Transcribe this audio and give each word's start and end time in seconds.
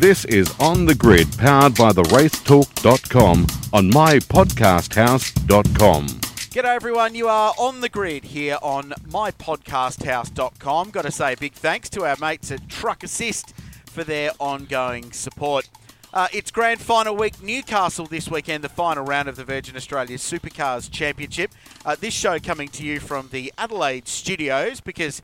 This 0.00 0.24
is 0.24 0.52
On 0.58 0.86
the 0.86 0.94
Grid, 0.94 1.36
powered 1.36 1.74
by 1.74 1.92
the 1.92 2.04
racetalk.com 2.04 3.46
on 3.74 3.90
mypodcasthouse.com. 3.90 6.06
G'day 6.06 6.74
everyone, 6.74 7.14
you 7.14 7.28
are 7.28 7.52
on 7.58 7.82
the 7.82 7.90
grid 7.90 8.24
here 8.24 8.56
on 8.62 8.94
mypodcasthouse.com. 9.10 10.88
Got 10.88 11.02
to 11.02 11.10
say 11.10 11.34
a 11.34 11.36
big 11.36 11.52
thanks 11.52 11.90
to 11.90 12.06
our 12.06 12.16
mates 12.18 12.50
at 12.50 12.66
Truck 12.66 13.04
Assist 13.04 13.52
for 13.84 14.02
their 14.02 14.30
ongoing 14.38 15.12
support. 15.12 15.68
Uh, 16.14 16.28
it's 16.32 16.50
grand 16.50 16.80
final 16.80 17.14
week, 17.14 17.42
Newcastle 17.42 18.06
this 18.06 18.26
weekend, 18.26 18.64
the 18.64 18.70
final 18.70 19.04
round 19.04 19.28
of 19.28 19.36
the 19.36 19.44
Virgin 19.44 19.76
Australia 19.76 20.16
Supercars 20.16 20.90
Championship. 20.90 21.50
Uh, 21.84 21.94
this 21.94 22.14
show 22.14 22.38
coming 22.38 22.68
to 22.68 22.82
you 22.82 23.00
from 23.00 23.28
the 23.32 23.52
Adelaide 23.58 24.08
studios 24.08 24.80
because 24.80 25.20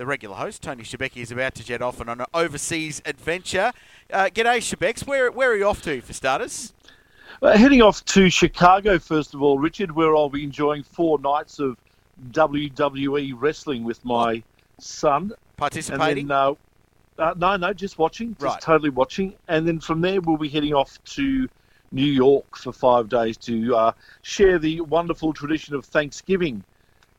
the 0.00 0.06
regular 0.06 0.34
host, 0.34 0.62
Tony 0.62 0.82
Schibeci, 0.82 1.18
is 1.18 1.30
about 1.30 1.54
to 1.56 1.62
jet 1.62 1.82
off 1.82 2.00
on 2.00 2.08
an 2.08 2.24
overseas 2.32 3.02
adventure. 3.04 3.70
Uh, 4.10 4.30
g'day, 4.32 4.56
Schibecs. 4.56 5.06
Where, 5.06 5.30
where 5.30 5.50
are 5.50 5.56
you 5.56 5.66
off 5.66 5.82
to 5.82 6.00
for 6.00 6.14
starters? 6.14 6.72
Uh, 7.42 7.54
heading 7.54 7.82
off 7.82 8.02
to 8.06 8.30
Chicago, 8.30 8.98
first 8.98 9.34
of 9.34 9.42
all, 9.42 9.58
Richard, 9.58 9.92
where 9.92 10.16
I'll 10.16 10.30
be 10.30 10.42
enjoying 10.42 10.84
four 10.84 11.18
nights 11.18 11.58
of 11.58 11.76
WWE 12.30 13.34
wrestling 13.36 13.84
with 13.84 14.02
my 14.02 14.42
son. 14.78 15.34
Participating? 15.58 16.22
And 16.22 16.30
then, 16.30 16.34
uh, 16.34 16.54
uh, 17.18 17.34
no, 17.36 17.56
no, 17.56 17.74
just 17.74 17.98
watching, 17.98 18.32
just 18.40 18.42
Right. 18.42 18.60
totally 18.62 18.88
watching. 18.88 19.34
And 19.48 19.68
then 19.68 19.80
from 19.80 20.00
there, 20.00 20.22
we'll 20.22 20.38
be 20.38 20.48
heading 20.48 20.72
off 20.72 20.98
to 21.16 21.46
New 21.92 22.06
York 22.06 22.56
for 22.56 22.72
five 22.72 23.10
days 23.10 23.36
to 23.36 23.76
uh, 23.76 23.92
share 24.22 24.58
the 24.58 24.80
wonderful 24.80 25.34
tradition 25.34 25.74
of 25.74 25.84
Thanksgiving 25.84 26.64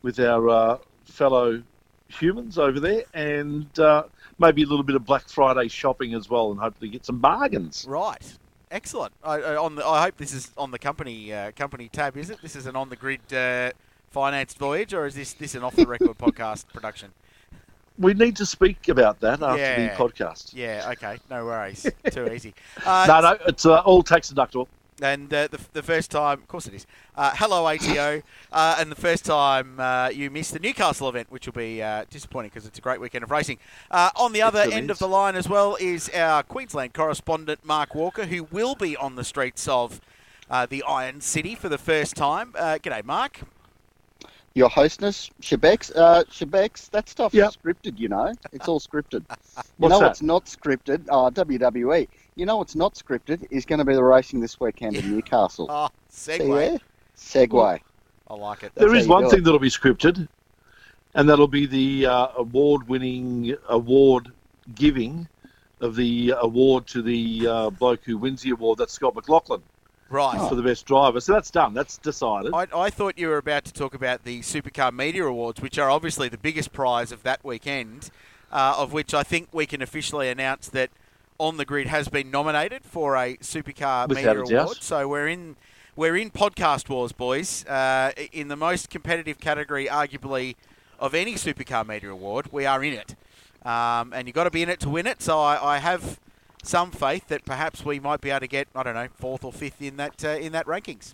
with 0.01 0.19
our 0.19 0.49
uh, 0.49 0.77
fellow 1.05 1.61
humans 2.11 2.57
over 2.57 2.79
there, 2.79 3.03
and 3.13 3.67
uh, 3.79 4.03
maybe 4.39 4.63
a 4.63 4.67
little 4.67 4.83
bit 4.83 4.95
of 4.95 5.05
Black 5.05 5.27
Friday 5.29 5.67
shopping 5.67 6.13
as 6.13 6.29
well, 6.29 6.51
and 6.51 6.59
hopefully 6.59 6.89
get 6.89 7.05
some 7.05 7.19
bargains. 7.19 7.85
Right. 7.87 8.37
Excellent. 8.69 9.13
I, 9.23 9.35
I, 9.35 9.55
on 9.57 9.75
the, 9.75 9.85
I 9.85 10.03
hope 10.03 10.17
this 10.17 10.33
is 10.33 10.51
on 10.57 10.71
the 10.71 10.79
company 10.79 11.33
uh, 11.33 11.51
company 11.51 11.89
tab. 11.89 12.15
Is 12.17 12.29
it? 12.29 12.41
This 12.41 12.55
is 12.55 12.65
an 12.67 12.75
on 12.75 12.89
the 12.89 12.95
grid 12.95 13.33
uh, 13.33 13.71
financed 14.11 14.57
voyage, 14.57 14.93
or 14.93 15.05
is 15.05 15.15
this 15.15 15.33
this 15.33 15.55
an 15.55 15.63
off 15.63 15.75
the 15.75 15.85
record 15.85 16.17
podcast 16.17 16.67
production? 16.73 17.11
We 17.97 18.13
need 18.13 18.37
to 18.37 18.45
speak 18.45 18.87
about 18.87 19.19
that 19.19 19.43
after 19.43 19.61
Yeah. 19.61 19.95
the 19.95 20.01
podcast. 20.01 20.51
Yeah. 20.53 20.87
Okay. 20.93 21.19
No 21.29 21.45
worries. 21.45 21.85
Too 22.11 22.31
easy. 22.31 22.53
Uh, 22.85 23.05
No, 23.07 23.19
no, 23.21 23.37
it's 23.45 23.65
uh, 23.65 23.79
all 23.81 24.01
tax 24.01 24.31
deductible. 24.31 24.67
And 25.01 25.33
uh, 25.33 25.47
the, 25.47 25.59
the 25.73 25.83
first 25.83 26.11
time, 26.11 26.39
of 26.39 26.47
course 26.47 26.67
it 26.67 26.73
is. 26.73 26.85
Uh, 27.15 27.31
hello 27.35 27.67
ATO, 27.67 28.21
uh, 28.51 28.75
and 28.79 28.91
the 28.91 28.95
first 28.95 29.25
time 29.25 29.79
uh, 29.79 30.09
you 30.13 30.29
missed 30.29 30.53
the 30.53 30.59
Newcastle 30.59 31.09
event, 31.09 31.31
which 31.31 31.45
will 31.45 31.53
be 31.53 31.81
uh, 31.81 32.05
disappointing 32.09 32.49
because 32.49 32.67
it's 32.67 32.77
a 32.77 32.81
great 32.81 33.01
weekend 33.01 33.23
of 33.23 33.31
racing. 33.31 33.57
Uh, 33.89 34.11
on 34.15 34.31
the 34.33 34.41
other 34.41 34.61
end 34.71 34.91
of 34.91 34.99
the 34.99 35.07
line 35.07 35.35
as 35.35 35.49
well 35.49 35.75
is 35.79 36.09
our 36.09 36.43
Queensland 36.43 36.93
correspondent 36.93 37.65
Mark 37.65 37.95
Walker, 37.95 38.25
who 38.25 38.43
will 38.43 38.75
be 38.75 38.95
on 38.95 39.15
the 39.15 39.23
streets 39.23 39.67
of 39.67 40.01
uh, 40.49 40.65
the 40.65 40.83
Iron 40.83 41.21
City 41.21 41.55
for 41.55 41.69
the 41.69 41.77
first 41.77 42.15
time. 42.15 42.53
Uh, 42.55 42.77
g'day, 42.81 43.03
Mark. 43.03 43.41
Your 44.53 44.69
hostess, 44.69 45.29
Schibecs. 45.41 45.95
Uh, 45.95 46.23
Schibecs, 46.25 46.89
that 46.91 47.07
stuff's 47.07 47.35
Yep. 47.35 47.53
scripted, 47.55 47.97
you 47.97 48.09
know. 48.09 48.33
It's 48.51 48.67
all 48.67 48.79
scripted. 48.79 49.25
You 49.79 49.87
What's 49.87 49.93
know 49.93 49.99
that? 49.99 50.07
what's 50.09 50.21
not 50.21 50.45
scripted? 50.45 51.05
Uh, 51.09 51.29
WWE. 51.29 52.07
You 52.35 52.45
know 52.45 52.57
what's 52.57 52.75
not 52.75 52.95
scripted 52.95 53.45
is 53.51 53.65
going 53.65 53.79
to 53.79 53.85
be 53.85 53.93
the 53.93 54.03
racing 54.03 54.39
this 54.39 54.59
weekend 54.59 54.97
in 54.97 55.09
Newcastle. 55.09 55.67
Oh, 55.71 55.89
See 56.09 56.37
segue. 56.37 56.71
there? 56.71 56.79
Segue. 57.17 57.79
I 58.27 58.33
like 58.35 58.63
it. 58.63 58.71
That's 58.75 58.87
There 58.87 58.93
how 58.93 58.99
is 58.99 59.05
you 59.05 59.09
one 59.09 59.27
thing 59.27 59.39
it. 59.39 59.43
that'll 59.43 59.59
be 59.59 59.69
scripted, 59.69 60.27
and 61.15 61.29
that'll 61.29 61.47
be 61.47 61.65
the 61.65 62.05
uh, 62.07 62.27
award-winning 62.37 63.55
award 63.69 64.31
giving 64.75 65.27
of 65.81 65.95
the 65.95 66.33
award 66.41 66.87
to 66.87 67.01
the 67.01 67.47
uh, 67.47 67.69
bloke 67.71 68.01
who 68.05 68.17
wins 68.17 68.41
the 68.41 68.51
award. 68.51 68.77
That's 68.79 68.93
Scott 68.93 69.15
McLaughlin 69.15 69.63
Right. 70.11 70.49
for 70.49 70.55
the 70.55 70.61
best 70.61 70.85
driver. 70.85 71.21
So 71.21 71.33
that's 71.33 71.49
done. 71.49 71.73
That's 71.73 71.97
decided. 71.97 72.53
I, 72.53 72.67
I 72.75 72.89
thought 72.89 73.17
you 73.17 73.29
were 73.29 73.37
about 73.37 73.63
to 73.65 73.73
talk 73.73 73.93
about 73.93 74.25
the 74.25 74.41
Supercar 74.41 74.91
Media 74.93 75.25
Awards, 75.25 75.61
which 75.61 75.79
are 75.79 75.89
obviously 75.89 76.27
the 76.27 76.37
biggest 76.37 76.73
prize 76.73 77.11
of 77.11 77.23
that 77.23 77.43
weekend, 77.45 78.11
uh, 78.51 78.75
of 78.77 78.91
which 78.91 79.13
I 79.13 79.23
think 79.23 79.47
we 79.53 79.65
can 79.65 79.81
officially 79.81 80.27
announce 80.29 80.67
that 80.69 80.89
On 81.39 81.55
the 81.57 81.65
Grid 81.65 81.87
has 81.87 82.09
been 82.09 82.29
nominated 82.29 82.83
for 82.83 83.15
a 83.15 83.37
Supercar 83.37 84.09
Without 84.09 84.37
Media 84.37 84.57
a. 84.59 84.63
Award. 84.63 84.77
So 84.81 85.07
we're 85.07 85.29
in 85.29 85.55
we're 85.95 86.17
in 86.17 86.29
podcast 86.29 86.89
wars, 86.89 87.11
boys. 87.11 87.65
Uh, 87.65 88.11
in 88.31 88.47
the 88.47 88.55
most 88.55 88.89
competitive 88.89 89.39
category, 89.39 89.87
arguably, 89.87 90.55
of 90.99 91.13
any 91.13 91.35
Supercar 91.35 91.87
Media 91.87 92.11
Award, 92.11 92.47
we 92.51 92.65
are 92.65 92.83
in 92.83 92.93
it, 92.93 93.15
um, 93.65 94.13
and 94.13 94.27
you've 94.27 94.35
got 94.35 94.43
to 94.43 94.51
be 94.51 94.61
in 94.61 94.69
it 94.69 94.79
to 94.81 94.89
win 94.89 95.07
it. 95.07 95.21
So 95.21 95.39
I, 95.39 95.75
I 95.75 95.77
have 95.79 96.19
some 96.63 96.91
faith 96.91 97.27
that 97.27 97.45
perhaps 97.45 97.83
we 97.85 97.99
might 97.99 98.21
be 98.21 98.29
able 98.29 98.41
to 98.41 98.47
get 98.47 98.67
I 98.75 98.83
don't 98.83 98.95
know 98.95 99.07
fourth 99.15 99.43
or 99.43 99.51
fifth 99.51 99.81
in 99.81 99.97
that 99.97 100.23
uh, 100.23 100.29
in 100.29 100.51
that 100.51 100.65
rankings. 100.65 101.13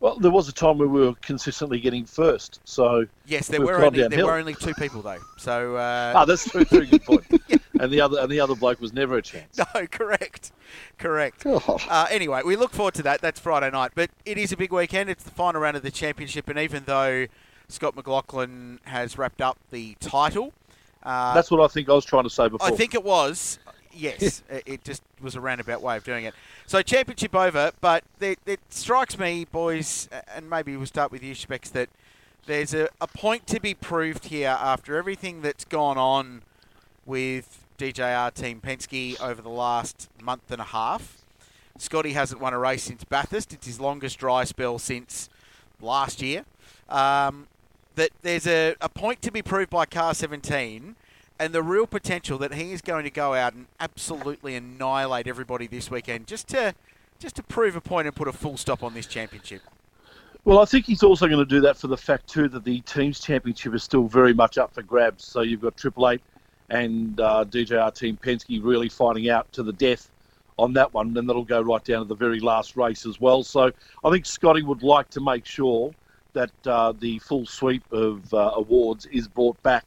Well, 0.00 0.18
there 0.18 0.32
was 0.32 0.48
a 0.48 0.52
time 0.52 0.78
where 0.78 0.88
we 0.88 1.00
were 1.00 1.14
consistently 1.22 1.78
getting 1.78 2.04
first. 2.04 2.60
So 2.64 3.06
Yes, 3.24 3.46
there 3.46 3.60
were 3.60 3.74
gone 3.78 3.84
only 3.84 4.08
there 4.08 4.26
were 4.26 4.36
only 4.36 4.54
two 4.54 4.74
people 4.74 5.00
though. 5.00 5.20
So 5.38 5.76
uh, 5.76 6.12
ah, 6.16 6.24
that's 6.24 6.52
a 6.54 6.64
very 6.64 6.86
good 6.86 7.04
point. 7.04 7.24
And 7.80 7.90
the 7.90 8.00
other 8.00 8.20
and 8.20 8.30
the 8.30 8.38
other 8.38 8.54
bloke 8.54 8.80
was 8.80 8.92
never 8.92 9.16
a 9.16 9.22
chance. 9.22 9.58
no, 9.58 9.86
correct, 9.90 10.52
correct. 10.98 11.42
God. 11.42 11.82
Uh, 11.88 12.06
anyway, 12.10 12.42
we 12.44 12.54
look 12.54 12.72
forward 12.72 12.94
to 12.94 13.02
that. 13.02 13.20
That's 13.20 13.40
Friday 13.40 13.70
night, 13.70 13.90
but 13.96 14.10
it 14.24 14.38
is 14.38 14.52
a 14.52 14.56
big 14.56 14.72
weekend. 14.72 15.10
It's 15.10 15.24
the 15.24 15.32
final 15.32 15.60
round 15.60 15.76
of 15.76 15.82
the 15.82 15.90
championship, 15.90 16.48
and 16.48 16.60
even 16.60 16.84
though 16.84 17.26
Scott 17.66 17.96
McLaughlin 17.96 18.78
has 18.84 19.18
wrapped 19.18 19.40
up 19.40 19.58
the 19.72 19.96
title, 19.98 20.52
uh, 21.02 21.34
That's 21.34 21.50
what 21.50 21.60
I 21.60 21.66
think 21.66 21.88
I 21.88 21.94
was 21.94 22.04
trying 22.04 22.24
to 22.24 22.30
say 22.30 22.48
before. 22.48 22.66
I 22.66 22.70
think 22.70 22.94
it 22.94 23.02
was. 23.02 23.58
Yes, 23.94 24.42
it 24.48 24.84
just 24.84 25.02
was 25.20 25.34
a 25.34 25.40
roundabout 25.40 25.82
way 25.82 25.96
of 25.96 26.04
doing 26.04 26.24
it. 26.24 26.34
So 26.66 26.80
championship 26.82 27.34
over, 27.34 27.72
but 27.80 28.04
it, 28.20 28.38
it 28.46 28.60
strikes 28.70 29.18
me, 29.18 29.44
boys, 29.44 30.08
and 30.34 30.48
maybe 30.48 30.76
we'll 30.76 30.86
start 30.86 31.12
with 31.12 31.22
you, 31.22 31.34
Specs, 31.34 31.70
that 31.70 31.90
there's 32.46 32.74
a, 32.74 32.88
a 33.00 33.06
point 33.06 33.46
to 33.48 33.60
be 33.60 33.74
proved 33.74 34.26
here 34.26 34.56
after 34.58 34.96
everything 34.96 35.42
that's 35.42 35.64
gone 35.64 35.98
on 35.98 36.42
with 37.06 37.64
DJR 37.78 38.32
Team 38.34 38.60
Penske 38.60 39.20
over 39.20 39.42
the 39.42 39.50
last 39.50 40.08
month 40.22 40.50
and 40.50 40.60
a 40.60 40.64
half. 40.64 41.18
Scotty 41.78 42.12
hasn't 42.12 42.40
won 42.40 42.52
a 42.52 42.58
race 42.58 42.84
since 42.84 43.04
Bathurst. 43.04 43.52
It's 43.52 43.66
his 43.66 43.80
longest 43.80 44.18
dry 44.18 44.44
spell 44.44 44.78
since 44.78 45.28
last 45.80 46.22
year. 46.22 46.44
Um, 46.88 47.46
that 47.94 48.10
there's 48.22 48.46
a, 48.46 48.74
a 48.80 48.88
point 48.88 49.22
to 49.22 49.32
be 49.32 49.42
proved 49.42 49.70
by 49.70 49.86
Car 49.86 50.14
17 50.14 50.96
and 51.42 51.52
the 51.52 51.62
real 51.62 51.88
potential 51.88 52.38
that 52.38 52.54
he 52.54 52.70
is 52.70 52.80
going 52.80 53.02
to 53.02 53.10
go 53.10 53.34
out 53.34 53.52
and 53.52 53.66
absolutely 53.80 54.54
annihilate 54.54 55.26
everybody 55.26 55.66
this 55.66 55.90
weekend 55.90 56.28
just 56.28 56.46
to 56.46 56.72
just 57.18 57.34
to 57.34 57.42
prove 57.42 57.74
a 57.74 57.80
point 57.80 58.06
and 58.06 58.14
put 58.14 58.28
a 58.28 58.32
full 58.32 58.56
stop 58.56 58.82
on 58.82 58.94
this 58.94 59.06
championship. 59.06 59.60
Well, 60.44 60.60
I 60.60 60.64
think 60.64 60.86
he's 60.86 61.02
also 61.02 61.26
going 61.26 61.38
to 61.38 61.44
do 61.44 61.60
that 61.62 61.76
for 61.76 61.88
the 61.88 61.96
fact 61.96 62.28
too 62.28 62.48
that 62.48 62.64
the 62.64 62.80
teams 62.82 63.18
championship 63.18 63.74
is 63.74 63.82
still 63.82 64.06
very 64.06 64.32
much 64.32 64.56
up 64.56 64.72
for 64.72 64.82
grabs. 64.82 65.24
So 65.24 65.40
you've 65.40 65.60
got 65.60 65.76
Triple 65.76 66.10
Eight 66.10 66.22
and 66.70 67.18
uh, 67.18 67.44
DJR 67.44 67.92
Team 67.92 68.18
Penske 68.22 68.62
really 68.62 68.88
fighting 68.88 69.28
out 69.28 69.52
to 69.52 69.64
the 69.64 69.72
death 69.72 70.10
on 70.58 70.72
that 70.74 70.94
one, 70.94 71.16
and 71.16 71.28
that'll 71.28 71.44
go 71.44 71.60
right 71.60 71.84
down 71.84 72.02
to 72.02 72.04
the 72.04 72.14
very 72.14 72.38
last 72.38 72.76
race 72.76 73.04
as 73.04 73.20
well. 73.20 73.42
So 73.42 73.72
I 74.04 74.10
think 74.10 74.26
Scotty 74.26 74.62
would 74.62 74.84
like 74.84 75.10
to 75.10 75.20
make 75.20 75.44
sure 75.44 75.92
that 76.34 76.52
uh, 76.66 76.92
the 76.92 77.18
full 77.18 77.46
sweep 77.46 77.84
of 77.92 78.32
uh, 78.32 78.52
awards 78.54 79.06
is 79.06 79.26
brought 79.26 79.60
back 79.64 79.86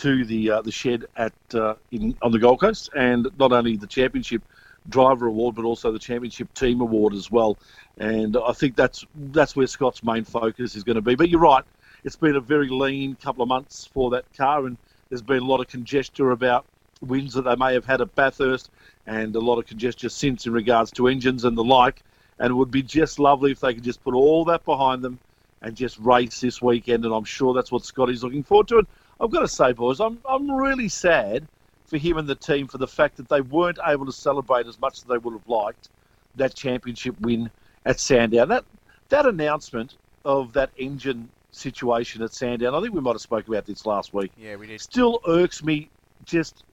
to 0.00 0.24
the 0.24 0.50
uh, 0.50 0.62
the 0.62 0.72
shed 0.72 1.04
at 1.16 1.32
uh, 1.54 1.74
in, 1.92 2.16
on 2.22 2.32
the 2.32 2.38
Gold 2.38 2.60
Coast, 2.60 2.90
and 2.96 3.28
not 3.38 3.52
only 3.52 3.76
the 3.76 3.86
championship 3.86 4.42
driver 4.88 5.26
award, 5.26 5.54
but 5.54 5.64
also 5.64 5.92
the 5.92 5.98
championship 5.98 6.52
team 6.54 6.80
award 6.80 7.12
as 7.12 7.30
well. 7.30 7.58
And 7.98 8.36
I 8.36 8.52
think 8.52 8.76
that's 8.76 9.04
that's 9.14 9.54
where 9.54 9.66
Scott's 9.66 10.02
main 10.02 10.24
focus 10.24 10.74
is 10.74 10.84
going 10.84 10.96
to 10.96 11.02
be. 11.02 11.14
But 11.14 11.28
you're 11.28 11.40
right, 11.40 11.64
it's 12.02 12.16
been 12.16 12.36
a 12.36 12.40
very 12.40 12.68
lean 12.68 13.14
couple 13.16 13.42
of 13.42 13.48
months 13.48 13.84
for 13.92 14.10
that 14.10 14.24
car, 14.34 14.66
and 14.66 14.78
there's 15.10 15.22
been 15.22 15.42
a 15.42 15.46
lot 15.46 15.60
of 15.60 15.68
conjecture 15.68 16.30
about 16.30 16.64
wins 17.02 17.34
that 17.34 17.42
they 17.42 17.56
may 17.56 17.74
have 17.74 17.84
had 17.84 18.00
at 18.00 18.14
Bathurst, 18.14 18.70
and 19.06 19.36
a 19.36 19.40
lot 19.40 19.58
of 19.58 19.66
conjecture 19.66 20.08
since 20.08 20.46
in 20.46 20.52
regards 20.52 20.90
to 20.92 21.08
engines 21.08 21.44
and 21.44 21.56
the 21.56 21.64
like. 21.64 22.02
And 22.38 22.50
it 22.50 22.54
would 22.54 22.70
be 22.70 22.82
just 22.82 23.18
lovely 23.18 23.52
if 23.52 23.60
they 23.60 23.74
could 23.74 23.84
just 23.84 24.02
put 24.02 24.14
all 24.14 24.46
that 24.46 24.64
behind 24.64 25.02
them 25.02 25.18
and 25.60 25.76
just 25.76 25.98
race 25.98 26.40
this 26.40 26.62
weekend. 26.62 27.04
And 27.04 27.12
I'm 27.12 27.24
sure 27.24 27.52
that's 27.52 27.70
what 27.70 27.84
Scotty's 27.84 28.24
looking 28.24 28.42
forward 28.42 28.68
to. 28.68 28.78
And 28.78 28.86
I've 29.20 29.30
got 29.30 29.40
to 29.40 29.48
say, 29.48 29.72
boys, 29.72 30.00
I'm 30.00 30.18
I'm 30.28 30.50
really 30.50 30.88
sad 30.88 31.46
for 31.86 31.98
him 31.98 32.16
and 32.16 32.28
the 32.28 32.34
team 32.34 32.68
for 32.68 32.78
the 32.78 32.86
fact 32.86 33.16
that 33.16 33.28
they 33.28 33.40
weren't 33.40 33.78
able 33.84 34.06
to 34.06 34.12
celebrate 34.12 34.66
as 34.66 34.80
much 34.80 34.98
as 34.98 35.04
they 35.04 35.18
would 35.18 35.34
have 35.34 35.48
liked 35.48 35.88
that 36.36 36.54
championship 36.54 37.20
win 37.20 37.50
at 37.84 38.00
Sandown. 38.00 38.48
That 38.48 38.64
that 39.08 39.26
announcement 39.26 39.96
of 40.24 40.52
that 40.54 40.70
engine 40.78 41.28
situation 41.50 42.22
at 42.22 42.32
Sandown, 42.32 42.74
I 42.74 42.80
think 42.80 42.94
we 42.94 43.00
might 43.00 43.12
have 43.12 43.20
spoke 43.20 43.48
about 43.48 43.66
this 43.66 43.84
last 43.84 44.14
week. 44.14 44.30
Yeah, 44.38 44.56
we 44.56 44.68
did. 44.68 44.80
Still 44.80 45.20
irks 45.26 45.62
me. 45.62 45.90
Just 46.24 46.64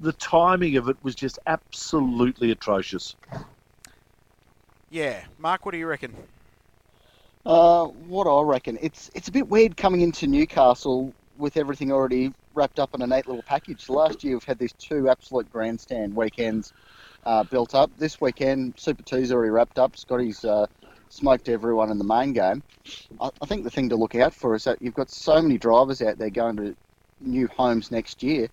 the 0.00 0.12
timing 0.12 0.76
of 0.76 0.88
it 0.88 0.96
was 1.02 1.14
just 1.14 1.38
absolutely 1.46 2.50
atrocious. 2.50 3.16
Yeah, 4.90 5.24
Mark, 5.38 5.64
what 5.64 5.72
do 5.72 5.78
you 5.78 5.86
reckon? 5.86 6.14
Uh, 7.44 7.86
what 7.86 8.26
I 8.26 8.42
reckon, 8.42 8.78
it's 8.82 9.10
it's 9.14 9.28
a 9.28 9.32
bit 9.32 9.48
weird 9.48 9.76
coming 9.76 10.00
into 10.00 10.26
Newcastle 10.26 11.14
with 11.38 11.56
everything 11.56 11.92
already 11.92 12.32
wrapped 12.54 12.78
up 12.78 12.94
in 12.94 13.02
a 13.02 13.06
neat 13.06 13.26
little 13.26 13.42
package. 13.42 13.88
Last 13.88 14.24
year 14.24 14.34
we've 14.34 14.44
had 14.44 14.58
these 14.58 14.72
two 14.74 15.08
absolute 15.08 15.50
grandstand 15.50 16.14
weekends 16.14 16.72
uh, 17.24 17.44
built 17.44 17.74
up. 17.74 17.90
This 17.98 18.20
weekend, 18.20 18.74
Super 18.78 19.02
Two's 19.02 19.32
already 19.32 19.50
wrapped 19.50 19.78
up. 19.78 19.96
Scotty's 19.96 20.44
uh, 20.44 20.66
smoked 21.08 21.48
everyone 21.48 21.90
in 21.90 21.98
the 21.98 22.04
main 22.04 22.32
game. 22.32 22.62
I, 23.20 23.30
I 23.42 23.46
think 23.46 23.64
the 23.64 23.70
thing 23.70 23.88
to 23.90 23.96
look 23.96 24.14
out 24.14 24.34
for 24.34 24.54
is 24.54 24.64
that 24.64 24.80
you've 24.80 24.94
got 24.94 25.10
so 25.10 25.40
many 25.42 25.58
drivers 25.58 26.00
out 26.02 26.18
there 26.18 26.30
going 26.30 26.56
to 26.56 26.76
new 27.20 27.48
homes 27.48 27.90
next 27.90 28.22
year. 28.22 28.48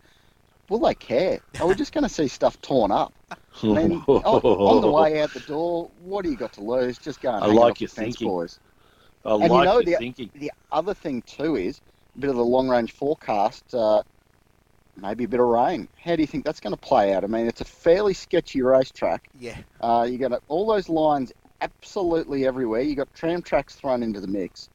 Will 0.70 0.80
they 0.80 0.96
care? 0.96 1.40
Are 1.60 1.68
we 1.68 1.76
just 1.76 1.92
going 1.94 2.04
to 2.04 2.10
see 2.10 2.28
stuff 2.28 2.60
torn 2.62 2.92
up? 2.92 3.14
I 3.30 3.68
mean, 3.68 4.04
on, 4.08 4.24
on 4.24 4.82
the 4.82 4.90
way 4.90 5.22
out 5.22 5.32
the 5.34 5.40
door, 5.42 5.92
what 6.00 6.24
do 6.24 6.32
you 6.32 6.38
got 6.38 6.54
to 6.54 6.62
lose? 6.64 6.98
Just 6.98 7.22
go 7.22 7.32
and 7.32 7.44
I 7.44 7.48
like 7.48 7.82
your 7.82 7.88
fence, 7.90 8.16
thinking. 8.16 8.28
boys. 8.28 8.60
I 9.26 9.34
And 9.34 9.44
you 9.44 9.50
know 9.50 9.74
your 9.76 9.84
the- 9.84 9.96
thinking. 9.98 10.32
The 10.34 10.52
other 10.72 10.94
thing 10.94 11.22
too 11.24 11.56
is 11.56 11.82
bit 12.20 12.30
of 12.30 12.36
the 12.36 12.46
long 12.46 12.70
range 12.70 12.92
forecast. 12.92 13.74
Uh, 13.74 14.04
maybe 14.98 15.24
a 15.24 15.28
bit 15.28 15.40
of 15.40 15.48
rain. 15.48 15.88
How 16.04 16.16
do 16.16 16.22
you 16.22 16.28
think 16.28 16.46
that's 16.46 16.60
going 16.60 16.74
to 16.74 16.80
play 16.80 17.14
out? 17.14 17.24
I 17.24 17.28
mean, 17.28 17.48
it's 17.48 17.62
a 17.62 17.66
fairly 17.66 18.14
sketchy 18.14 18.62
racetrack. 18.62 19.30
Yeah. 19.40 19.58
Uh, 19.82 20.08
you 20.10 20.18
got 20.18 20.42
all 20.48 20.68
those 20.68 20.90
lines 20.90 21.34
absolutely 21.62 22.46
everywhere. 22.46 22.82
You 22.82 22.96
got 22.96 23.14
tram 23.14 23.42
tracks 23.42 23.76
thrown 23.76 24.04
into 24.04 24.20
the 24.20 24.28
mix. 24.28 24.70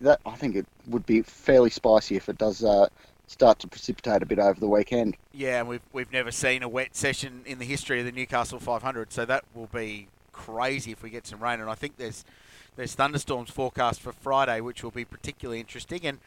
That 0.00 0.20
I 0.26 0.36
think 0.36 0.56
it 0.56 0.66
would 0.88 1.06
be 1.06 1.22
fairly 1.22 1.70
spicy 1.70 2.16
if 2.16 2.28
it 2.28 2.36
does 2.36 2.62
uh, 2.62 2.88
start 3.26 3.58
to 3.60 3.68
precipitate 3.68 4.22
a 4.22 4.26
bit 4.26 4.38
over 4.38 4.60
the 4.60 4.68
weekend. 4.68 5.16
Yeah, 5.32 5.60
and 5.60 5.68
we've 5.68 5.80
we've 5.92 6.12
never 6.12 6.30
seen 6.30 6.62
a 6.62 6.68
wet 6.68 6.94
session 6.94 7.42
in 7.46 7.58
the 7.58 7.64
history 7.64 8.00
of 8.00 8.04
the 8.04 8.12
Newcastle 8.12 8.60
500, 8.60 9.10
so 9.10 9.24
that 9.24 9.44
will 9.54 9.68
be 9.72 10.08
crazy 10.32 10.92
if 10.92 11.02
we 11.02 11.08
get 11.08 11.26
some 11.26 11.42
rain. 11.42 11.60
And 11.60 11.70
I 11.70 11.74
think 11.74 11.96
there's 11.96 12.26
there's 12.76 12.94
thunderstorms 12.94 13.48
forecast 13.48 14.02
for 14.02 14.12
Friday, 14.12 14.60
which 14.60 14.84
will 14.84 14.90
be 14.90 15.06
particularly 15.06 15.60
interesting 15.60 16.04
and 16.04 16.18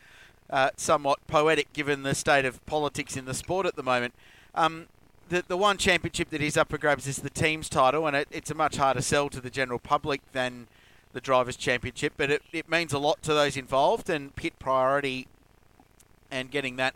uh, 0.50 0.70
somewhat 0.76 1.26
poetic 1.28 1.72
given 1.74 2.04
the 2.04 2.16
state 2.16 2.46
of 2.46 2.66
politics 2.66 3.16
in 3.16 3.26
the 3.26 3.34
sport 3.34 3.66
at 3.66 3.76
the 3.76 3.84
moment. 3.84 4.14
Um, 4.56 4.88
the 5.30 5.44
the 5.48 5.58
one 5.58 5.78
championship 5.78 6.30
that 6.32 6.42
is 6.42 6.58
up 6.58 6.70
for 6.70 6.78
grabs 6.78 7.08
is 7.08 7.18
the 7.18 7.30
teams 7.30 7.70
title, 7.70 8.08
and 8.08 8.16
it, 8.16 8.28
it's 8.32 8.50
a 8.50 8.56
much 8.56 8.78
harder 8.78 9.02
sell 9.02 9.30
to 9.30 9.40
the 9.40 9.50
general 9.50 9.80
public 9.80 10.22
than 10.32 10.68
the 11.14 11.22
drivers' 11.22 11.56
championship, 11.56 12.14
but 12.18 12.30
it, 12.30 12.42
it 12.52 12.70
means 12.70 12.94
a 12.94 13.00
lot 13.00 13.22
to 13.24 13.34
those 13.34 13.58
involved, 13.58 14.10
and 14.10 14.36
pit 14.36 14.54
priority 14.60 15.28
and 16.32 16.52
getting 16.52 16.76
that 16.76 16.94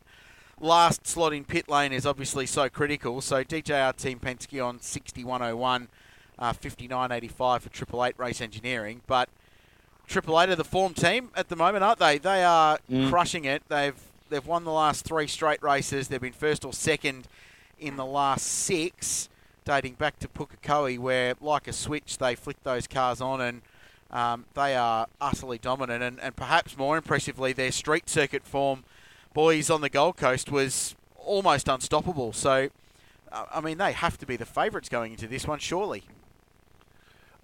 last 0.59 1.07
slot 1.07 1.33
in 1.33 1.43
pit 1.43 1.67
lane 1.67 1.91
is 1.91 2.05
obviously 2.05 2.45
so 2.45 2.69
critical. 2.69 3.21
So 3.21 3.43
DJR 3.43 3.95
Team 3.95 4.19
Penske 4.19 4.63
on 4.63 4.79
6101, 4.79 5.87
uh, 6.39 6.53
5985 6.53 7.63
for 7.63 7.69
Triple 7.69 8.05
Eight 8.05 8.15
Race 8.17 8.41
Engineering. 8.41 9.01
But 9.07 9.29
Triple 10.07 10.39
Eight 10.41 10.49
are 10.49 10.55
the 10.55 10.63
form 10.63 10.93
team 10.93 11.29
at 11.35 11.49
the 11.49 11.55
moment, 11.55 11.83
aren't 11.83 11.99
they? 11.99 12.17
They 12.17 12.43
are 12.43 12.79
Mm. 12.91 13.09
crushing 13.09 13.45
it. 13.45 13.63
They've 13.69 13.95
they've 14.29 14.45
won 14.45 14.63
the 14.63 14.71
last 14.71 15.05
three 15.05 15.27
straight 15.27 15.61
races. 15.61 16.07
They've 16.07 16.19
been 16.21 16.33
first 16.33 16.65
or 16.65 16.73
second 16.73 17.27
in 17.79 17.97
the 17.97 18.05
last 18.05 18.45
six, 18.47 19.29
dating 19.65 19.93
back 19.93 20.17
to 20.19 20.27
Pukekohe, 20.27 20.97
where 20.99 21.35
like 21.39 21.67
a 21.67 21.73
switch 21.73 22.17
they 22.17 22.35
flick 22.35 22.61
those 22.63 22.87
cars 22.87 23.21
on 23.21 23.41
and. 23.41 23.61
Um, 24.11 24.45
they 24.53 24.75
are 24.75 25.07
utterly 25.19 25.57
dominant, 25.57 26.03
and, 26.03 26.19
and 26.19 26.35
perhaps 26.35 26.77
more 26.77 26.97
impressively, 26.97 27.51
their 27.51 27.71
street 27.71 28.07
circuit 28.07 28.43
form 28.45 28.83
boys 29.33 29.71
on 29.71 29.81
the 29.81 29.89
Gold 29.89 30.17
Coast 30.17 30.51
was 30.51 30.93
almost 31.17 31.67
unstoppable. 31.67 32.31
So, 32.31 32.69
uh, 33.31 33.45
I 33.51 33.59
mean, 33.59 33.79
they 33.79 33.91
have 33.91 34.19
to 34.19 34.27
be 34.27 34.35
the 34.35 34.45
favourites 34.45 34.87
going 34.87 35.13
into 35.13 35.27
this 35.27 35.47
one, 35.47 35.57
surely. 35.57 36.03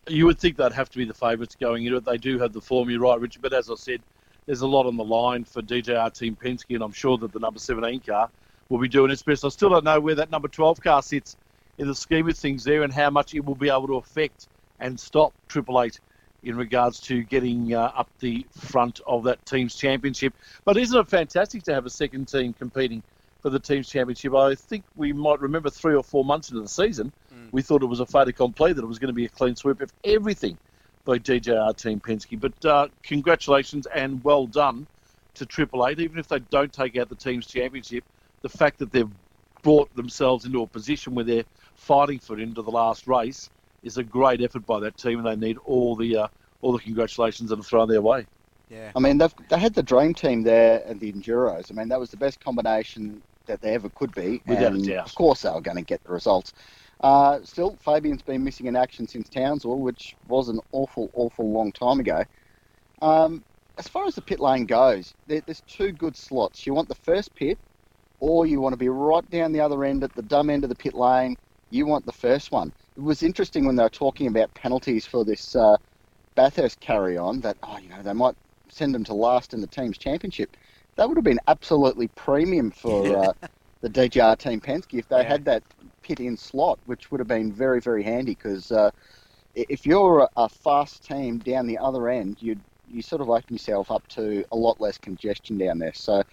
You 0.09 0.25
would 0.25 0.39
think 0.39 0.57
they'd 0.57 0.71
have 0.71 0.89
to 0.89 0.97
be 0.97 1.05
the 1.05 1.13
favourites 1.13 1.55
going 1.55 1.85
into 1.85 1.97
it. 1.97 2.05
They 2.05 2.17
do 2.17 2.39
have 2.39 2.51
the 2.51 2.61
form, 2.61 2.89
you're 2.89 2.99
right, 2.99 3.19
Richard. 3.19 3.41
But 3.41 3.53
as 3.53 3.69
I 3.69 3.75
said, 3.75 4.01
there's 4.45 4.61
a 4.61 4.67
lot 4.67 4.87
on 4.87 4.97
the 4.97 5.03
line 5.03 5.43
for 5.43 5.61
DJR 5.61 6.11
Team 6.17 6.35
Penske, 6.35 6.73
and 6.73 6.83
I'm 6.83 6.91
sure 6.91 7.17
that 7.19 7.31
the 7.31 7.39
number 7.39 7.59
17 7.59 7.99
car 7.99 8.29
will 8.69 8.79
be 8.79 8.87
doing 8.87 9.11
its 9.11 9.21
best. 9.21 9.45
I 9.45 9.49
still 9.49 9.69
don't 9.69 9.83
know 9.83 9.99
where 9.99 10.15
that 10.15 10.31
number 10.31 10.47
12 10.47 10.81
car 10.81 11.03
sits 11.03 11.37
in 11.77 11.87
the 11.87 11.95
scheme 11.95 12.27
of 12.27 12.37
things 12.37 12.63
there 12.63 12.83
and 12.83 12.91
how 12.91 13.09
much 13.09 13.33
it 13.33 13.45
will 13.45 13.55
be 13.55 13.69
able 13.69 13.87
to 13.87 13.95
affect 13.95 14.47
and 14.79 14.99
stop 14.99 15.33
Triple 15.47 15.81
Eight 15.81 15.99
in 16.43 16.55
regards 16.55 16.99
to 17.01 17.23
getting 17.23 17.73
uh, 17.73 17.91
up 17.95 18.09
the 18.19 18.45
front 18.51 19.01
of 19.05 19.23
that 19.23 19.45
team's 19.45 19.75
championship. 19.75 20.33
But 20.65 20.77
isn't 20.77 20.97
it 20.97 21.07
fantastic 21.07 21.63
to 21.63 21.73
have 21.73 21.85
a 21.85 21.89
second 21.89 22.27
team 22.27 22.53
competing 22.53 23.03
for 23.41 23.49
the 23.49 23.59
team's 23.59 23.89
championship? 23.89 24.33
I 24.33 24.55
think 24.55 24.83
we 24.95 25.13
might 25.13 25.41
remember 25.41 25.69
three 25.69 25.95
or 25.95 26.03
four 26.03 26.23
months 26.23 26.49
into 26.49 26.61
the 26.61 26.69
season. 26.69 27.11
We 27.51 27.61
thought 27.61 27.83
it 27.83 27.87
was 27.87 27.99
a 27.99 28.05
fait 28.05 28.27
accompli 28.27 28.73
that 28.73 28.83
it 28.83 28.87
was 28.87 28.99
going 28.99 29.09
to 29.09 29.13
be 29.13 29.25
a 29.25 29.29
clean 29.29 29.55
sweep 29.55 29.81
of 29.81 29.91
everything 30.03 30.57
by 31.05 31.17
DJR 31.17 31.75
Team 31.75 31.99
Penske. 31.99 32.39
But 32.39 32.65
uh, 32.65 32.87
congratulations 33.03 33.87
and 33.87 34.23
well 34.23 34.45
done 34.45 34.87
to 35.35 35.45
Triple 35.45 35.87
Eight. 35.87 35.99
Even 35.99 36.19
if 36.19 36.27
they 36.27 36.39
don't 36.39 36.71
take 36.71 36.97
out 36.97 37.09
the 37.09 37.15
team's 37.15 37.47
championship, 37.47 38.03
the 38.41 38.49
fact 38.49 38.79
that 38.79 38.91
they've 38.91 39.09
brought 39.61 39.93
themselves 39.95 40.45
into 40.45 40.61
a 40.61 40.67
position 40.67 41.15
where 41.15 41.25
they're 41.25 41.45
fighting 41.75 42.19
for 42.19 42.37
it 42.37 42.41
into 42.41 42.61
the 42.61 42.71
last 42.71 43.07
race 43.07 43.49
is 43.83 43.97
a 43.97 44.03
great 44.03 44.41
effort 44.41 44.65
by 44.65 44.79
that 44.81 44.97
team, 44.97 45.25
and 45.25 45.27
they 45.27 45.47
need 45.47 45.57
all 45.65 45.95
the 45.95 46.17
uh, 46.17 46.27
all 46.61 46.73
the 46.73 46.79
congratulations 46.79 47.49
that 47.49 47.59
are 47.59 47.63
thrown 47.63 47.87
their 47.87 48.01
way. 48.01 48.25
Yeah. 48.69 48.91
I 48.95 48.99
mean, 48.99 49.17
they've 49.17 49.33
they 49.49 49.57
had 49.57 49.73
the 49.73 49.83
dream 49.83 50.13
team 50.13 50.43
there 50.43 50.83
and 50.85 50.99
the 50.99 51.11
Enduros. 51.11 51.71
I 51.71 51.73
mean, 51.73 51.89
that 51.89 51.99
was 51.99 52.11
the 52.11 52.17
best 52.17 52.39
combination 52.43 53.21
that 53.47 53.61
they 53.61 53.73
ever 53.73 53.89
could 53.89 54.13
be. 54.13 54.41
Without 54.45 54.73
a 54.73 54.75
and 54.75 54.87
doubt. 54.87 55.07
Of 55.07 55.15
course, 55.15 55.41
they 55.41 55.49
were 55.49 55.61
going 55.61 55.77
to 55.77 55.83
get 55.83 56.03
the 56.03 56.11
results. 56.11 56.53
Uh, 57.01 57.39
still, 57.43 57.77
Fabian's 57.77 58.23
been 58.23 58.43
missing 58.43 58.65
in 58.67 58.75
action 58.75 59.07
since 59.07 59.29
Townsville, 59.29 59.79
which 59.79 60.15
was 60.27 60.49
an 60.49 60.59
awful, 60.71 61.09
awful 61.13 61.51
long 61.51 61.71
time 61.71 61.99
ago. 61.99 62.23
Um, 63.01 63.45
as 63.77 63.87
far 63.87 64.05
as 64.05 64.15
the 64.15 64.21
pit 64.21 64.39
lane 64.39 64.65
goes, 64.65 65.15
there, 65.27 65.41
there's 65.45 65.61
two 65.61 65.91
good 65.93 66.17
slots. 66.17 66.65
You 66.65 66.73
want 66.73 66.89
the 66.89 66.95
first 66.95 67.33
pit, 67.35 67.59
or 68.19 68.45
you 68.45 68.61
want 68.61 68.73
to 68.73 68.77
be 68.77 68.89
right 68.89 69.27
down 69.29 69.51
the 69.53 69.61
other 69.61 69.83
end 69.85 70.03
at 70.03 70.13
the 70.15 70.23
dumb 70.23 70.49
end 70.49 70.63
of 70.63 70.69
the 70.69 70.75
pit 70.75 70.93
lane. 70.93 71.37
You 71.69 71.85
want 71.85 72.05
the 72.05 72.11
first 72.13 72.51
one. 72.51 72.73
It 72.97 73.01
was 73.01 73.23
interesting 73.23 73.65
when 73.65 73.75
they 73.75 73.83
were 73.83 73.89
talking 73.89 74.27
about 74.27 74.53
penalties 74.55 75.05
for 75.05 75.23
this 75.25 75.55
uh, 75.55 75.77
Bathurst 76.35 76.79
carry 76.79 77.17
on 77.17 77.41
that, 77.41 77.57
oh, 77.63 77.77
you 77.77 77.89
know, 77.89 78.01
they 78.03 78.13
might 78.13 78.35
send 78.69 78.95
them 78.95 79.03
to 79.05 79.13
last 79.13 79.53
in 79.53 79.61
the 79.61 79.67
team's 79.67 79.97
championship. 79.97 80.55
That 80.97 81.07
would 81.07 81.17
have 81.17 81.23
been 81.23 81.39
absolutely 81.47 82.09
premium 82.09 82.71
for 82.71 83.15
uh, 83.17 83.33
the 83.81 83.89
DJR 83.89 84.35
Team 84.37 84.61
Penske 84.61 84.99
if 84.99 85.07
they 85.09 85.23
Yeah. 85.23 85.29
had 85.29 85.45
that 85.45 85.63
pit 86.09 86.19
in 86.19 86.35
slot, 86.35 86.79
which 86.85 87.11
would 87.11 87.19
have 87.19 87.27
been 87.27 87.53
very, 87.53 87.79
very 87.79 88.03
handy 88.03 88.31
because 88.31 88.71
uh, 88.71 88.89
if 89.53 89.85
you're 89.85 90.21
a, 90.21 90.29
a 90.35 90.49
fast 90.49 91.03
team 91.05 91.37
down 91.37 91.67
the 91.67 91.77
other 91.77 92.09
end, 92.09 92.37
you'd 92.41 92.61
you 92.91 93.03
sort 93.03 93.21
of 93.21 93.29
open 93.29 93.53
yourself 93.53 93.91
up 93.91 94.07
to 94.07 94.43
a 94.51 94.55
lot 94.55 94.81
less 94.81 94.97
congestion 94.97 95.59
down 95.59 95.77
there. 95.77 95.93
So, 95.93 96.23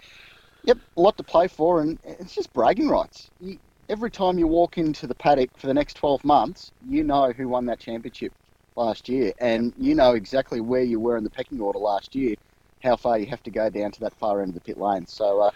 yep, 0.63 0.77
a 0.97 1.01
lot 1.01 1.15
to 1.17 1.23
play 1.23 1.47
for, 1.47 1.81
and 1.81 1.99
it's 2.03 2.33
just 2.33 2.51
bragging 2.51 2.89
rights. 2.89 3.29
You, 3.39 3.59
every 3.89 4.09
time 4.09 4.39
you 4.39 4.47
walk 4.47 4.79
into 4.79 5.05
the 5.05 5.13
paddock 5.13 5.51
for 5.59 5.67
the 5.67 5.73
next 5.75 5.93
12 5.97 6.23
months, 6.25 6.71
you 6.89 7.03
know 7.03 7.31
who 7.31 7.47
won 7.47 7.67
that 7.67 7.79
championship 7.79 8.33
last 8.75 9.07
year, 9.07 9.33
and 9.39 9.71
you 9.77 9.93
know 9.93 10.13
exactly 10.15 10.61
where 10.61 10.81
you 10.81 10.99
were 10.99 11.15
in 11.15 11.23
the 11.23 11.29
pecking 11.29 11.61
order 11.61 11.77
last 11.77 12.15
year, 12.15 12.33
how 12.81 12.95
far 12.95 13.19
you 13.19 13.27
have 13.27 13.43
to 13.43 13.51
go 13.51 13.69
down 13.69 13.91
to 13.91 13.99
that 13.99 14.17
far 14.17 14.41
end 14.41 14.49
of 14.49 14.55
the 14.55 14.61
pit 14.61 14.79
lane. 14.79 15.05
So, 15.05 15.41
uh, 15.41 15.51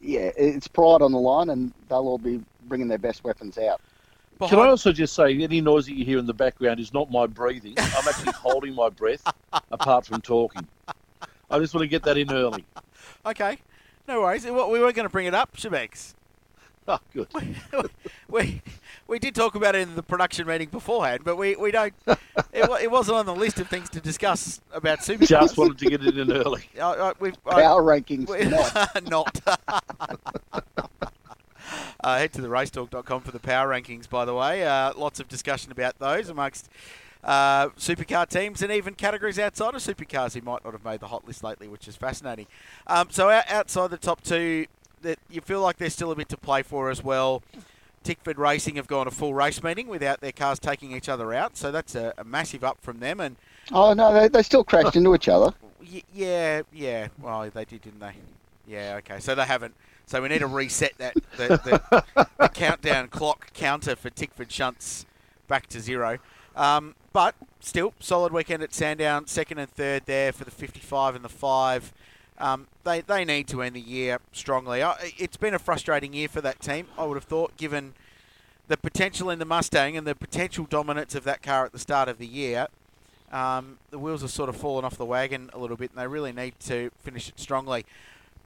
yeah, 0.00 0.30
it's 0.36 0.68
pride 0.68 1.02
on 1.02 1.12
the 1.12 1.18
line, 1.18 1.50
and 1.50 1.72
they'll 1.88 1.98
all 1.98 2.18
be 2.18 2.42
bringing 2.68 2.88
their 2.88 2.98
best 2.98 3.24
weapons 3.24 3.58
out. 3.58 3.80
Can 4.46 4.60
I 4.60 4.68
also 4.68 4.92
just 4.92 5.14
say, 5.14 5.36
any 5.42 5.60
noise 5.60 5.86
that 5.86 5.94
you 5.94 6.04
hear 6.04 6.18
in 6.18 6.26
the 6.26 6.34
background 6.34 6.78
is 6.78 6.94
not 6.94 7.10
my 7.10 7.26
breathing. 7.26 7.74
I'm 7.76 8.06
actually 8.06 8.32
holding 8.36 8.72
my 8.74 8.88
breath, 8.88 9.22
apart 9.72 10.06
from 10.06 10.20
talking. 10.20 10.66
I 11.50 11.58
just 11.58 11.74
want 11.74 11.82
to 11.82 11.88
get 11.88 12.04
that 12.04 12.16
in 12.16 12.32
early. 12.32 12.64
Okay. 13.26 13.58
No 14.06 14.20
worries. 14.22 14.44
Well, 14.44 14.70
We 14.70 14.78
weren't 14.80 14.94
going 14.94 15.06
to 15.06 15.12
bring 15.12 15.26
it 15.26 15.34
up, 15.34 15.56
Schibecs. 15.56 16.14
Oh, 16.90 16.98
good. 17.12 17.28
we 18.30 18.62
we 19.08 19.18
did 19.18 19.34
talk 19.34 19.54
about 19.54 19.74
it 19.74 19.80
in 19.86 19.94
the 19.94 20.02
production 20.02 20.46
meeting 20.46 20.70
beforehand, 20.70 21.20
but 21.22 21.36
we, 21.36 21.54
we 21.56 21.70
don't. 21.70 21.92
It, 22.06 22.16
it 22.82 22.90
wasn't 22.90 23.18
on 23.18 23.26
the 23.26 23.34
list 23.34 23.58
of 23.60 23.68
things 23.68 23.90
to 23.90 24.00
discuss 24.00 24.62
about 24.72 25.04
super. 25.04 25.26
Just 25.26 25.58
wanted 25.58 25.76
to 25.78 25.84
get 25.86 26.02
it 26.02 26.16
in 26.16 26.32
early. 26.32 26.70
Uh, 26.78 26.90
uh, 26.90 27.14
we've, 27.20 27.34
I- 27.46 27.62
Power 27.62 27.82
rankings, 27.82 28.28
we- 28.30 28.44
not. 28.48 29.08
not. 29.10 29.40
uh, 32.00 32.16
head 32.18 32.32
to 32.32 32.40
the 32.40 32.48
racetalk.com 32.48 33.20
for 33.20 33.32
the 33.32 33.40
power 33.40 33.68
rankings, 33.68 34.08
by 34.08 34.24
the 34.24 34.34
way. 34.34 34.66
Uh, 34.66 34.92
lots 34.96 35.20
of 35.20 35.28
discussion 35.28 35.70
about 35.72 35.98
those 35.98 36.28
amongst 36.30 36.70
uh, 37.24 37.68
supercar 37.70 38.28
teams 38.28 38.62
and 38.62 38.72
even 38.72 38.94
categories 38.94 39.38
outside 39.38 39.74
of 39.74 39.82
supercars 39.82 40.34
who 40.34 40.40
might 40.40 40.64
not 40.64 40.72
have 40.72 40.84
made 40.84 41.00
the 41.00 41.08
hot 41.08 41.26
list 41.26 41.42
lately, 41.44 41.68
which 41.68 41.88
is 41.88 41.96
fascinating. 41.96 42.46
Um, 42.86 43.08
so 43.10 43.28
outside 43.28 43.90
the 43.90 43.98
top 43.98 44.22
two, 44.22 44.66
that 45.02 45.18
you 45.30 45.40
feel 45.40 45.60
like 45.60 45.78
there's 45.78 45.92
still 45.92 46.10
a 46.10 46.16
bit 46.16 46.28
to 46.30 46.36
play 46.36 46.62
for 46.62 46.90
as 46.90 47.02
well. 47.02 47.42
Tickford 48.04 48.38
Racing 48.38 48.76
have 48.76 48.86
gone 48.86 49.06
a 49.06 49.10
full 49.10 49.34
race 49.34 49.62
meeting 49.62 49.88
without 49.88 50.20
their 50.20 50.32
cars 50.32 50.58
taking 50.58 50.92
each 50.92 51.08
other 51.08 51.34
out, 51.34 51.56
so 51.56 51.70
that's 51.72 51.94
a, 51.94 52.14
a 52.16 52.24
massive 52.24 52.64
up 52.64 52.78
from 52.80 53.00
them. 53.00 53.20
And 53.20 53.36
Oh, 53.72 53.92
no, 53.92 54.12
they, 54.14 54.28
they 54.28 54.42
still 54.42 54.64
crashed 54.64 54.96
into 54.96 55.14
each 55.14 55.28
other. 55.28 55.54
Y- 55.80 56.02
yeah, 56.12 56.62
yeah. 56.72 57.08
Well, 57.20 57.48
they 57.54 57.64
did, 57.64 57.82
didn't 57.82 58.00
they? 58.00 58.12
Yeah. 58.66 58.96
Okay. 58.98 59.20
So 59.20 59.34
they 59.36 59.44
haven't. 59.44 59.74
So 60.06 60.20
we 60.20 60.28
need 60.28 60.40
to 60.40 60.46
reset 60.46 60.92
that 60.98 61.14
the, 61.36 61.48
the, 61.48 62.04
the 62.38 62.48
countdown 62.54 63.08
clock 63.08 63.52
counter 63.54 63.94
for 63.94 64.10
Tickford 64.10 64.50
Shunts 64.50 65.06
back 65.46 65.66
to 65.68 65.80
zero. 65.80 66.18
Um, 66.56 66.94
but 67.12 67.36
still, 67.60 67.94
solid 68.00 68.32
weekend 68.32 68.62
at 68.62 68.74
Sandown. 68.74 69.26
Second 69.28 69.58
and 69.58 69.70
third 69.70 70.02
there 70.06 70.32
for 70.32 70.44
the 70.44 70.50
55 70.50 71.14
and 71.14 71.24
the 71.24 71.28
five. 71.28 71.92
Um, 72.38 72.68
they 72.84 73.00
they 73.00 73.24
need 73.24 73.48
to 73.48 73.62
end 73.62 73.74
the 73.74 73.80
year 73.80 74.20
strongly. 74.32 74.82
It's 75.18 75.36
been 75.36 75.54
a 75.54 75.58
frustrating 75.58 76.14
year 76.14 76.28
for 76.28 76.40
that 76.40 76.60
team. 76.60 76.86
I 76.96 77.04
would 77.04 77.16
have 77.16 77.24
thought, 77.24 77.56
given 77.56 77.94
the 78.68 78.76
potential 78.76 79.30
in 79.30 79.38
the 79.38 79.44
Mustang 79.44 79.96
and 79.96 80.06
the 80.06 80.14
potential 80.14 80.66
dominance 80.68 81.14
of 81.14 81.24
that 81.24 81.42
car 81.42 81.64
at 81.64 81.72
the 81.72 81.78
start 81.78 82.08
of 82.08 82.18
the 82.18 82.26
year, 82.26 82.68
um, 83.32 83.78
the 83.90 83.98
wheels 83.98 84.22
have 84.22 84.30
sort 84.30 84.48
of 84.48 84.56
fallen 84.56 84.84
off 84.84 84.96
the 84.96 85.04
wagon 85.04 85.50
a 85.52 85.58
little 85.58 85.76
bit, 85.76 85.90
and 85.90 86.00
they 86.00 86.06
really 86.06 86.32
need 86.32 86.58
to 86.60 86.90
finish 87.02 87.28
it 87.28 87.40
strongly. 87.40 87.84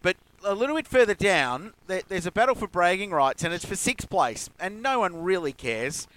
But 0.00 0.16
a 0.44 0.54
little 0.54 0.74
bit 0.74 0.88
further 0.88 1.14
down, 1.14 1.74
there, 1.86 2.02
there's 2.08 2.26
a 2.26 2.32
battle 2.32 2.54
for 2.54 2.66
bragging 2.66 3.10
rights, 3.10 3.44
and 3.44 3.52
it's 3.52 3.64
for 3.64 3.76
sixth 3.76 4.08
place, 4.08 4.48
and 4.58 4.82
no 4.82 5.00
one 5.00 5.22
really 5.22 5.52
cares. 5.52 6.08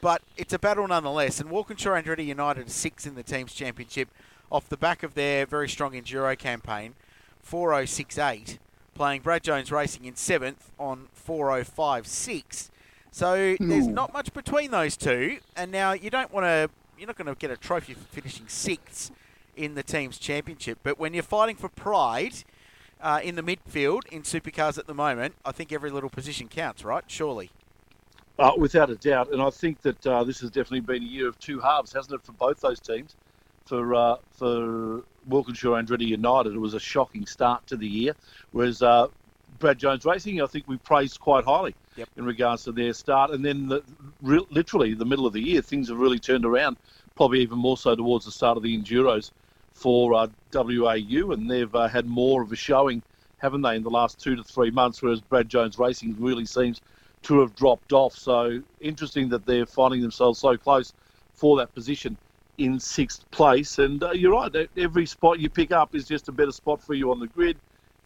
But 0.00 0.20
it's 0.36 0.52
a 0.52 0.58
battle 0.58 0.86
nonetheless, 0.86 1.40
and 1.40 1.50
Walkinshaw 1.50 2.00
Andretti 2.00 2.26
United 2.26 2.66
are 2.66 2.70
sixth 2.70 3.06
in 3.06 3.14
the 3.14 3.22
team's 3.22 3.54
championship 3.54 4.08
off 4.52 4.68
the 4.68 4.76
back 4.76 5.02
of 5.02 5.14
their 5.14 5.46
very 5.46 5.68
strong 5.68 5.92
enduro 5.92 6.38
campaign, 6.38 6.94
4068, 7.44 8.58
playing 8.94 9.20
Brad 9.20 9.42
Jones 9.42 9.70
Racing 9.70 10.04
in 10.04 10.16
seventh 10.16 10.72
on 10.78 11.08
4056. 11.12 12.70
So 13.10 13.56
there's 13.60 13.86
not 13.86 14.12
much 14.12 14.32
between 14.32 14.72
those 14.72 14.96
two, 14.96 15.38
and 15.56 15.70
now 15.70 15.92
you 15.92 16.10
don't 16.10 16.32
want 16.32 16.46
to. 16.46 16.68
You're 16.98 17.06
not 17.06 17.16
going 17.16 17.28
to 17.28 17.34
get 17.34 17.50
a 17.50 17.56
trophy 17.56 17.94
for 17.94 18.04
finishing 18.06 18.48
sixth 18.48 19.12
in 19.56 19.74
the 19.74 19.82
team's 19.82 20.18
championship, 20.18 20.78
but 20.82 20.98
when 20.98 21.14
you're 21.14 21.22
fighting 21.22 21.56
for 21.56 21.68
pride 21.68 22.34
uh, 23.00 23.20
in 23.22 23.36
the 23.36 23.42
midfield 23.42 24.06
in 24.08 24.22
supercars 24.22 24.78
at 24.78 24.86
the 24.86 24.94
moment, 24.94 25.34
I 25.44 25.52
think 25.52 25.72
every 25.72 25.90
little 25.90 26.10
position 26.10 26.48
counts, 26.48 26.84
right? 26.84 27.04
Surely. 27.06 27.50
Uh, 28.36 28.52
without 28.56 28.90
a 28.90 28.96
doubt, 28.96 29.30
and 29.32 29.40
I 29.40 29.50
think 29.50 29.80
that 29.82 30.04
uh, 30.06 30.24
this 30.24 30.40
has 30.40 30.50
definitely 30.50 30.80
been 30.80 31.02
a 31.02 31.06
year 31.06 31.28
of 31.28 31.38
two 31.38 31.60
halves, 31.60 31.92
hasn't 31.92 32.14
it, 32.14 32.24
for 32.24 32.32
both 32.32 32.60
those 32.60 32.80
teams? 32.80 33.14
For 33.66 33.94
uh, 33.94 34.16
for 34.32 35.02
Walkinshaw 35.26 35.70
Andretti 35.70 36.06
United, 36.06 36.54
it 36.54 36.58
was 36.58 36.74
a 36.74 36.80
shocking 36.80 37.24
start 37.24 37.66
to 37.68 37.76
the 37.76 37.86
year, 37.86 38.14
whereas 38.52 38.82
uh, 38.82 39.06
Brad 39.58 39.78
Jones 39.78 40.04
Racing, 40.04 40.42
I 40.42 40.46
think 40.46 40.68
we 40.68 40.76
praised 40.76 41.18
quite 41.18 41.44
highly 41.44 41.74
Yep. 41.96 42.08
in 42.16 42.26
regards 42.26 42.64
to 42.64 42.72
their 42.72 42.92
start, 42.92 43.30
and 43.30 43.42
then 43.44 43.68
the, 43.68 43.82
re- 44.20 44.44
literally 44.50 44.92
the 44.94 45.06
middle 45.06 45.26
of 45.26 45.32
the 45.32 45.40
year, 45.40 45.62
things 45.62 45.88
have 45.88 45.98
really 45.98 46.18
turned 46.18 46.44
around. 46.44 46.76
Probably 47.16 47.40
even 47.40 47.56
more 47.56 47.78
so 47.78 47.94
towards 47.94 48.24
the 48.26 48.32
start 48.32 48.56
of 48.58 48.62
the 48.64 48.76
enduros 48.76 49.30
for 49.72 50.12
uh, 50.12 50.26
WAU, 50.52 51.30
and 51.32 51.50
they've 51.50 51.74
uh, 51.74 51.88
had 51.88 52.06
more 52.06 52.42
of 52.42 52.52
a 52.52 52.56
showing, 52.56 53.00
haven't 53.38 53.62
they, 53.62 53.76
in 53.76 53.82
the 53.82 53.90
last 53.90 54.20
two 54.20 54.36
to 54.36 54.42
three 54.44 54.72
months? 54.72 55.00
Whereas 55.02 55.20
Brad 55.22 55.48
Jones 55.48 55.78
Racing 55.78 56.16
really 56.18 56.44
seems 56.44 56.82
to 57.22 57.40
have 57.40 57.54
dropped 57.54 57.92
off. 57.94 58.14
So 58.14 58.60
interesting 58.80 59.30
that 59.30 59.46
they're 59.46 59.64
finding 59.64 60.02
themselves 60.02 60.40
so 60.40 60.56
close 60.58 60.92
for 61.32 61.56
that 61.58 61.72
position 61.74 62.18
in 62.58 62.78
sixth 62.78 63.28
place. 63.30 63.78
And 63.78 64.02
uh, 64.02 64.12
you're 64.12 64.32
right, 64.32 64.68
every 64.76 65.06
spot 65.06 65.40
you 65.40 65.50
pick 65.50 65.72
up 65.72 65.94
is 65.94 66.06
just 66.06 66.28
a 66.28 66.32
better 66.32 66.52
spot 66.52 66.82
for 66.82 66.94
you 66.94 67.10
on 67.10 67.20
the 67.20 67.26
grid, 67.26 67.56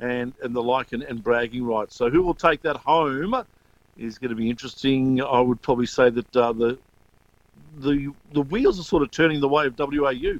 and 0.00 0.32
and 0.42 0.54
the 0.54 0.62
like 0.62 0.92
and, 0.92 1.02
and 1.02 1.22
bragging 1.22 1.64
rights. 1.64 1.94
So 1.96 2.10
who 2.10 2.22
will 2.22 2.34
take 2.34 2.62
that 2.62 2.76
home 2.76 3.44
is 3.98 4.18
going 4.18 4.30
to 4.30 4.36
be 4.36 4.48
interesting. 4.48 5.22
I 5.22 5.40
would 5.40 5.60
probably 5.60 5.86
say 5.86 6.10
that 6.10 6.36
uh, 6.36 6.52
the 6.52 6.78
the 7.78 8.12
the 8.32 8.42
wheels 8.42 8.80
are 8.80 8.84
sort 8.84 9.02
of 9.02 9.10
turning 9.10 9.40
the 9.40 9.48
way 9.48 9.66
of 9.66 9.78
WAU 9.78 10.38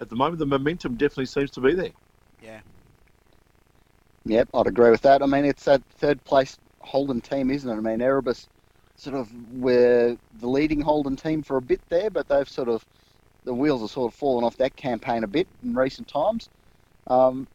at 0.00 0.08
the 0.08 0.16
moment. 0.16 0.38
The 0.38 0.46
momentum 0.46 0.94
definitely 0.96 1.26
seems 1.26 1.50
to 1.52 1.60
be 1.60 1.74
there. 1.74 1.92
Yeah. 2.42 2.60
Yep, 4.26 4.50
I'd 4.52 4.66
agree 4.66 4.90
with 4.90 5.00
that. 5.02 5.22
I 5.22 5.26
mean, 5.26 5.44
it's 5.44 5.64
that 5.64 5.82
third 5.96 6.22
place 6.24 6.58
Holden 6.80 7.20
team, 7.20 7.50
isn't 7.50 7.68
it? 7.68 7.74
I 7.74 7.80
mean, 7.80 8.00
Erebus 8.00 8.48
sort 8.96 9.16
of 9.16 9.30
were 9.54 10.16
the 10.40 10.46
leading 10.46 10.80
Holden 10.80 11.16
team 11.16 11.42
for 11.42 11.56
a 11.56 11.62
bit 11.62 11.80
there, 11.88 12.10
but 12.10 12.28
they've 12.28 12.48
sort 12.48 12.68
of 12.68 12.84
the 13.44 13.54
wheels 13.54 13.80
have 13.80 13.90
sort 13.90 14.12
of 14.12 14.18
fallen 14.18 14.44
off 14.44 14.56
that 14.58 14.76
campaign 14.76 15.24
a 15.24 15.26
bit 15.26 15.46
in 15.62 15.74
recent 15.74 16.08
times. 16.08 16.48
Um, 17.06 17.46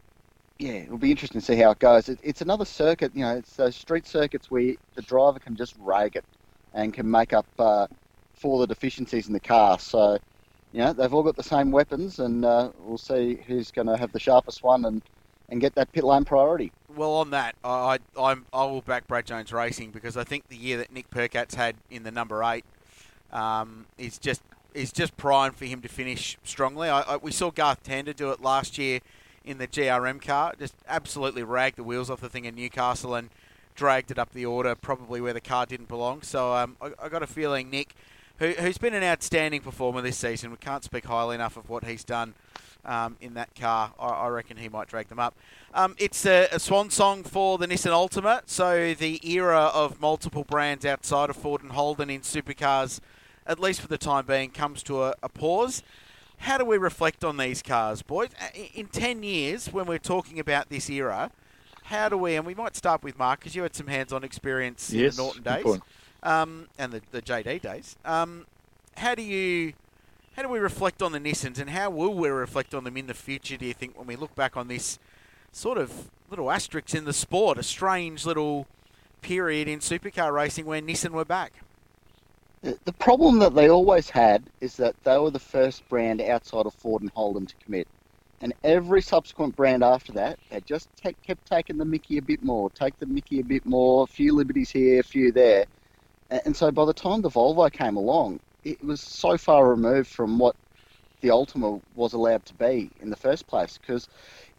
yeah, 0.58 0.74
it'll 0.74 0.98
be 0.98 1.12
interesting 1.12 1.42
to 1.42 1.46
see 1.46 1.56
how 1.56 1.72
it 1.72 1.80
goes. 1.80 2.10
It, 2.10 2.20
it's 2.24 2.42
another 2.42 2.66
circuit, 2.66 3.12
you 3.16 3.22
know, 3.22 3.36
it's 3.36 3.56
those 3.56 3.76
street 3.76 4.08
circuits 4.08 4.50
where 4.50 4.76
the 4.96 5.02
driver 5.02 5.40
can 5.40 5.56
just 5.56 5.76
rag 5.80 6.16
it 6.16 6.26
and 6.74 6.94
can 6.94 7.10
make 7.10 7.34
up 7.34 7.46
uh, 7.60 7.88
for 8.34 8.60
the 8.60 8.68
deficiencies 8.68 9.28
in 9.28 9.34
the 9.34 9.40
car. 9.40 9.80
So, 9.80 10.18
you 10.72 10.80
know, 10.80 10.94
they've 10.94 11.14
all 11.14 11.24
got 11.24 11.36
the 11.36 11.44
same 11.44 11.72
weapons, 11.72 12.20
and 12.20 12.46
uh, 12.46 12.72
we'll 12.80 12.98
see 12.98 13.40
who's 13.48 13.72
going 13.72 13.88
to 13.88 13.98
have 13.98 14.12
the 14.12 14.20
sharpest 14.20 14.64
one 14.64 14.86
and, 14.86 15.02
and 15.50 15.62
get 15.62 15.76
that 15.76 15.92
pit 15.92 16.04
lane 16.04 16.26
priority. 16.26 16.72
Well, 16.96 17.14
on 17.16 17.32
that, 17.32 17.56
I 17.64 18.00
I'm 18.18 18.46
I 18.54 18.64
will 18.66 18.82
back 18.82 19.08
Brad 19.08 19.26
Jones 19.26 19.52
Racing 19.52 19.92
because 19.92 20.16
I 20.16 20.24
think 20.24 20.48
the 20.48 20.56
year 20.56 20.78
that 20.78 20.94
Nick 20.94 21.10
Percat's 21.10 21.56
had 21.56 21.76
in 21.90 22.04
the 22.04 22.12
number 22.12 22.42
eight 22.44 22.64
um, 23.32 23.86
is 23.98 24.18
just 24.18 24.42
is 24.76 24.92
just 24.92 25.16
primed 25.18 25.56
for 25.56 25.66
him 25.66 25.82
to 25.82 25.88
finish 25.88 26.38
strongly. 26.44 26.90
I, 26.90 27.02
I, 27.02 27.18
we 27.18 27.32
saw 27.32 27.50
Garth 27.50 27.84
Tander 27.84 28.16
do 28.16 28.32
it 28.32 28.42
last 28.42 28.78
year 28.78 29.00
in 29.44 29.58
the 29.58 29.68
GRM 29.68 30.22
car, 30.22 30.54
just 30.60 30.76
absolutely 30.88 31.44
ragged 31.44 31.78
the 31.78 31.84
wheels 31.84 32.10
off 32.10 32.22
the 32.22 32.30
thing 32.30 32.46
in 32.46 32.56
Newcastle 32.56 33.16
and 33.16 33.30
dragged 33.76 34.12
it 34.12 34.20
up 34.20 34.32
the 34.34 34.46
order, 34.46 34.76
probably 34.76 35.22
where 35.22 35.34
the 35.34 35.42
car 35.42 35.66
didn't 35.66 35.88
belong. 35.88 36.22
So 36.22 36.54
um, 36.54 36.78
I, 36.82 36.92
I 37.04 37.10
got 37.10 37.24
a 37.24 37.28
feeling 37.28 37.70
Nick, 37.70 37.96
who, 38.40 38.52
who's 38.52 38.78
been 38.78 38.94
an 38.94 39.04
outstanding 39.04 39.62
performer 39.62 40.02
this 40.02 40.18
season, 40.18 40.52
we 40.52 40.58
can't 40.58 40.84
speak 40.84 41.06
highly 41.06 41.36
enough 41.36 41.58
of 41.58 41.70
what 41.70 41.84
he's 41.84 42.04
done 42.04 42.34
um, 42.86 43.18
in 43.22 43.34
that 43.36 43.54
car. 43.56 43.94
I, 44.00 44.08
I 44.08 44.28
reckon 44.30 44.58
he 44.58 44.70
might 44.70 44.88
drag 44.88 45.10
them 45.10 45.20
up. 45.20 45.36
Um, 45.74 45.96
it's 45.98 46.26
a, 46.26 46.48
a 46.52 46.60
swan 46.60 46.90
song 46.90 47.24
for 47.24 47.58
the 47.58 47.68
Nissan 47.68 47.92
Altima, 47.92 48.42
so 48.46 48.94
the 48.94 49.20
era 49.30 49.72
of 49.74 50.00
multiple 50.00 50.44
brands 50.44 50.86
outside 50.86 51.30
of 51.30 51.36
Ford 51.36 51.62
and 51.62 51.72
Holden 51.72 52.10
in 52.10 52.22
supercars, 52.22 53.00
at 53.48 53.60
least 53.60 53.82
for 53.82 53.88
the 53.88 53.98
time 53.98 54.26
being, 54.26 54.52
comes 54.52 54.84
to 54.84 55.04
a, 55.04 55.16
a 55.22 55.30
pause. 55.30 55.84
How 56.38 56.58
do 56.58 56.66
we 56.66 56.78
reflect 56.78 57.24
on 57.24 57.38
these 57.38 57.62
cars, 57.62 58.02
boys? 58.02 58.30
In 58.74 58.88
10 58.88 59.24
years, 59.24 59.72
when 59.72 59.86
we're 59.86 59.98
talking 59.98 60.40
about 60.40 60.70
this 60.70 60.90
era, 60.90 61.32
how 61.84 62.10
do 62.10 62.18
we, 62.18 62.36
and 62.36 62.46
we 62.46 62.56
might 62.56 62.76
start 62.76 63.04
with 63.04 63.18
Mark, 63.18 63.40
because 63.40 63.56
you 63.56 63.64
had 63.64 63.76
some 63.76 63.88
hands 63.88 64.12
on 64.12 64.24
experience 64.24 64.92
in 64.92 65.00
the 65.16 65.24
Norton 65.24 65.44
days 65.44 65.80
um, 66.24 66.68
and 66.78 66.92
the, 66.92 67.02
the 67.12 67.22
JD 67.22 67.62
days. 67.62 67.96
Um, 68.04 68.46
how 68.98 69.16
do 69.16 69.22
you 69.22 69.74
how 70.36 70.42
do 70.42 70.50
we 70.50 70.60
reflect 70.60 71.02
on 71.02 71.14
the 71.14 71.20
Nissans 71.20 71.60
and 71.60 71.70
how 71.70 71.90
will 71.90 72.14
we 72.14 72.28
reflect 72.28 72.74
on 72.74 72.84
them 72.84 72.98
in 72.98 73.08
the 73.08 73.14
future? 73.14 73.56
Do 73.56 73.66
you 73.66 73.74
think 73.74 73.98
when 73.98 74.06
we 74.06 74.18
look 74.18 74.36
back 74.36 74.58
on 74.58 74.68
this 74.68 75.00
sort 75.54 75.78
of 75.78 76.10
little 76.30 76.52
asterisk 76.52 76.94
in 76.94 77.06
the 77.06 77.14
sport, 77.14 77.58
a 77.58 77.64
strange 77.64 78.26
little 78.26 78.68
period 79.22 79.70
in 79.70 79.80
supercar 79.80 80.34
racing 80.34 80.66
when 80.66 80.86
Nissan 80.86 81.12
were 81.12 81.24
back? 81.24 81.54
The 82.66 82.94
problem 82.94 83.38
that 83.40 83.54
they 83.54 83.70
always 83.70 84.10
had 84.10 84.44
is 84.60 84.76
that 84.78 84.96
they 85.04 85.18
were 85.20 85.30
the 85.30 85.40
first 85.40 85.88
brand 85.88 86.20
outside 86.20 86.66
of 86.66 86.74
Ford 86.74 87.04
and 87.04 87.12
Holden 87.12 87.46
to 87.46 87.56
commit. 87.64 87.88
And 88.42 88.54
every 88.64 89.02
subsequent 89.02 89.56
brand 89.56 89.84
after 89.84 90.12
that, 90.14 90.40
they 90.50 90.62
just 90.62 90.90
take, 90.98 91.22
kept 91.22 91.46
taking 91.46 91.78
the 91.78 91.86
Mickey 91.86 92.18
a 92.18 92.24
bit 92.24 92.44
more, 92.44 92.72
take 92.72 92.98
the 93.00 93.06
Mickey 93.06 93.40
a 93.40 93.44
bit 93.44 93.66
more, 93.66 94.04
a 94.04 94.08
few 94.08 94.34
liberties 94.34 94.72
here, 94.72 95.00
a 95.00 95.04
few 95.04 95.32
there. 95.32 95.66
And, 96.32 96.42
and 96.46 96.56
so 96.56 96.72
by 96.72 96.86
the 96.86 96.94
time 96.94 97.22
the 97.22 97.30
Volvo 97.30 97.72
came 97.72 97.98
along, 97.98 98.40
it 98.64 98.84
was 98.84 99.00
so 99.00 99.38
far 99.38 99.70
removed 99.70 100.10
from 100.10 100.40
what 100.40 100.56
the 101.22 101.30
Altima 101.30 101.82
was 101.96 102.14
allowed 102.14 102.46
to 102.46 102.54
be 102.56 102.90
in 103.00 103.10
the 103.12 103.16
first 103.16 103.48
place 103.48 103.78
because, 103.78 104.10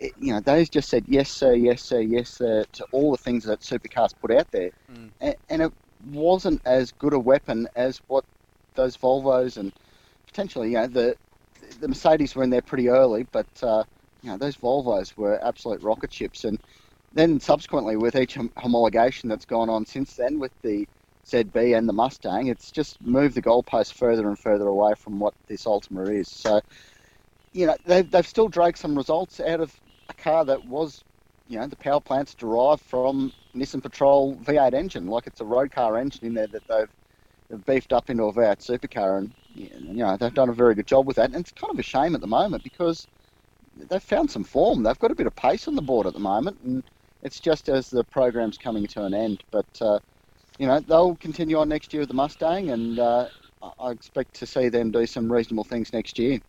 you 0.01 0.33
know, 0.33 0.41
those 0.41 0.69
just 0.69 0.89
said 0.89 1.05
yes, 1.09 1.31
sir, 1.31 1.55
yes, 1.55 1.83
sir, 1.83 2.01
yes, 2.01 2.31
sir 2.31 2.65
to 2.73 2.87
all 2.93 3.11
the 3.11 3.19
things 3.19 3.45
that 3.45 3.61
supercars 3.61 4.15
put 4.21 4.31
out 4.31 4.51
there. 4.53 4.71
Mm. 4.93 5.11
And, 5.21 5.37
and 5.51 5.63
it 5.63 5.73
wasn't 6.07 6.63
as 6.67 6.93
good 6.93 7.15
a 7.15 7.19
weapon 7.19 7.69
as 7.77 8.01
what 8.09 8.25
those 8.75 8.97
Volvos 8.97 9.57
and 9.57 9.73
potentially, 10.27 10.71
you 10.71 10.75
know, 10.77 10.87
the 10.87 11.17
the 11.81 11.89
Mercedes 11.89 12.35
were 12.35 12.43
in 12.45 12.51
there 12.51 12.63
pretty 12.63 12.89
early, 12.89 13.25
but 13.33 13.47
uh, 13.63 13.85
you 14.23 14.31
know 14.31 14.39
those 14.39 14.57
Volvos 14.57 15.17
were 15.17 15.45
absolute 15.45 15.83
rocket 15.83 16.13
ships. 16.13 16.45
And 16.45 16.59
then 17.13 17.41
subsequently, 17.41 17.97
with 17.97 18.17
each 18.17 18.35
hom- 18.35 18.53
homologation 18.59 19.29
that's 19.29 19.47
gone 19.47 19.71
on 19.71 19.87
since 19.87 20.15
then, 20.17 20.39
with 20.39 20.53
the 20.63 20.87
ZB 21.27 21.77
and 21.77 21.89
the 21.89 21.93
Mustang, 21.93 22.49
it's 22.49 22.71
just 22.71 23.01
moved 23.01 23.35
the 23.35 23.43
goalpost 23.43 23.95
further 23.95 24.29
and 24.29 24.39
further 24.39 24.69
away 24.69 24.95
from 24.97 25.19
what 25.19 25.35
this 25.49 25.65
Altima 25.65 26.15
is. 26.15 26.29
So, 26.31 26.61
you 27.53 27.67
know, 27.67 27.77
they've 27.87 28.11
they've 28.11 28.27
still 28.27 28.49
dragged 28.49 28.79
some 28.79 28.97
results 28.97 29.41
out 29.41 29.61
of 29.61 29.75
a 30.09 30.15
car 30.15 30.45
that 30.45 30.65
was, 30.65 31.03
you 31.49 31.59
know, 31.59 31.67
the 31.67 31.77
power 31.77 32.01
plant's 32.01 32.35
derived 32.35 32.83
from 32.83 33.33
Nissan 33.57 33.83
Patrol 33.83 34.37
V8 34.37 34.75
engine, 34.75 35.07
like 35.07 35.27
it's 35.27 35.41
a 35.41 35.45
road 35.45 35.71
car 35.71 35.97
engine 35.97 36.27
in 36.27 36.35
there 36.35 36.47
that 36.47 36.67
they've, 36.69 37.65
beefed 37.65 37.93
up 37.93 38.11
into 38.11 38.25
a 38.25 38.33
V8 38.33 38.59
supercar, 38.59 39.19
and 39.19 39.33
you 39.55 40.03
know 40.03 40.17
they've 40.17 40.35
done 40.35 40.49
a 40.49 40.53
very 40.53 40.75
good 40.75 40.87
job 40.87 41.07
with 41.07 41.17
that. 41.17 41.27
And 41.27 41.37
it's 41.37 41.53
kind 41.53 41.73
of 41.73 41.79
a 41.79 41.83
shame 41.83 42.17
at 42.17 42.21
the 42.21 42.27
moment 42.27 42.65
because 42.65 43.07
they've 43.77 44.03
found 44.03 44.31
some 44.31 44.43
form. 44.43 44.83
They've 44.83 44.99
got 44.99 45.13
a 45.13 45.15
bit 45.15 45.29
of 45.29 45.37
pace 45.37 45.69
on 45.69 45.77
the 45.77 45.83
board 45.83 46.09
at 46.09 46.13
the 46.13 46.19
moment, 46.19 46.59
and 46.65 46.83
it's 47.23 47.39
just 47.39 47.69
as 47.69 47.89
the 47.89 48.03
program's 48.03 48.59
coming 48.59 48.87
to 48.89 49.05
an 49.05 49.15
end. 49.15 49.45
But 49.53 49.67
uh, 49.81 50.01
you 50.59 50.67
know 50.67 50.81
they'll 50.81 51.17
continue 51.17 51.59
on 51.59 51.69
next 51.69 51.93
year 51.93 52.01
with 52.01 52.09
the 52.09 52.15
Mustang, 52.15 52.71
and 52.71 52.99
uh, 52.99 53.29
I 53.79 53.91
expect 53.91 54.35
to 54.35 54.47
see 54.47 54.69
them 54.69 54.91
do 54.91 55.07
some 55.07 55.31
reasonable 55.31 55.65
things 55.65 55.93
next 55.93 56.19
year. 56.19 56.41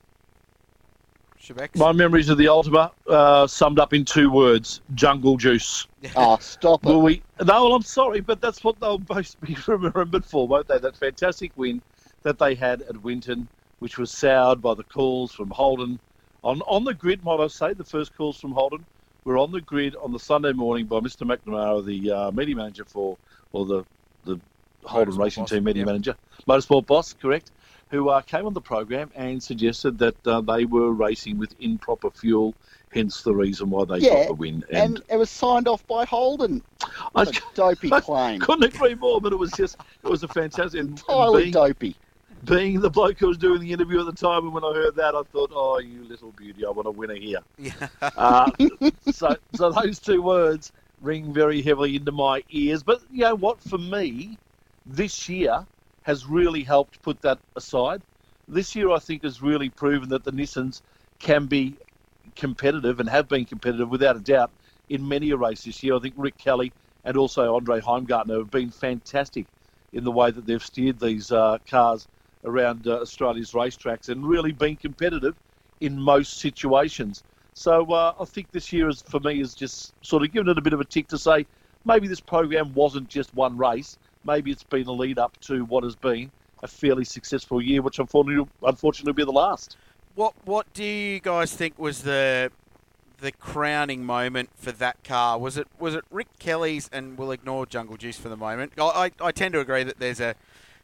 Schibecs? 1.41 1.75
My 1.75 1.91
memories 1.91 2.29
of 2.29 2.37
the 2.37 2.45
Altima 2.45 2.91
uh, 3.07 3.47
summed 3.47 3.79
up 3.79 3.93
in 3.93 4.05
two 4.05 4.29
words: 4.29 4.81
jungle 4.95 5.37
juice. 5.37 5.87
Oh, 6.15 6.37
stop 6.39 6.83
it! 6.83 6.87
Will 6.87 7.01
we? 7.01 7.21
No, 7.39 7.65
well, 7.65 7.75
I'm 7.75 7.81
sorry, 7.81 8.19
but 8.19 8.41
that's 8.41 8.63
what 8.63 8.79
they'll 8.79 8.97
both 8.97 9.39
be 9.41 9.55
remembered 9.67 10.25
for, 10.25 10.47
won't 10.47 10.67
they? 10.67 10.79
That 10.79 10.97
fantastic 10.97 11.51
win 11.55 11.81
that 12.23 12.39
they 12.39 12.55
had 12.55 12.81
at 12.83 13.01
Winton, 13.03 13.47
which 13.79 13.97
was 13.97 14.11
soured 14.11 14.61
by 14.61 14.73
the 14.73 14.83
calls 14.83 15.31
from 15.31 15.49
Holden 15.49 15.99
on 16.43 16.61
on 16.61 16.83
the 16.83 16.93
grid. 16.93 17.23
Might 17.23 17.39
I 17.39 17.47
say 17.47 17.73
the 17.73 17.83
first 17.83 18.15
calls 18.15 18.39
from 18.39 18.51
Holden 18.51 18.85
were 19.27 19.37
on 19.37 19.51
the 19.51 19.61
grid 19.61 19.95
on 19.97 20.13
the 20.13 20.19
Sunday 20.19 20.53
morning 20.53 20.85
by 20.85 20.99
Mr. 20.99 21.23
McNamara, 21.27 21.85
the 21.85 22.11
uh, 22.11 22.31
media 22.31 22.55
manager 22.55 22.85
for, 22.85 23.17
or 23.51 23.65
the 23.65 23.85
the 24.23 24.39
Holden 24.83 25.13
Motorsport 25.13 25.23
Racing 25.23 25.43
boss, 25.43 25.49
Team 25.49 25.63
media 25.65 25.81
yep. 25.81 25.87
manager, 25.87 26.15
motorsport 26.47 26.85
boss, 26.85 27.13
correct, 27.13 27.51
who 27.89 28.09
uh, 28.09 28.21
came 28.21 28.45
on 28.45 28.53
the 28.53 28.61
program 28.61 29.11
and 29.15 29.41
suggested 29.41 29.97
that 29.99 30.27
uh, 30.27 30.41
they 30.41 30.65
were 30.65 30.91
racing 30.91 31.37
with 31.37 31.53
improper 31.59 32.09
fuel, 32.11 32.53
hence 32.91 33.21
the 33.21 33.33
reason 33.33 33.69
why 33.69 33.85
they 33.85 33.99
Yeah, 33.99 34.15
got 34.15 34.27
the 34.27 34.33
win. 34.33 34.63
And 34.71 35.01
it 35.09 35.17
was 35.17 35.29
signed 35.29 35.67
off 35.67 35.85
by 35.87 36.05
Holden. 36.05 36.61
I 36.81 36.89
What 37.13 37.27
a 37.29 37.41
dopey 37.55 37.91
I 37.91 38.01
claim. 38.01 38.39
couldn't 38.41 38.63
agree 38.73 38.95
more, 38.95 39.21
but 39.21 39.31
it 39.33 39.37
was 39.37 39.51
just 39.51 39.77
it 40.03 40.09
was 40.09 40.23
a 40.23 40.27
fantastic. 40.27 40.79
And, 40.81 40.89
and 40.89 40.97
Entirely 40.97 41.43
being, 41.43 41.51
dopey. 41.53 41.95
being 42.43 42.79
the 42.81 42.89
bloke 42.89 43.19
who 43.19 43.27
was 43.27 43.37
doing 43.37 43.61
the 43.61 43.71
interview 43.71 43.99
at 43.99 44.05
the 44.05 44.11
time, 44.13 44.45
and 44.45 44.53
when 44.53 44.63
I 44.63 44.73
heard 44.73 44.95
that, 44.95 45.15
I 45.15 45.21
thought, 45.31 45.51
"Oh, 45.53 45.79
you 45.79 46.03
little 46.03 46.31
beauty, 46.31 46.65
I 46.65 46.69
want 46.69 46.87
a 46.87 46.91
winner 46.91 47.15
here." 47.15 47.39
Yeah. 47.57 47.87
Uh, 48.15 48.51
so, 49.09 49.35
so 49.53 49.71
those 49.71 49.99
two 49.99 50.21
words 50.21 50.71
ring 51.01 51.33
very 51.33 51.61
heavily 51.61 51.95
into 51.95 52.11
my 52.11 52.43
ears. 52.49 52.83
But 52.83 53.01
you 53.09 53.21
know 53.21 53.35
what? 53.35 53.61
For 53.61 53.77
me, 53.77 54.39
this 54.85 55.29
year 55.29 55.65
has 56.07 56.25
really 56.25 56.63
helped 56.63 57.01
put 57.03 57.21
that 57.21 57.37
aside. 57.55 58.01
This 58.47 58.75
year, 58.75 58.89
I 58.91 58.99
think, 58.99 59.23
has 59.23 59.41
really 59.41 59.69
proven 59.69 60.07
that 60.09 60.23
the 60.23 60.31
Nissans 60.31 60.81
can 61.19 61.45
be 61.47 61.75
competitive 62.35 63.01
and 63.01 63.09
have 63.09 63.27
been 63.27 63.43
competitive 63.43 63.89
without 63.89 64.15
a 64.15 64.21
doubt 64.21 64.49
in 64.89 65.05
many 65.05 65.31
a 65.31 65.37
race 65.37 65.63
this 65.65 65.83
year. 65.83 65.95
I 65.95 65.99
think 65.99 66.15
Rick 66.17 66.37
Kelly 66.37 66.71
and 67.03 67.17
also 67.17 67.55
Andre 67.55 67.81
Heimgartner 67.81 68.37
have 68.39 68.51
been 68.51 68.71
fantastic 68.71 69.45
in 69.91 70.05
the 70.05 70.11
way 70.11 70.31
that 70.31 70.45
they've 70.45 70.63
steered 70.63 70.97
these 70.97 71.31
uh, 71.31 71.57
cars 71.69 72.07
around 72.45 72.87
uh, 72.87 73.01
Australia's 73.01 73.51
racetracks 73.51 74.07
and 74.07 74.25
really 74.25 74.53
been 74.53 74.77
competitive 74.77 75.35
in 75.81 75.99
most 75.99 76.39
situations. 76.39 77.23
So 77.53 77.91
uh, 77.91 78.13
I 78.17 78.23
think 78.23 78.51
this 78.51 78.71
year, 78.71 78.87
is, 78.87 79.01
for 79.01 79.19
me, 79.19 79.41
is 79.41 79.55
just 79.55 79.93
sort 80.05 80.23
of 80.23 80.31
given 80.31 80.47
it 80.47 80.57
a 80.57 80.61
bit 80.61 80.73
of 80.73 80.79
a 80.79 80.85
tick 80.85 81.09
to 81.09 81.17
say 81.17 81.45
maybe 81.83 82.07
this 82.07 82.21
program 82.21 82.73
wasn't 82.73 83.09
just 83.09 83.33
one 83.33 83.57
race. 83.57 83.97
Maybe 84.23 84.51
it's 84.51 84.63
been 84.63 84.87
a 84.87 84.91
lead 84.91 85.19
up 85.19 85.39
to 85.41 85.65
what 85.65 85.83
has 85.83 85.95
been 85.95 86.31
a 86.63 86.67
fairly 86.67 87.05
successful 87.05 87.61
year, 87.61 87.81
which 87.81 87.99
unfortunately, 87.99 88.47
unfortunately 88.63 89.11
will 89.11 89.15
be 89.17 89.31
the 89.31 89.37
last. 89.37 89.77
What 90.15 90.33
What 90.45 90.71
do 90.73 90.83
you 90.83 91.19
guys 91.19 91.53
think 91.53 91.77
was 91.77 92.03
the 92.03 92.51
the 93.19 93.31
crowning 93.31 94.05
moment 94.05 94.49
for 94.55 94.71
that 94.71 95.03
car? 95.03 95.37
Was 95.37 95.57
it 95.57 95.67
was 95.79 95.95
it 95.95 96.03
Rick 96.11 96.39
Kelly's? 96.39 96.89
And 96.91 97.17
we'll 97.17 97.31
ignore 97.31 97.65
Jungle 97.65 97.97
Juice 97.97 98.17
for 98.17 98.29
the 98.29 98.37
moment. 98.37 98.73
I, 98.77 99.11
I, 99.19 99.31
tend 99.31 99.53
to 99.53 99.59
agree 99.59 99.83
that 99.83 99.99
there's 99.99 100.19
a 100.19 100.35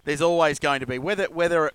there's 0.05 0.21
always 0.21 0.59
going 0.59 0.79
to 0.81 0.87
be 0.87 0.99
whether 0.99 1.25
whether 1.25 1.67
it 1.67 1.73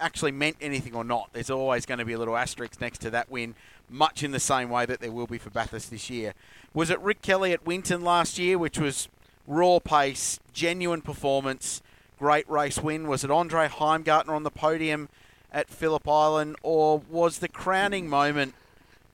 actually 0.00 0.32
meant 0.32 0.56
anything 0.60 0.94
or 0.94 1.04
not. 1.04 1.30
There's 1.32 1.50
always 1.50 1.86
going 1.86 1.98
to 1.98 2.04
be 2.04 2.12
a 2.12 2.18
little 2.18 2.36
asterisk 2.36 2.80
next 2.80 2.98
to 3.02 3.10
that 3.10 3.30
win, 3.30 3.54
much 3.88 4.22
in 4.22 4.32
the 4.32 4.40
same 4.40 4.70
way 4.70 4.86
that 4.86 5.00
there 5.00 5.12
will 5.12 5.26
be 5.26 5.38
for 5.38 5.50
Bathurst 5.50 5.90
this 5.90 6.10
year. 6.10 6.34
Was 6.72 6.90
it 6.90 7.00
Rick 7.00 7.22
Kelly 7.22 7.52
at 7.52 7.64
Winton 7.66 8.02
last 8.02 8.38
year, 8.38 8.58
which 8.58 8.78
was 8.78 9.08
raw 9.46 9.78
pace, 9.78 10.40
genuine 10.52 11.00
performance, 11.02 11.82
great 12.18 12.48
race 12.48 12.78
win? 12.78 13.06
Was 13.08 13.24
it 13.24 13.30
Andre 13.30 13.68
Heimgartner 13.68 14.30
on 14.30 14.42
the 14.42 14.50
podium 14.50 15.08
at 15.52 15.68
Phillip 15.68 16.08
Island, 16.08 16.56
or 16.62 16.98
was 17.08 17.38
the 17.38 17.48
crowning 17.48 18.08
moment 18.08 18.54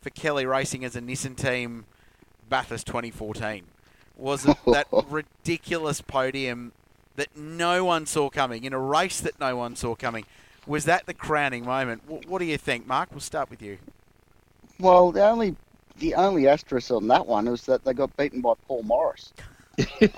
for 0.01 0.11
Kelly 0.11 0.47
Racing 0.47 0.85
as 0.85 0.97
a 0.97 1.01
Nissan 1.01 1.37
team 1.37 1.85
Bathurst 2.49 2.87
2014? 2.87 3.65
Was 4.17 4.47
it 4.47 4.57
that 4.71 4.87
ridiculous 5.09 6.01
podium 6.01 6.73
that 7.17 7.37
no 7.37 7.85
one 7.85 8.07
saw 8.07 8.31
coming 8.31 8.65
in 8.65 8.73
a 8.73 8.79
race 8.79 9.21
that 9.21 9.39
no 9.41 9.57
one 9.57 9.77
saw 9.77 9.95
coming? 9.95 10.25
Was 10.67 10.85
that 10.85 11.07
the 11.07 11.15
crowning 11.15 11.65
moment? 11.65 12.03
Wh- 12.07 12.29
What 12.29 12.39
do 12.39 12.45
you 12.45 12.59
think, 12.59 12.87
Mark? 12.87 13.11
We'll 13.13 13.21
start 13.21 13.51
with 13.51 13.63
you. 13.63 13.79
Well, 14.79 15.13
the 15.13 15.25
only 15.27 15.57
the 15.97 16.15
only 16.15 16.49
asterisk 16.49 16.91
on 16.91 17.09
that 17.09 17.27
one 17.27 17.47
was 17.51 17.67
that 17.67 17.85
they 17.85 17.93
got 17.93 18.17
beaten 18.17 18.41
by 18.41 18.55
Paul 18.67 18.83
Morris. 18.85 19.33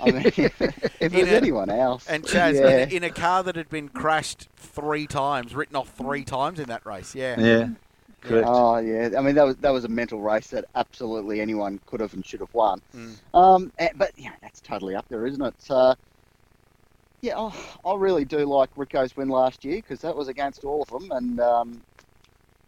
I 0.01 0.11
mean, 0.11 0.25
if, 0.25 0.39
if 0.39 0.61
it 1.01 1.11
was 1.13 1.21
In 1.21 1.27
a- 1.29 1.31
anyone 1.31 1.69
else, 1.69 2.07
And 2.07 2.23
Chaz, 2.23 2.55
yeah. 2.55 2.77
in, 2.83 2.89
a, 2.89 2.95
in 2.97 3.03
a 3.03 3.09
car 3.09 3.43
that 3.43 3.55
had 3.55 3.69
been 3.69 3.89
crashed 3.89 4.47
three 4.57 5.07
times, 5.07 5.53
written 5.55 5.75
off 5.75 5.89
three 5.89 6.23
times 6.23 6.59
in 6.59 6.67
that 6.69 6.85
race. 6.85 7.13
Yeah. 7.15 7.39
Yeah, 7.39 7.69
correct. 8.21 8.47
Oh 8.49 8.77
yeah, 8.77 9.09
I 9.17 9.21
mean 9.21 9.35
that 9.35 9.45
was 9.45 9.55
that 9.57 9.71
was 9.71 9.83
a 9.85 9.89
mental 9.89 10.21
race 10.21 10.47
that 10.49 10.65
absolutely 10.75 11.41
anyone 11.41 11.79
could 11.85 11.99
have 11.99 12.13
and 12.13 12.25
should 12.25 12.39
have 12.39 12.53
won. 12.53 12.81
Mm. 12.95 13.15
Um, 13.33 13.71
eh, 13.79 13.89
but 13.95 14.11
yeah, 14.17 14.31
that's 14.41 14.61
totally 14.61 14.95
up 14.95 15.05
there, 15.09 15.25
isn't 15.25 15.41
it? 15.41 15.55
Uh, 15.69 15.95
yeah, 17.21 17.37
I, 17.39 17.53
I 17.85 17.95
really 17.95 18.25
do 18.25 18.39
like 18.45 18.69
Rico's 18.75 19.15
win 19.15 19.29
last 19.29 19.63
year 19.63 19.77
because 19.77 20.01
that 20.01 20.15
was 20.15 20.27
against 20.27 20.63
all 20.65 20.81
of 20.81 20.89
them, 20.89 21.11
and 21.11 21.39
um, 21.39 21.81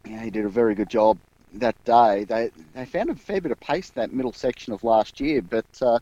yeah, 0.06 0.22
he 0.24 0.30
did 0.30 0.46
a 0.46 0.50
very 0.50 0.76
good 0.76 0.90
job 0.90 1.18
that 1.56 1.76
day. 1.86 2.24
They 2.26 2.52
they 2.74 2.86
found 2.86 3.10
a 3.10 3.16
fair 3.16 3.42
bit 3.42 3.52
of 3.52 3.60
pace 3.60 3.92
in 3.96 4.02
that 4.02 4.14
middle 4.14 4.34
section 4.34 4.72
of 4.74 4.84
last 4.84 5.20
year, 5.20 5.42
but 5.42 5.66
uh, 5.82 6.00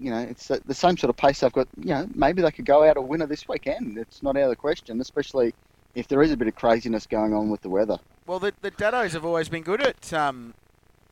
you 0.00 0.10
know 0.10 0.18
it's 0.18 0.48
the, 0.48 0.60
the 0.66 0.74
same 0.74 0.96
sort 0.96 1.10
of 1.10 1.16
pace 1.16 1.40
they've 1.40 1.52
got. 1.52 1.68
You 1.78 1.90
know, 1.90 2.08
maybe 2.14 2.42
they 2.42 2.50
could 2.50 2.64
go 2.64 2.82
out 2.84 2.96
a 2.96 3.00
winner 3.00 3.26
this 3.26 3.46
weekend. 3.46 3.98
It's 3.98 4.22
not 4.22 4.36
out 4.36 4.44
of 4.44 4.50
the 4.50 4.56
question, 4.56 5.00
especially 5.00 5.54
if 5.94 6.08
there 6.08 6.22
is 6.22 6.32
a 6.32 6.36
bit 6.36 6.48
of 6.48 6.56
craziness 6.56 7.06
going 7.06 7.34
on 7.34 7.50
with 7.50 7.62
the 7.62 7.68
weather. 7.68 7.98
Well, 8.26 8.38
the, 8.38 8.52
the 8.62 8.70
Daddos 8.70 9.12
have 9.12 9.24
always 9.24 9.48
been 9.48 9.62
good 9.62 9.82
at 9.82 10.12
um, 10.12 10.54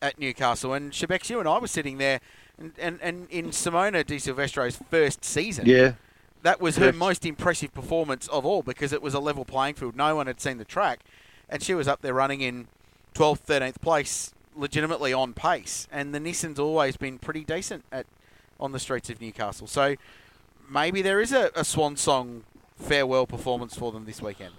at 0.01 0.18
Newcastle, 0.18 0.72
and 0.72 0.92
Schibecs, 0.92 1.29
you 1.31 1.38
and 1.40 1.48
I 1.48 1.59
were 1.59 1.66
sitting 1.66 1.98
there, 1.98 2.20
and, 2.59 2.72
and, 2.79 2.98
and 3.03 3.29
in 3.31 3.46
Simona 3.51 4.07
de 4.07 4.16
Silvestro's 4.18 4.79
first 4.90 5.24
season, 5.24 5.66
Yeah, 5.66 5.94
that 6.42 6.61
was 6.61 6.77
her 6.77 6.87
Correct. 6.87 6.98
most 6.98 7.27
impressive 7.27 7.74
performance 7.74 8.29
of 8.29 8.46
all 8.46 8.62
because 8.62 8.92
it 8.92 9.03
was 9.03 9.14
a 9.14 9.20
level 9.20 9.44
playing 9.44 9.74
field. 9.74 9.96
No 9.96 10.14
one 10.16 10.27
had 10.29 10.40
seen 10.40 10.59
the 10.59 10.64
track, 10.64 11.01
and 11.48 11.62
she 11.62 11.74
was 11.74 11.88
up 11.88 12.01
there 12.01 12.14
running 12.14 12.40
in 12.40 12.68
12th, 13.14 13.44
13th 13.44 13.81
place, 13.81 14.33
legitimately 14.55 15.12
on 15.12 15.35
pace. 15.35 15.88
And 15.90 16.14
the 16.14 16.20
Nissan's 16.20 16.59
always 16.61 16.96
been 16.96 17.18
pretty 17.18 17.42
decent 17.44 17.85
at 17.90 18.07
on 18.61 18.73
the 18.73 18.79
streets 18.79 19.11
of 19.11 19.21
Newcastle. 19.21 19.66
So 19.66 19.97
maybe 20.68 21.03
there 21.03 21.21
is 21.21 21.33
a, 21.33 21.51
a 21.55 21.64
swan 21.64 21.97
song 21.97 22.44
farewell 22.77 23.27
performance 23.27 23.75
for 23.77 23.92
them 23.92 24.05
this 24.05 24.23
weekend. 24.23 24.55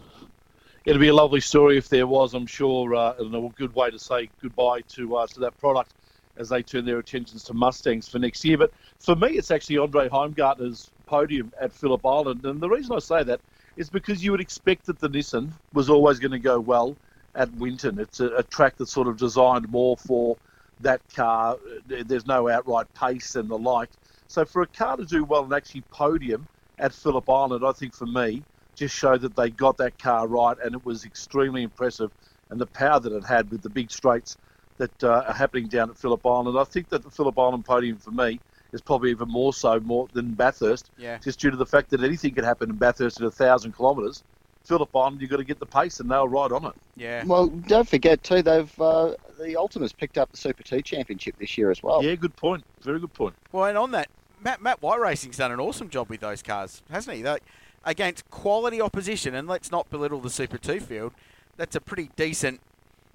it'd 0.85 0.99
be 0.99 1.07
a 1.07 1.13
lovely 1.13 1.41
story 1.41 1.77
if 1.77 1.89
there 1.89 2.07
was. 2.07 2.33
I'm 2.33 2.47
sure, 2.47 2.95
uh, 2.95 3.15
and 3.19 3.33
a 3.33 3.49
good 3.55 3.73
way 3.75 3.89
to 3.91 3.99
say 3.99 4.29
goodbye 4.41 4.81
to 4.89 5.17
uh, 5.17 5.27
to 5.27 5.39
that 5.41 5.57
product 5.59 5.93
as 6.37 6.49
they 6.49 6.63
turn 6.63 6.85
their 6.85 6.99
attentions 6.99 7.43
to 7.43 7.53
Mustangs 7.53 8.07
for 8.07 8.19
next 8.19 8.45
year. 8.45 8.57
But 8.57 8.71
for 8.99 9.15
me, 9.15 9.29
it's 9.31 9.51
actually 9.51 9.77
Andre 9.77 10.07
Heimgartner's 10.07 10.89
podium 11.05 11.51
at 11.59 11.73
Phillip 11.73 12.05
Island, 12.05 12.45
and 12.45 12.61
the 12.61 12.69
reason 12.69 12.95
I 12.95 12.99
say 12.99 13.23
that 13.23 13.41
is 13.75 13.89
because 13.89 14.23
you 14.23 14.31
would 14.31 14.41
expect 14.41 14.85
that 14.85 14.99
the 14.99 15.09
Nissan 15.09 15.51
was 15.73 15.89
always 15.89 16.19
going 16.19 16.31
to 16.31 16.39
go 16.39 16.59
well 16.59 16.95
at 17.35 17.51
Winton. 17.53 17.99
It's 17.99 18.19
a, 18.19 18.27
a 18.35 18.43
track 18.43 18.75
that's 18.77 18.91
sort 18.91 19.07
of 19.07 19.17
designed 19.17 19.69
more 19.69 19.95
for 19.97 20.37
that 20.81 21.01
car. 21.15 21.57
There's 21.87 22.25
no 22.25 22.49
outright 22.49 22.87
pace 22.95 23.35
and 23.35 23.49
the 23.49 23.57
like. 23.57 23.89
So 24.27 24.45
for 24.45 24.61
a 24.61 24.67
car 24.67 24.97
to 24.97 25.05
do 25.05 25.23
well 25.23 25.43
and 25.43 25.53
actually 25.53 25.83
podium 25.91 26.47
at 26.77 26.93
Phillip 26.93 27.29
Island, 27.29 27.65
I 27.65 27.71
think 27.73 27.93
for 27.95 28.05
me, 28.05 28.43
just 28.75 28.95
showed 28.95 29.21
that 29.21 29.35
they 29.35 29.49
got 29.49 29.77
that 29.77 29.97
car 29.99 30.27
right, 30.27 30.55
and 30.63 30.73
it 30.73 30.85
was 30.85 31.03
extremely 31.05 31.63
impressive. 31.63 32.11
And 32.49 32.59
the 32.59 32.67
power 32.67 32.99
that 32.99 33.11
it 33.11 33.25
had 33.25 33.51
with 33.51 33.61
the 33.61 33.69
big 33.69 33.91
straights 33.91 34.37
that 34.77 35.03
uh, 35.03 35.23
are 35.27 35.33
happening 35.33 35.67
down 35.67 35.89
at 35.89 35.97
Phillip 35.97 36.25
Island, 36.25 36.57
I 36.57 36.63
think 36.63 36.89
that 36.89 37.03
the 37.03 37.11
Phillip 37.11 37.37
Island 37.37 37.65
podium 37.65 37.97
for 37.97 38.11
me 38.11 38.39
is 38.71 38.81
probably 38.81 39.11
even 39.11 39.27
more 39.27 39.51
so 39.53 39.79
more 39.81 40.07
than 40.13 40.33
Bathurst, 40.33 40.91
Yeah. 40.97 41.17
just 41.17 41.39
due 41.39 41.51
to 41.51 41.57
the 41.57 41.65
fact 41.65 41.89
that 41.89 42.03
anything 42.03 42.33
can 42.33 42.43
happen 42.45 42.69
in 42.69 42.77
Bathurst 42.77 43.19
at 43.19 43.27
a 43.27 43.31
thousand 43.31 43.75
kilometres. 43.75 44.23
Phillip 44.65 44.95
Island, 44.95 45.21
you've 45.21 45.29
got 45.29 45.37
to 45.37 45.43
get 45.43 45.59
the 45.59 45.65
pace, 45.65 45.99
and 45.99 46.09
they 46.11 46.17
were 46.17 46.27
right 46.27 46.51
on 46.51 46.65
it. 46.65 46.73
Yeah. 46.95 47.23
Well, 47.25 47.47
don't 47.47 47.87
forget 47.87 48.23
too, 48.23 48.41
they've 48.41 48.81
uh, 48.81 49.15
the 49.39 49.55
Altimas 49.55 49.95
picked 49.95 50.17
up 50.17 50.31
the 50.31 50.37
Super 50.37 50.63
Two 50.63 50.81
Championship 50.81 51.37
this 51.39 51.57
year 51.57 51.71
as 51.71 51.81
well. 51.81 52.03
Yeah, 52.03 52.15
good 52.15 52.35
point. 52.35 52.63
Very 52.81 52.99
good 52.99 53.13
point. 53.13 53.35
Well, 53.51 53.65
and 53.65 53.77
on 53.77 53.91
that, 53.91 54.09
Matt, 54.41 54.61
Matt 54.61 54.81
White 54.81 54.99
Racing's 54.99 55.37
done 55.37 55.51
an 55.51 55.59
awesome 55.59 55.89
job 55.89 56.09
with 56.09 56.19
those 56.19 56.41
cars, 56.41 56.83
hasn't 56.89 57.17
he? 57.17 57.23
They, 57.23 57.37
against 57.85 58.29
quality 58.29 58.81
opposition, 58.81 59.33
and 59.33 59.47
let's 59.47 59.71
not 59.71 59.89
belittle 59.89 60.19
the 60.19 60.29
Super 60.29 60.57
2 60.57 60.79
field, 60.79 61.13
that's 61.57 61.75
a 61.75 61.81
pretty 61.81 62.09
decent 62.15 62.61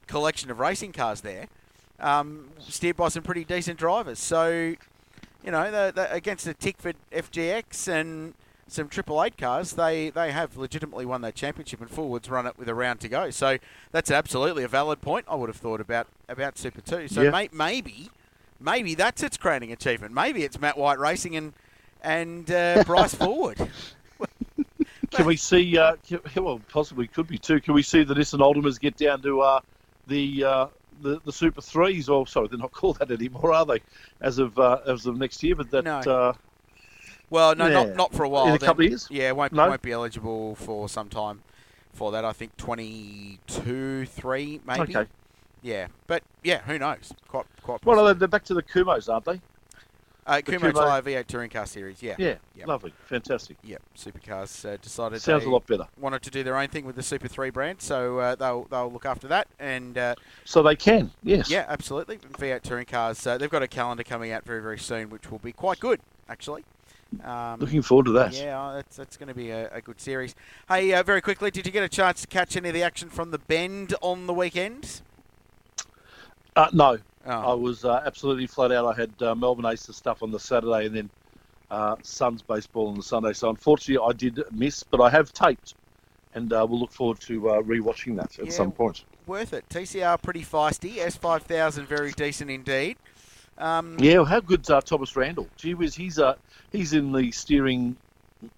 collection 0.07 0.51
of 0.51 0.59
racing 0.59 0.93
cars 0.93 1.21
there, 1.21 1.49
um, 2.01 2.51
steered 2.59 2.97
by 2.97 3.09
some 3.09 3.23
pretty 3.23 3.45
decent 3.45 3.79
drivers. 3.79 4.19
So, 4.19 4.75
you 5.45 5.51
know, 5.51 5.71
the, 5.71 5.93
the, 5.95 6.13
against 6.13 6.45
the 6.45 6.55
Tickford 6.55 6.97
FGX 7.13 7.89
and 7.89 8.35
some 8.67 8.89
Triple 8.89 9.23
Eight 9.23 9.37
cars, 9.37 9.73
they, 9.73 10.11
they 10.11 10.33
have 10.33 10.57
legitimately 10.57 11.05
won 11.07 11.21
that 11.23 11.35
championship 11.35 11.81
and 11.81 11.91
forwards 11.91 12.29
run 12.31 12.47
it 12.47 12.59
with 12.59 12.69
a 12.69 12.75
round 12.75 13.01
to 13.01 13.09
go. 13.09 13.31
So 13.31 13.59
that's 13.93 14.11
absolutely 14.11 14.65
a 14.65 14.69
valid 14.69 15.01
point. 15.01 15.27
I 15.29 15.35
would 15.35 15.49
have 15.49 15.57
thought 15.57 15.81
about 15.81 16.07
about 16.29 16.57
Super 16.59 16.81
Two. 16.81 17.09
So 17.09 17.23
Yeah. 17.23 17.31
may, 17.31 17.49
maybe 17.53 18.11
maybe 18.61 18.95
that's 18.95 19.23
its 19.23 19.37
crowning 19.37 19.73
achievement. 19.73 20.15
Maybe 20.15 20.43
it's 20.45 20.59
Matt 20.61 20.79
White 20.79 20.99
Racing 20.99 21.37
and 21.37 21.53
and 22.03 22.51
uh, 22.51 22.83
Bryce 22.87 23.15
Fullwood. 23.15 23.69
Can 25.11 25.27
we 25.27 25.37
see? 25.37 25.79
Uh, 25.79 25.97
can, 26.07 26.21
well, 26.43 26.61
possibly 26.69 27.07
could 27.07 27.29
be 27.29 27.39
too. 27.39 27.61
Can 27.61 27.75
we 27.75 27.83
see 27.83 28.03
the 28.03 28.15
Nissan 28.15 28.41
Altimas 28.41 28.81
get 28.81 28.97
down 28.97 29.23
to 29.23 29.41
uh, 29.43 29.61
the, 30.09 30.43
uh, 30.45 30.67
the 31.03 31.21
the 31.25 31.33
Super 31.33 31.61
Threes? 31.61 32.09
Or 32.09 32.27
sorry, 32.27 32.49
they're 32.49 32.59
not 32.59 32.73
called 32.73 32.99
that 32.99 33.11
anymore, 33.11 33.53
are 33.53 33.65
they? 33.65 33.81
As 34.21 34.39
of 34.39 34.59
uh, 34.59 34.81
as 34.87 35.07
of 35.07 35.17
next 35.17 35.43
year, 35.43 35.55
but 35.55 35.71
that 35.71 35.85
No. 35.85 35.99
uh, 35.99 36.33
Well, 37.31 37.55
no, 37.55 37.67
Yeah. 37.67 37.73
not 37.73 37.97
not 37.97 38.13
for 38.15 38.25
a 38.25 38.29
while. 38.29 38.45
In 38.47 38.55
a 38.55 38.59
Then- 38.59 38.67
couple 38.67 38.85
of 38.85 38.91
years? 38.91 39.09
Yeah, 39.11 39.33
won't 39.33 39.53
No? 39.53 39.69
won't 39.69 39.83
be 39.83 39.93
eligible 39.93 40.55
for 40.57 40.89
some 40.89 41.09
time 41.09 41.43
for 41.93 42.13
that. 42.13 42.25
I 42.25 42.33
think 42.33 42.57
twenty 42.57 43.39
two, 43.47 44.07
three 44.07 44.61
maybe. 44.67 44.97
okay, 44.97 45.09
Yeah, 45.63 45.87
but 46.07 46.23
yeah, 46.43 46.59
who 46.63 46.79
knows? 46.79 47.13
Quite 47.29 47.47
quite. 47.63 47.85
Well, 47.85 48.15
they're- 48.15 48.29
back 48.29 48.45
to 48.45 48.55
the 48.55 48.63
Kumhos, 48.63 49.13
aren't 49.13 49.25
they? 49.25 49.41
uh, 50.27 50.37
the 50.37 50.43
Kumho 50.43 50.73
Kumho- 50.73 50.75
Tyre 50.75 51.03
V8 51.03 51.27
Touring 51.27 51.51
Car 51.51 51.67
Series. 51.67 52.03
Yeah. 52.03 52.15
Yeah, 52.19 52.37
Yep. 52.57 52.67
lovely, 52.67 52.95
fantastic. 53.05 53.59
Yep. 53.63 53.83
Supercars 53.95 54.65
uh, 54.67 54.79
decided 54.79 55.21
Sounds 55.21 55.45
a 55.45 55.51
lot 55.51 55.67
better. 55.67 55.87
wanted 55.99 56.23
to 56.23 56.31
do 56.31 56.43
their 56.43 56.57
own 56.57 56.69
thing 56.69 56.87
with 56.87 56.97
the 56.97 57.03
Super 57.03 57.29
Three 57.29 57.51
brand, 57.51 57.83
so 57.83 58.19
uh, 58.21 58.35
they'll 58.35 58.65
they'll 58.71 58.91
look 58.91 59.05
after 59.05 59.29
that. 59.29 59.49
And 59.59 59.99
uh, 59.99 60.15
So 60.47 60.63
they 60.63 60.77
can, 60.77 61.11
yes. 61.23 61.51
yeah, 61.51 61.67
absolutely. 61.69 62.17
V8 62.19 62.63
Touring 62.63 62.87
Cars. 62.87 63.27
Uh, 63.27 63.37
they've 63.37 63.51
got 63.51 63.63
a 63.63 63.69
calendar 63.69 64.03
coming 64.03 64.31
out 64.33 64.45
very 64.45 64.63
very 64.63 64.79
soon, 64.79 65.11
which 65.11 65.31
will 65.31 65.41
be 65.41 65.53
quite 65.53 65.79
good 65.81 66.01
actually. 66.29 66.65
Um, 67.23 67.61
Looking 67.61 67.83
forward 67.83 68.07
to 68.07 68.13
that. 68.13 68.33
Yeah, 68.35 68.61
oh, 68.71 68.75
that's, 68.75 68.97
that's 68.97 69.17
going 69.17 69.29
to 69.29 69.35
be 69.35 69.51
a, 69.51 69.69
a 69.73 69.81
good 69.81 70.01
series. 70.01 70.35
Hey, 70.69 70.93
uh, 70.95 71.03
very 71.03 71.21
quickly, 71.21 71.51
did 71.51 71.67
you 71.67 71.73
get 71.73 71.83
a 71.83 71.89
chance 71.89 72.23
to 72.23 72.27
catch 72.27 72.57
any 72.57 72.69
of 72.69 72.75
the 72.75 72.83
action 72.83 73.09
from 73.11 73.31
the 73.31 73.39
Bend 73.39 73.95
on 74.01 74.27
the 74.27 74.35
weekend? 74.35 75.03
Uh, 76.57 76.69
no, 76.73 76.99
Oh, 77.27 77.31
I 77.31 77.55
was 77.55 77.85
uh, 77.87 78.03
absolutely 78.05 78.47
flat 78.47 78.71
out. 78.71 78.85
I 78.87 78.95
had 78.95 79.11
uh, 79.23 79.35
Melbourne 79.35 79.65
Aces 79.65 79.97
stuff 79.97 80.23
on 80.23 80.31
the 80.31 80.39
Saturday 80.39 80.87
and 80.87 80.95
then 80.95 81.11
uh, 81.71 81.97
Suns 82.03 82.43
baseball 82.43 82.89
on 82.89 82.97
the 82.97 83.03
Sunday. 83.03 83.33
So 83.33 83.49
unfortunately, 83.49 84.07
I 84.07 84.13
did 84.13 84.43
miss, 84.53 84.83
but 84.83 85.01
I 85.01 85.09
have 85.09 85.33
taped, 85.33 85.75
and 86.35 86.53
uh, 86.53 86.67
we'll 86.69 86.81
look 86.81 86.93
forward 86.93 87.19
to 87.21 87.49
uh, 87.49 87.63
rewatching 87.63 88.17
that 88.17 88.39
at 88.39 88.47
Yeah. 88.47 88.53
some 88.53 88.73
point. 88.73 89.05
worth 89.27 89.55
it. 89.55 89.65
TCR 89.71 90.21
pretty 90.21 90.43
feisty. 90.43 90.97
S5000 90.97 91.87
very 91.87 92.13
decent 92.13 92.51
indeed. 92.51 92.99
Um, 93.59 93.97
Yeah, 93.99 94.17
well, 94.17 94.25
how 94.25 94.41
good's 94.41 94.71
uh, 94.71 94.81
Thomas 94.81 95.15
Randle? 95.17 95.49
Gee 95.57 95.75
whiz, 95.75 95.95
he's 95.95 96.19
uh, 96.19 96.35
he's 96.73 96.93
in 96.93 97.13
the 97.13 97.31
steering 97.33 97.97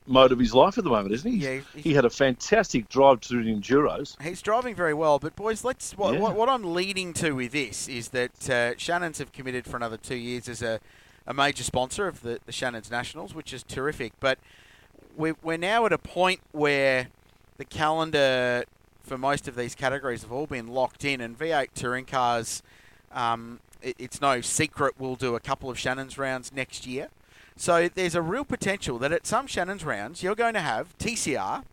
mode 0.06 0.32
of 0.32 0.38
his 0.38 0.52
life 0.54 0.78
at 0.78 0.84
the 0.84 0.90
moment, 0.90 1.12
isn't 1.14 1.30
he? 1.30 1.38
Yeah, 1.38 1.60
he 1.74 1.80
he- 1.82 1.94
had 1.94 2.04
a 2.04 2.10
fantastic 2.10 2.88
drive 2.88 3.20
through 3.22 3.44
the 3.44 3.54
Enduros. 3.54 4.20
He's 4.22 4.42
driving 4.42 4.74
very 4.74 4.94
well, 4.94 5.18
but 5.18 5.36
boys, 5.36 5.64
let's. 5.64 5.92
What, 5.96 6.14
Yeah. 6.14 6.20
what, 6.20 6.34
what 6.34 6.48
I'm 6.48 6.74
leading 6.74 7.12
to 7.14 7.32
with 7.32 7.52
this 7.52 7.88
is 7.88 8.08
that 8.08 8.50
uh, 8.50 8.76
Shannons 8.78 9.18
have 9.18 9.32
committed 9.32 9.66
for 9.66 9.76
another 9.76 9.96
two 9.96 10.16
years 10.16 10.48
as 10.48 10.62
a, 10.62 10.80
a 11.26 11.34
major 11.34 11.62
sponsor 11.62 12.08
of 12.08 12.22
the, 12.22 12.40
the 12.46 12.52
Shannons 12.52 12.90
Nationals, 12.90 13.34
which 13.34 13.52
is 13.52 13.62
terrific. 13.62 14.12
But 14.18 14.38
we're, 15.16 15.36
we're 15.42 15.56
now 15.58 15.86
at 15.86 15.92
a 15.92 15.98
point 15.98 16.40
where 16.52 17.08
the 17.58 17.64
calendar 17.64 18.64
for 19.02 19.16
most 19.16 19.46
of 19.46 19.54
these 19.54 19.74
categories 19.76 20.22
have 20.22 20.32
all 20.32 20.46
been 20.48 20.66
locked 20.66 21.04
in, 21.04 21.20
and 21.20 21.38
V8 21.38 21.68
touring 21.74 22.06
cars. 22.06 22.62
Um, 23.12 23.60
it's 23.98 24.20
no 24.20 24.40
secret 24.40 24.94
we'll 24.98 25.16
do 25.16 25.34
a 25.34 25.40
couple 25.40 25.70
of 25.70 25.78
Shannons 25.78 26.18
rounds 26.18 26.52
next 26.52 26.86
year. 26.86 27.08
So 27.56 27.88
there's 27.88 28.14
a 28.14 28.22
real 28.22 28.44
potential 28.44 28.98
that 28.98 29.12
at 29.12 29.26
some 29.26 29.46
Shannons 29.46 29.84
rounds 29.84 30.22
you're 30.22 30.34
going 30.34 30.54
to 30.54 30.60
have 30.60 30.96
TCR, 30.98 31.64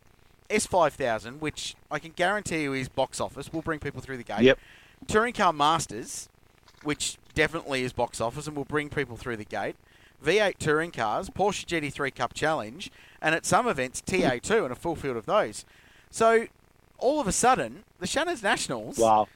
S5000, 0.50 1.40
which 1.40 1.74
I 1.90 1.98
can 1.98 2.12
guarantee 2.12 2.62
you 2.62 2.72
is 2.72 2.88
box 2.88 3.20
office, 3.20 3.52
We'll 3.52 3.62
bring 3.62 3.80
people 3.80 4.00
through 4.00 4.16
the 4.18 4.22
gate. 4.24 4.42
Yep. 4.42 4.58
Touring 5.08 5.34
Car 5.34 5.52
Masters, 5.52 6.28
which 6.82 7.16
definitely 7.34 7.82
is 7.82 7.92
box 7.92 8.20
office 8.20 8.46
and 8.46 8.56
will 8.56 8.64
bring 8.64 8.88
people 8.88 9.16
through 9.16 9.36
the 9.36 9.44
gate. 9.44 9.76
V8 10.24 10.56
touring 10.58 10.90
cars, 10.90 11.28
Porsche 11.28 11.66
GT3 11.66 12.14
Cup 12.14 12.32
Challenge, 12.32 12.90
and 13.20 13.34
at 13.34 13.44
some 13.44 13.66
events 13.68 14.00
TA2 14.00 14.62
and 14.64 14.72
a 14.72 14.76
full 14.76 14.96
field 14.96 15.16
of 15.16 15.26
those. 15.26 15.64
So 16.10 16.46
all 16.98 17.20
of 17.20 17.26
a 17.26 17.32
sudden, 17.32 17.84
the 17.98 18.06
Shannons 18.06 18.42
Nationals, 18.42 18.96
Wow. 18.98 19.28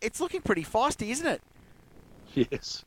it's 0.00 0.20
looking 0.20 0.40
pretty 0.40 0.64
feisty, 0.64 1.10
isn't 1.10 1.26
it? 1.26 1.42
Yes. 2.50 2.84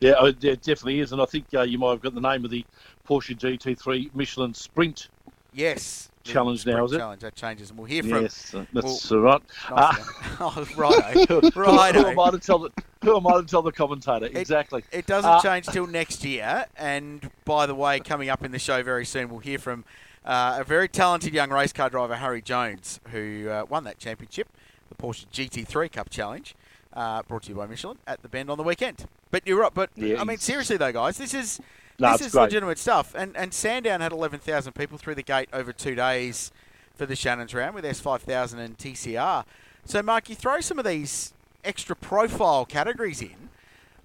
Yeah, 0.00 0.14
oh, 0.18 0.26
it 0.26 0.40
definitely 0.40 1.00
is, 1.00 1.12
and 1.12 1.22
I 1.22 1.24
think 1.24 1.46
uh, 1.54 1.62
you 1.62 1.78
might 1.78 1.90
have 1.90 2.02
got 2.02 2.14
the 2.14 2.20
name 2.20 2.44
of 2.44 2.50
the 2.50 2.64
Porsche 3.08 3.34
GT3 3.36 4.14
Michelin 4.14 4.52
Sprint. 4.52 5.08
Yes. 5.54 6.10
Challenge 6.22 6.66
now, 6.66 6.84
is 6.84 6.92
it? 6.92 6.98
Challenge, 6.98 7.20
that 7.22 7.34
changes, 7.34 7.70
and 7.70 7.78
we'll 7.78 7.86
hear 7.86 8.02
from. 8.02 8.22
Yes, 8.22 8.52
uh, 8.54 8.66
that's 8.74 9.10
right. 9.10 9.40
Nice, 9.70 9.98
oh, 10.40 10.66
righto. 10.76 11.40
who, 11.40 12.06
am 12.08 12.18
I 12.18 12.30
to 12.30 12.38
tell 12.38 12.58
the 12.58 12.70
Who 13.04 13.16
am 13.16 13.26
I 13.26 13.40
to 13.40 13.46
tell 13.46 13.62
the 13.62 13.72
commentator? 13.72 14.28
exactly. 14.38 14.84
It 14.92 15.06
doesn't 15.06 15.30
Uh, 15.30 15.40
change 15.40 15.66
till 15.66 15.86
next 15.86 16.24
year. 16.24 16.66
And 16.76 17.30
by 17.44 17.66
the 17.66 17.74
way, 17.74 18.00
coming 18.00 18.28
up 18.28 18.44
in 18.44 18.50
the 18.50 18.58
show 18.58 18.82
very 18.82 19.06
soon, 19.06 19.30
we'll 19.30 19.38
hear 19.38 19.58
from 19.58 19.84
uh, 20.26 20.56
a 20.60 20.64
very 20.64 20.88
talented 20.88 21.32
young 21.32 21.50
race 21.50 21.72
car 21.72 21.88
driver, 21.88 22.16
Harri 22.16 22.42
Jones, 22.44 23.00
who 23.12 23.48
uh, 23.48 23.64
won 23.68 23.84
that 23.84 23.98
championship, 23.98 24.48
the 24.88 24.96
Porsche 24.96 25.26
GT3 25.32 25.90
Cup 25.92 26.10
Challenge, 26.10 26.54
uh, 26.96 27.22
brought 27.22 27.44
to 27.44 27.50
you 27.50 27.54
by 27.54 27.66
Michelin 27.66 27.98
at 28.08 28.22
the 28.22 28.28
Bend 28.28 28.50
on 28.50 28.56
the 28.58 28.64
weekend. 28.64 29.06
But 29.30 29.46
you're 29.46 29.60
right. 29.60 29.72
But 29.72 29.90
Yeah, 29.94 30.20
I 30.20 30.24
mean, 30.24 30.38
seriously 30.38 30.76
though, 30.76 30.92
guys, 30.92 31.18
this 31.18 31.34
is 31.34 31.60
No, 32.00 32.12
this 32.12 32.22
is 32.28 32.32
great. 32.32 32.44
legitimate 32.44 32.78
stuff. 32.78 33.14
And 33.14 33.36
and 33.36 33.52
Sandown 33.54 34.00
had 34.00 34.10
11,000 34.12 34.72
people 34.72 34.98
through 34.98 35.14
the 35.14 35.22
gate 35.22 35.48
over 35.52 35.72
two 35.72 35.94
days 35.94 36.50
for 36.96 37.06
the 37.06 37.14
Shannon's 37.14 37.54
round 37.54 37.74
with 37.74 37.84
S5000 37.84 38.58
and 38.58 38.76
TCR. 38.78 39.44
So, 39.84 40.02
Mark, 40.02 40.28
you 40.28 40.34
throw 40.34 40.60
some 40.60 40.78
of 40.78 40.84
these 40.84 41.32
extra 41.64 41.94
profile 41.94 42.64
categories 42.64 43.20
in, 43.20 43.50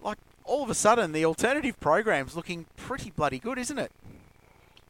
like 0.04 0.17
all 0.43 0.62
of 0.63 0.69
a 0.69 0.75
sudden 0.75 1.12
the 1.13 1.23
alternative 1.25 1.80
program's 1.80 2.36
looking 2.36 2.65
pretty 2.75 3.12
bloody 3.12 3.39
good, 3.39 3.58
isn't 3.58 3.80
it? 3.80 3.91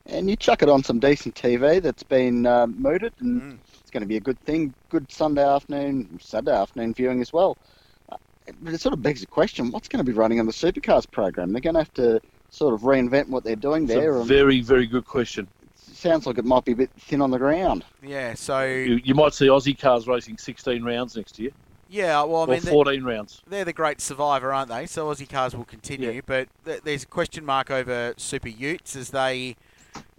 And 0.07 0.29
you 0.29 0.35
chuck 0.35 0.63
it 0.63 0.69
on 0.69 0.83
some 0.83 0.99
decent 0.99 1.35
TV 1.35 1.81
that's 1.81 2.01
been 2.03 2.45
um, 2.47 2.75
mooted, 2.81 3.13
and 3.19 3.41
Mm. 3.41 3.57
it's 3.79 3.91
going 3.91 4.01
to 4.01 4.07
be 4.07 4.17
a 4.17 4.21
good 4.21 4.39
thing. 4.39 4.73
Good 4.89 5.11
Sunday 5.11 5.43
afternoon, 5.45 6.19
Saturday 6.21 6.51
afternoon 6.57 6.93
viewing 6.95 7.21
as 7.21 7.31
well. 7.31 7.55
But 8.61 8.73
it 8.73 8.81
sort 8.81 8.93
of 8.93 9.01
begs 9.01 9.21
the 9.21 9.27
question: 9.27 9.71
What's 9.71 9.87
going 9.87 10.03
to 10.03 10.09
be 10.11 10.15
running 10.15 10.39
on 10.39 10.45
the 10.45 10.51
supercars 10.51 11.09
program? 11.09 11.51
They're 11.51 11.61
going 11.61 11.75
to 11.75 11.79
have 11.81 11.93
to 11.95 12.21
sort 12.49 12.73
of 12.73 12.81
reinvent 12.81 13.29
what 13.29 13.43
they're 13.43 13.55
doing 13.55 13.83
It's 13.83 13.93
there. 13.93 14.15
a 14.17 14.23
very, 14.23 14.61
very 14.61 14.85
good 14.85 15.05
question. 15.05 15.47
sounds 15.75 16.25
like 16.25 16.37
it 16.37 16.45
might 16.45 16.65
be 16.65 16.73
a 16.73 16.75
bit 16.75 16.89
thin 16.99 17.21
on 17.21 17.31
the 17.31 17.37
ground. 17.37 17.85
Yeah. 18.03 18.33
So 18.33 18.65
You, 18.65 18.99
you 19.03 19.15
might 19.15 19.33
see 19.33 19.47
Aussie 19.47 19.77
cars 19.79 20.07
racing 20.07 20.37
16 20.37 20.83
rounds 20.83 21.15
next 21.15 21.39
year, 21.39 21.51
yeah, 21.89 22.21
well, 22.23 22.41
I 22.41 22.43
or 22.43 22.47
mean, 22.47 22.61
they- 22.63 22.71
14 22.71 23.03
rounds. 23.03 23.41
they're 23.47 23.63
the 23.65 23.71
great 23.73 24.01
survivor, 24.01 24.51
aren't 24.53 24.69
they? 24.69 24.85
So 24.85 25.07
Aussie 25.07 25.29
cars 25.29 25.55
will 25.55 25.63
continue, 25.65 26.09
Yeah. 26.11 26.21
but 26.25 26.47
th- 26.65 26.81
there's 26.83 27.03
a 27.03 27.07
question 27.07 27.45
mark 27.45 27.69
over 27.71 28.13
Super 28.17 28.47
Utes 28.49 28.95
as 28.95 29.09
they 29.11 29.55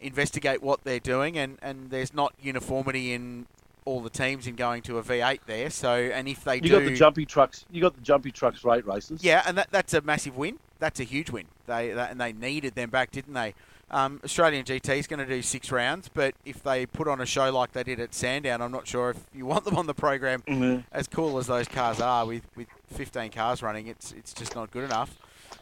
investigate 0.01 0.63
what 0.63 0.85
they're 0.85 1.01
doing, 1.01 1.37
and, 1.39 1.59
and 1.63 1.91
there's 1.91 2.13
not 2.15 2.33
uniformity 2.41 3.13
in 3.13 3.47
all 3.85 4.01
the 4.01 4.11
teams 4.11 4.47
in 4.47 4.55
going 4.57 4.83
to 4.83 4.99
a 4.99 5.03
V8 5.03 5.41
there. 5.47 5.71
So, 5.71 5.95
and 5.95 6.29
if 6.29 6.45
they 6.45 6.57
You 6.57 6.61
do, 6.63 6.69
got 6.71 6.85
the 6.85 6.95
jumpy 6.95 7.27
trucks. 7.27 7.65
You 7.71 7.81
got 7.83 7.95
the 7.95 8.01
jumpy 8.03 8.31
trucks 8.31 8.65
rate 8.65 8.87
races. 8.87 9.23
yeah, 9.25 9.43
and 9.47 9.59
that, 9.59 9.69
that's 9.71 9.95
a 9.95 10.01
massive 10.01 10.37
win. 10.37 10.59
That's 10.79 11.01
a 11.01 11.05
huge 11.05 11.31
win. 11.31 11.47
They 11.67 11.91
that, 11.93 12.11
and 12.11 12.21
they 12.21 12.33
needed 12.33 12.75
them 12.75 12.91
back, 12.91 13.11
didn't 13.13 13.35
they? 13.35 13.55
Um, 13.91 14.21
Australian 14.25 14.65
GT 14.65 14.97
is 14.99 15.07
going 15.07 15.21
to 15.21 15.27
do 15.27 15.43
six 15.43 15.71
rounds, 15.71 16.09
but 16.09 16.35
if 16.47 16.63
they 16.63 16.87
put 16.87 17.07
on 17.09 17.21
a 17.21 17.27
show 17.27 17.53
like 17.53 17.73
they 17.73 17.83
did 17.83 18.01
at 18.01 18.15
Sandown, 18.15 18.63
I'm 18.63 18.73
not 18.73 18.87
sure 18.87 19.11
if 19.11 19.19
you 19.35 19.45
want 19.53 19.65
them 19.65 19.77
on 19.77 19.87
the 19.87 19.95
program 19.95 20.43
Mhm. 20.49 20.85
as 20.93 21.07
cool 21.09 21.37
as 21.39 21.47
those 21.47 21.69
cars 21.69 22.01
are 22.01 22.25
with, 22.25 22.43
with 22.57 22.69
15 22.95 23.31
cars 23.33 23.63
running, 23.63 23.87
it's 23.89 24.13
it's 24.13 24.33
just 24.33 24.55
not 24.57 24.71
good 24.71 24.85
enough. 24.85 25.19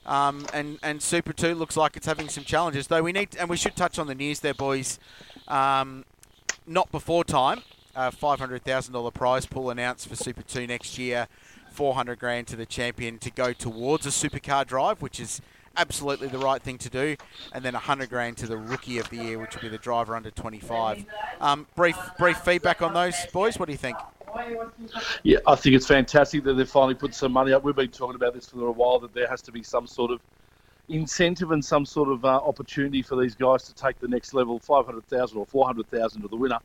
Um, 0.06 0.46
and 0.54 0.78
and 0.82 1.02
Super 1.02 1.32
Two 1.32 1.54
looks 1.54 1.76
like 1.76 1.96
it's 1.96 2.06
having 2.06 2.28
some 2.28 2.44
challenges. 2.44 2.86
Though 2.86 3.02
we 3.02 3.12
need 3.12 3.36
and 3.38 3.50
we 3.50 3.56
should 3.56 3.76
touch 3.76 3.98
on 3.98 4.06
the 4.06 4.14
news 4.14 4.40
there, 4.40 4.54
boys. 4.54 4.98
Um, 5.48 6.04
not 6.66 6.90
before 6.92 7.24
time. 7.24 7.62
Uh, 7.96 8.10
Five 8.10 8.38
hundred 8.38 8.62
thousand 8.62 8.94
dollar 8.94 9.10
prize 9.10 9.46
pool 9.46 9.70
announced 9.70 10.08
for 10.08 10.16
Super 10.16 10.42
Two 10.42 10.66
next 10.66 10.96
year. 10.96 11.26
Four 11.72 11.94
hundred 11.94 12.18
grand 12.18 12.46
to 12.48 12.56
the 12.56 12.66
champion 12.66 13.18
to 13.18 13.30
go 13.30 13.52
towards 13.52 14.06
a 14.06 14.10
supercar 14.10 14.66
drive, 14.66 15.02
which 15.02 15.18
is 15.18 15.40
absolutely 15.76 16.28
the 16.28 16.38
right 16.38 16.62
thing 16.62 16.78
to 16.78 16.90
do, 16.90 17.16
and 17.52 17.64
then 17.64 17.74
100 17.74 18.10
grand 18.10 18.36
to 18.36 18.46
the 18.46 18.56
rookie 18.56 18.98
of 18.98 19.08
the 19.10 19.16
year, 19.16 19.38
which 19.38 19.54
will 19.54 19.62
be 19.62 19.68
the 19.68 19.78
driver 19.78 20.16
under 20.16 20.30
25. 20.30 21.04
Um, 21.40 21.66
brief 21.76 21.96
brief 22.18 22.38
feedback 22.38 22.82
on 22.82 22.92
those, 22.92 23.14
boys. 23.32 23.58
What 23.58 23.66
do 23.66 23.72
you 23.72 23.78
think? 23.78 23.96
Yeah, 25.24 25.38
I 25.46 25.56
think 25.56 25.74
it's 25.74 25.86
fantastic 25.86 26.44
that 26.44 26.54
they've 26.54 26.68
finally 26.68 26.94
put 26.94 27.14
some 27.14 27.32
money 27.32 27.52
up. 27.52 27.64
We've 27.64 27.74
been 27.74 27.88
talking 27.88 28.14
about 28.14 28.34
this 28.34 28.48
for 28.48 28.66
a 28.66 28.72
while 28.72 29.00
that 29.00 29.12
there 29.14 29.28
has 29.28 29.42
to 29.42 29.52
be 29.52 29.62
some 29.62 29.86
sort 29.88 30.12
of 30.12 30.20
incentive 30.88 31.50
and 31.50 31.64
some 31.64 31.84
sort 31.84 32.08
of 32.08 32.24
uh, 32.24 32.28
opportunity 32.28 33.02
for 33.02 33.20
these 33.20 33.34
guys 33.34 33.64
to 33.64 33.74
take 33.74 33.98
the 33.98 34.08
next 34.08 34.34
level. 34.34 34.58
Five 34.60 34.86
hundred 34.86 35.06
thousand 35.08 35.38
or 35.38 35.46
four 35.46 35.66
hundred 35.66 35.90
thousand 35.90 36.22
to 36.22 36.28
the 36.28 36.36
winner 36.36 36.58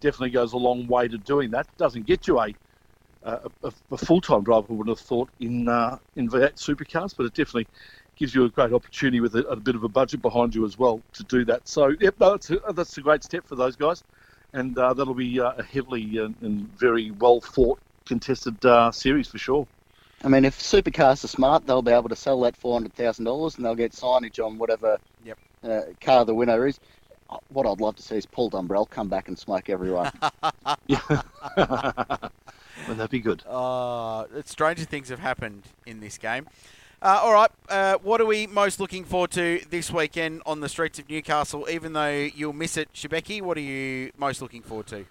definitely 0.00 0.30
goes 0.30 0.52
a 0.52 0.56
long 0.58 0.86
way 0.86 1.08
to 1.08 1.18
doing 1.18 1.50
that. 1.52 1.66
Doesn't 1.78 2.06
get 2.06 2.26
you 2.26 2.40
a 2.40 2.54
a, 3.22 3.50
a, 3.62 3.72
a 3.92 3.96
full 3.96 4.20
time 4.20 4.44
driver. 4.44 4.66
I 4.70 4.72
would 4.74 4.88
have 4.88 5.00
thought 5.00 5.30
in 5.40 5.68
uh, 5.68 5.98
in 6.16 6.28
V8 6.28 6.56
supercars, 6.56 7.14
but 7.16 7.26
it 7.26 7.34
definitely 7.34 7.66
gives 8.16 8.34
you 8.34 8.44
a 8.44 8.48
great 8.50 8.72
opportunity 8.72 9.20
with 9.20 9.34
a, 9.34 9.44
a 9.46 9.56
bit 9.56 9.74
of 9.74 9.82
a 9.84 9.88
budget 9.88 10.22
behind 10.22 10.54
you 10.54 10.64
as 10.64 10.78
well 10.78 11.02
to 11.14 11.24
do 11.24 11.44
that. 11.46 11.66
So, 11.66 11.92
yep, 12.00 12.14
no, 12.20 12.32
that's 12.32 12.50
a, 12.50 12.60
that's 12.72 12.96
a 12.96 13.00
great 13.00 13.24
step 13.24 13.44
for 13.46 13.56
those 13.56 13.74
guys 13.76 14.04
and 14.54 14.78
uh, 14.78 14.94
that'll 14.94 15.14
be 15.14 15.40
uh, 15.40 15.52
a 15.58 15.62
heavily 15.62 16.18
and, 16.18 16.34
and 16.40 16.68
very 16.78 17.10
well 17.10 17.40
fought, 17.40 17.78
contested 18.06 18.64
uh, 18.64 18.90
series 18.90 19.28
for 19.28 19.38
sure. 19.38 19.66
I 20.22 20.28
mean, 20.28 20.44
if 20.44 20.58
supercars 20.58 21.22
are 21.24 21.28
smart, 21.28 21.66
they'll 21.66 21.82
be 21.82 21.92
able 21.92 22.08
to 22.08 22.16
sell 22.16 22.40
that 22.42 22.56
four 22.56 22.72
hundred 22.74 22.94
thousand 22.94 23.26
dollars, 23.26 23.56
and 23.56 23.64
they'll 23.64 23.74
get 23.74 23.92
signage 23.92 24.42
on 24.44 24.56
whatever 24.56 24.96
Yep. 25.24 25.38
uh, 25.64 25.80
car 26.00 26.24
the 26.24 26.34
winner 26.34 26.66
is. 26.66 26.78
What 27.48 27.66
I'd 27.66 27.80
love 27.80 27.96
to 27.96 28.02
see 28.02 28.16
is 28.16 28.26
Paul 28.26 28.50
Dumbrell 28.50 28.88
come 28.88 29.08
back 29.08 29.28
and 29.28 29.38
smoke 29.38 29.70
everyone. 29.70 30.10
Wouldn't 30.88 31.10
that 31.56 33.08
be 33.10 33.20
good? 33.20 33.42
Uh, 33.46 34.26
stranger 34.44 34.84
things 34.84 35.08
have 35.08 35.20
happened 35.20 35.62
in 35.86 36.00
this 36.00 36.18
game. 36.18 36.46
Uh, 37.02 37.20
all 37.22 37.34
right, 37.34 37.50
uh, 37.68 37.98
what 38.02 38.20
are 38.20 38.24
we 38.24 38.46
most 38.46 38.80
looking 38.80 39.04
forward 39.04 39.30
to 39.30 39.60
this 39.68 39.90
weekend 39.90 40.40
on 40.46 40.60
the 40.60 40.68
streets 40.68 40.98
of 40.98 41.08
Newcastle? 41.08 41.66
Even 41.68 41.92
though 41.92 42.08
you'll 42.08 42.54
miss 42.54 42.76
it, 42.76 42.90
Schibeci, 42.94 43.42
what 43.42 43.58
are 43.58 43.62
you 43.62 44.10
most 44.16 44.40
looking 44.40 44.62
forward 44.62 44.86
to? 44.86 45.04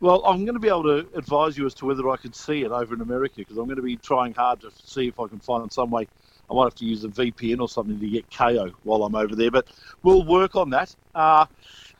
Well, 0.00 0.24
I'm 0.24 0.44
going 0.44 0.54
to 0.54 0.60
be 0.60 0.68
able 0.68 0.84
to 0.84 1.06
advise 1.14 1.58
you 1.58 1.66
as 1.66 1.74
to 1.74 1.86
whether 1.86 2.08
I 2.08 2.16
can 2.16 2.32
see 2.32 2.62
it 2.62 2.72
over 2.72 2.94
in 2.94 3.00
America 3.00 3.36
because 3.36 3.58
I'm 3.58 3.66
going 3.66 3.76
to 3.76 3.82
be 3.82 3.96
trying 3.96 4.32
hard 4.32 4.60
to 4.62 4.70
see 4.82 5.08
if 5.08 5.20
I 5.20 5.28
can 5.28 5.38
find 5.38 5.70
some 5.70 5.90
way. 5.90 6.08
I 6.50 6.54
might 6.54 6.64
have 6.64 6.74
to 6.76 6.84
use 6.84 7.04
a 7.04 7.08
VPN 7.08 7.60
or 7.60 7.68
something 7.68 7.98
to 7.98 8.08
get 8.08 8.28
Kayo 8.30 8.72
while 8.82 9.04
I'm 9.04 9.14
over 9.14 9.36
there, 9.36 9.50
but 9.50 9.68
we'll 10.02 10.24
work 10.26 10.56
on 10.56 10.70
that. 10.70 10.94
Uh, 11.14 11.46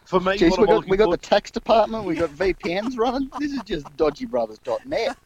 for 0.05 0.19
me, 0.21 0.39
Jeez, 0.39 0.51
what 0.51 0.61
we 0.61 0.67
I'm 0.67 0.81
got, 0.81 0.89
we 0.89 0.97
got 0.97 1.11
the 1.11 1.17
tax 1.19 1.51
department, 1.53 2.05
we 2.05 2.17
got 2.17 2.31
VPNs 2.31 2.99
running. 2.99 3.31
This 3.39 3.53
is 3.53 3.63
just 3.63 3.87
dodgybrothers.net. 3.97 5.17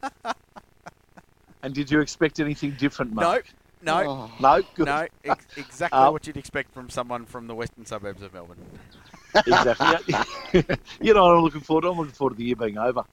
and 1.62 1.74
did 1.74 1.90
you 1.90 2.00
expect 2.00 2.38
anything 2.38 2.72
different, 2.72 3.14
No, 3.14 3.22
Mark? 3.22 3.46
no, 3.82 4.04
Oh. 4.06 4.30
No, 4.38 4.62
good. 4.74 4.86
no. 4.86 5.06
Ex- 5.24 5.46
exactly 5.56 5.98
Uh, 5.98 6.10
what 6.10 6.26
you'd 6.26 6.36
expect 6.36 6.74
from 6.74 6.90
someone 6.90 7.24
from 7.24 7.46
the 7.46 7.54
western 7.54 7.86
suburbs 7.86 8.20
of 8.20 8.34
Melbourne. 8.34 8.58
exactly. 9.46 10.14
you 11.00 11.14
know 11.14 11.22
what 11.24 11.36
I'm 11.36 11.42
looking 11.42 11.60
forward 11.62 11.82
to? 11.82 11.88
I'm 11.88 11.96
looking 11.96 12.12
forward 12.12 12.32
to 12.34 12.36
the 12.36 12.44
year 12.44 12.56
being 12.56 12.76
over 12.76 13.04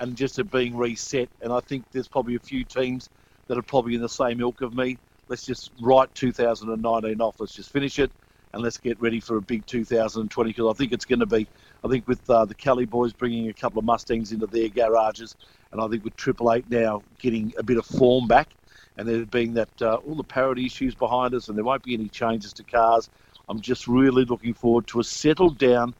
and 0.00 0.16
just 0.16 0.40
it 0.40 0.50
being 0.50 0.76
reset. 0.76 1.28
And 1.40 1.52
I 1.52 1.60
think 1.60 1.84
there's 1.92 2.08
probably 2.08 2.34
a 2.34 2.40
few 2.40 2.64
teams 2.64 3.08
that 3.48 3.56
are 3.58 3.62
probably 3.62 3.94
in 3.94 4.00
the 4.00 4.08
same 4.08 4.40
ilk 4.40 4.60
of 4.62 4.74
me. 4.74 4.98
Let's 5.32 5.46
just 5.46 5.70
write 5.80 6.14
2019 6.14 7.18
off. 7.22 7.40
Let's 7.40 7.54
just 7.54 7.72
finish 7.72 7.98
it 7.98 8.10
and 8.52 8.62
let's 8.62 8.76
get 8.76 9.00
ready 9.00 9.18
for 9.18 9.38
a 9.38 9.40
big 9.40 9.64
2020 9.64 10.50
because 10.50 10.70
I 10.70 10.76
think 10.76 10.92
it's 10.92 11.06
going 11.06 11.20
to 11.20 11.26
be. 11.26 11.46
I 11.82 11.88
think 11.88 12.06
with 12.06 12.28
uh, 12.28 12.44
the 12.44 12.54
Kelly 12.54 12.84
boys 12.84 13.14
bringing 13.14 13.48
a 13.48 13.54
couple 13.54 13.78
of 13.78 13.86
Mustangs 13.86 14.32
into 14.32 14.46
their 14.46 14.68
garages, 14.68 15.34
and 15.72 15.80
I 15.80 15.88
think 15.88 16.04
with 16.04 16.16
Triple 16.16 16.52
Eight 16.52 16.70
now 16.70 17.02
getting 17.18 17.54
a 17.56 17.62
bit 17.62 17.78
of 17.78 17.86
form 17.86 18.28
back, 18.28 18.50
and 18.98 19.08
there 19.08 19.24
being 19.24 19.54
that 19.54 19.70
uh, 19.80 19.94
all 20.06 20.16
the 20.16 20.22
parity 20.22 20.66
issues 20.66 20.94
behind 20.94 21.32
us, 21.32 21.48
and 21.48 21.56
there 21.56 21.64
won't 21.64 21.82
be 21.82 21.94
any 21.94 22.10
changes 22.10 22.52
to 22.52 22.62
cars. 22.62 23.08
I'm 23.48 23.62
just 23.62 23.88
really 23.88 24.26
looking 24.26 24.52
forward 24.52 24.86
to 24.88 25.00
a 25.00 25.04
settled 25.04 25.56
down, 25.56 25.94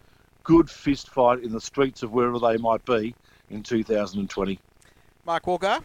good 0.45 0.69
fist 0.69 1.09
fight 1.09 1.43
in 1.43 1.53
the 1.53 1.61
streets 1.63 2.03
of 2.03 2.13
wherever 2.13 2.39
they 2.39 2.59
might 2.59 2.85
be 2.85 3.15
in 3.49 3.63
2020. 3.63 4.59
Mark 5.25 5.47
Walker. 5.47 5.79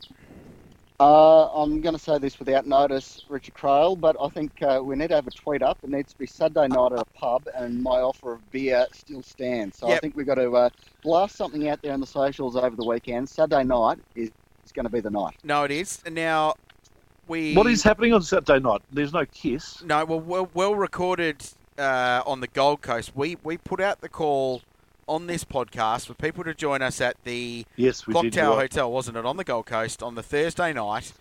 Uh, 0.99 1.45
I'm 1.53 1.81
going 1.81 1.93
to 1.93 2.01
say 2.01 2.17
this 2.17 2.39
without 2.39 2.65
notice, 2.65 3.23
Richard 3.29 3.53
Craill, 3.53 3.99
but 3.99 4.15
I 4.19 4.29
think 4.29 4.63
uh, 4.63 4.81
we 4.83 4.95
need 4.95 5.09
to 5.09 5.15
have 5.15 5.27
a 5.27 5.31
tweet 5.31 5.61
up. 5.61 5.77
It 5.83 5.91
needs 5.91 6.11
to 6.13 6.17
be 6.17 6.25
Saturday 6.25 6.67
night 6.67 6.91
at 6.91 6.99
a 6.99 7.05
pub, 7.05 7.47
and 7.53 7.83
my 7.83 7.99
offer 7.99 8.33
of 8.33 8.51
beer 8.51 8.87
still 8.93 9.21
stands. 9.21 9.77
So 9.77 9.91
I 9.91 9.99
think 9.99 10.15
we've 10.15 10.25
got 10.25 10.35
to 10.35 10.51
uh, 10.51 10.69
blast 11.03 11.35
something 11.35 11.69
out 11.69 11.83
there 11.83 11.93
on 11.93 11.99
the 11.99 12.07
socials 12.07 12.55
over 12.55 12.75
the 12.75 12.83
weekend. 12.83 13.29
Saturday 13.29 13.63
night 13.63 13.99
is, 14.15 14.31
is 14.65 14.71
going 14.71 14.85
to 14.85 14.89
be 14.89 14.99
the 14.99 15.11
night. 15.11 15.35
No, 15.43 15.65
it 15.65 15.71
is. 15.71 16.01
Now 16.09 16.55
we. 17.27 17.53
What 17.53 17.67
is 17.67 17.83
happening 17.83 18.13
on 18.15 18.23
Saturday 18.23 18.59
night? 18.59 18.81
There's 18.91 19.13
no 19.13 19.25
kiss. 19.27 19.83
No, 19.83 20.03
well, 20.03 20.19
well, 20.19 20.49
well 20.55 20.73
recorded 20.73 21.47
uh, 21.77 22.23
on 22.25 22.39
the 22.39 22.47
Gold 22.47 22.81
Coast. 22.81 23.11
We 23.15 23.37
we 23.43 23.57
put 23.57 23.79
out 23.79 24.01
the 24.01 24.09
call 24.09 24.63
on 25.07 25.27
this 25.27 25.43
podcast 25.43 26.07
for 26.07 26.13
people 26.13 26.43
to 26.43 26.53
join 26.53 26.81
us 26.81 27.01
at 27.01 27.21
the 27.23 27.65
Yes, 27.75 28.01
Clock 28.01 28.23
did. 28.23 28.33
Tower. 28.33 28.55
Hotel, 28.59 28.91
wasn't 28.91 29.17
it, 29.17 29.25
on 29.25 29.37
the 29.37 29.43
Gold 29.43 29.65
Coast 29.65 30.03
on 30.03 30.15
the 30.15 30.23
Thursday 30.23 30.73
night? 30.73 31.13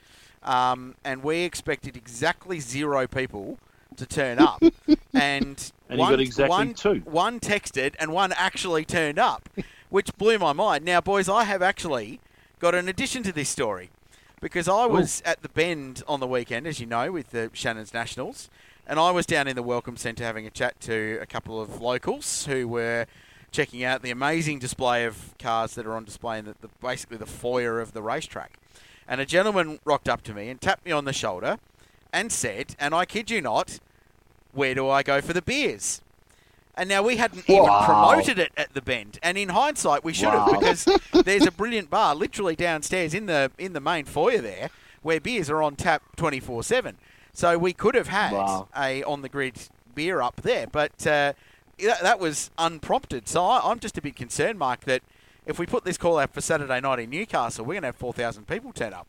Um, 0.42 0.94
and 1.05 1.22
we 1.22 1.40
expected 1.40 1.96
exactly 1.96 2.61
zero 2.61 3.07
people 3.07 3.59
to 3.96 4.07
turn 4.07 4.38
up, 4.38 4.62
and, 5.14 5.72
And 5.88 5.99
you 5.99 5.99
one, 5.99 6.12
got 6.12 6.20
exactly 6.20 6.51
one, 6.51 6.75
two. 6.75 6.94
One 7.05 7.40
texted, 7.40 7.94
and 7.99 8.12
one 8.12 8.33
actually 8.37 8.85
turned 8.85 9.18
up, 9.18 9.49
which 9.90 10.14
blew 10.16 10.38
my 10.38 10.53
mind. 10.53 10.85
Now, 10.85 11.01
boys, 11.01 11.29
I 11.29 11.44
have 11.44 11.62
actually 11.62 12.20
got 12.59 12.75
an 12.75 12.88
addition 12.88 13.22
to 13.25 13.33
this 13.33 13.49
story 13.49 13.90
because 14.40 14.68
I 14.68 14.87
was 14.87 15.22
at 15.25 15.42
the 15.42 15.49
Bend 15.49 16.03
on 16.07 16.20
the 16.20 16.27
weekend, 16.27 16.66
as 16.66 16.79
you 16.79 16.87
know, 16.87 17.11
with 17.11 17.31
the 17.31 17.51
Shannon's 17.55 17.94
Nationals, 17.94 18.51
and 18.87 19.01
I 19.01 19.11
was 19.11 19.27
down 19.27 19.49
in 19.49 19.57
the 19.57 19.62
Welcome 19.62 19.96
Centre 19.96 20.25
having 20.25 20.46
a 20.46 20.51
chat 20.51 20.79
to 20.83 21.18
a 21.20 21.27
couple 21.27 21.61
of 21.61 21.81
locals 21.81 22.46
who 22.46 22.68
were 22.68 23.07
checking 23.51 23.85
out 23.85 24.03
the 24.03 24.11
amazing 24.11 24.59
display 24.59 25.05
of 25.05 25.35
cars 25.39 25.75
that 25.75 25.87
are 25.87 25.95
on 25.95 26.05
display 26.05 26.39
in 26.39 26.45
the, 26.47 26.55
the, 26.61 26.69
basically 26.81 27.17
the 27.17 27.27
foyer 27.27 27.81
of 27.81 27.93
the 27.93 28.03
racetrack. 28.03 28.59
And 29.09 29.21
a 29.21 29.27
gentleman 29.27 29.79
rocked 29.85 30.09
up 30.09 30.23
to 30.25 30.35
me 30.35 30.49
and 30.49 30.61
tapped 30.61 30.85
me 30.85 30.93
on 30.93 31.05
the 31.05 31.13
shoulder 31.13 31.59
and 32.13 32.31
said, 32.33 32.75
and 32.79 32.95
I 32.95 33.05
kid 33.05 33.31
you 33.31 33.41
not, 33.41 33.79
where 34.53 34.75
do 34.75 34.89
I 34.89 35.03
go 35.03 35.21
for 35.21 35.33
the 35.33 35.43
beers? 35.43 36.01
And 36.79 36.89
now 36.91 37.03
we 37.03 37.17
hadn't 37.17 37.49
even 37.49 37.65
promoted 37.85 38.39
it 38.39 38.53
at 38.57 38.75
the 38.75 38.83
Bend, 38.83 39.19
and 39.23 39.39
in 39.39 39.49
hindsight 39.49 40.05
we 40.05 40.13
should 40.13 40.29
have 40.29 40.47
because 40.61 40.87
there's 41.25 41.47
a 41.47 41.51
brilliant 41.51 41.89
bar 41.89 42.15
literally 42.15 42.55
downstairs 42.55 43.15
in 43.15 43.25
the 43.25 43.51
in 43.57 43.73
the 43.73 43.81
main 43.81 44.05
foyer 44.05 44.43
there 44.43 44.69
where 45.01 45.19
beers 45.19 45.49
are 45.49 45.63
on 45.63 45.75
tap 45.77 46.03
24 46.17 46.63
seven. 46.65 46.99
So 47.33 47.57
we 47.57 47.73
could 47.73 47.95
have 47.95 48.09
had 48.09 48.33
Wow. 48.33 48.69
a 48.77 49.03
on 49.05 49.23
the 49.23 49.31
grid 49.31 49.57
beer 49.95 50.21
up 50.21 50.43
there, 50.43 50.67
but 50.67 51.07
uh, 51.07 51.33
that, 51.85 52.03
that 52.03 52.19
was 52.19 52.51
unprompted. 52.59 53.29
So 53.29 53.45
I, 53.45 53.71
I'm 53.71 53.79
just 53.81 53.99
a 53.99 54.03
bit 54.03 54.17
concerned, 54.17 54.59
Mark, 54.59 54.81
that 54.85 55.03
if 55.47 55.59
we 55.59 55.67
put 55.67 55.85
this 55.85 55.97
call 55.97 56.19
out 56.19 56.33
for 56.35 56.41
Saturday 56.41 56.81
night 56.81 56.99
in 56.99 57.11
Newcastle, 57.11 57.65
we're 57.65 57.75
going 57.75 57.83
to 57.83 57.89
have 57.89 57.97
4,000 57.97 58.47
people 58.47 58.73
turn 58.73 58.93
up. 58.93 59.07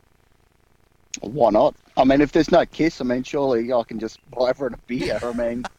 Why 1.20 1.50
not? 1.50 1.74
I 1.96 2.04
mean, 2.04 2.20
if 2.20 2.30
there's 2.30 2.50
no 2.52 2.64
kiss, 2.66 3.00
I 3.00 3.04
mean, 3.04 3.24
surely 3.24 3.72
I 3.72 3.82
can 3.82 3.98
just 3.98 4.18
buy 4.30 4.52
for 4.52 4.68
it 4.68 4.74
a 4.74 4.76
beer. 4.86 5.18
I 5.22 5.32
mean, 5.32 5.64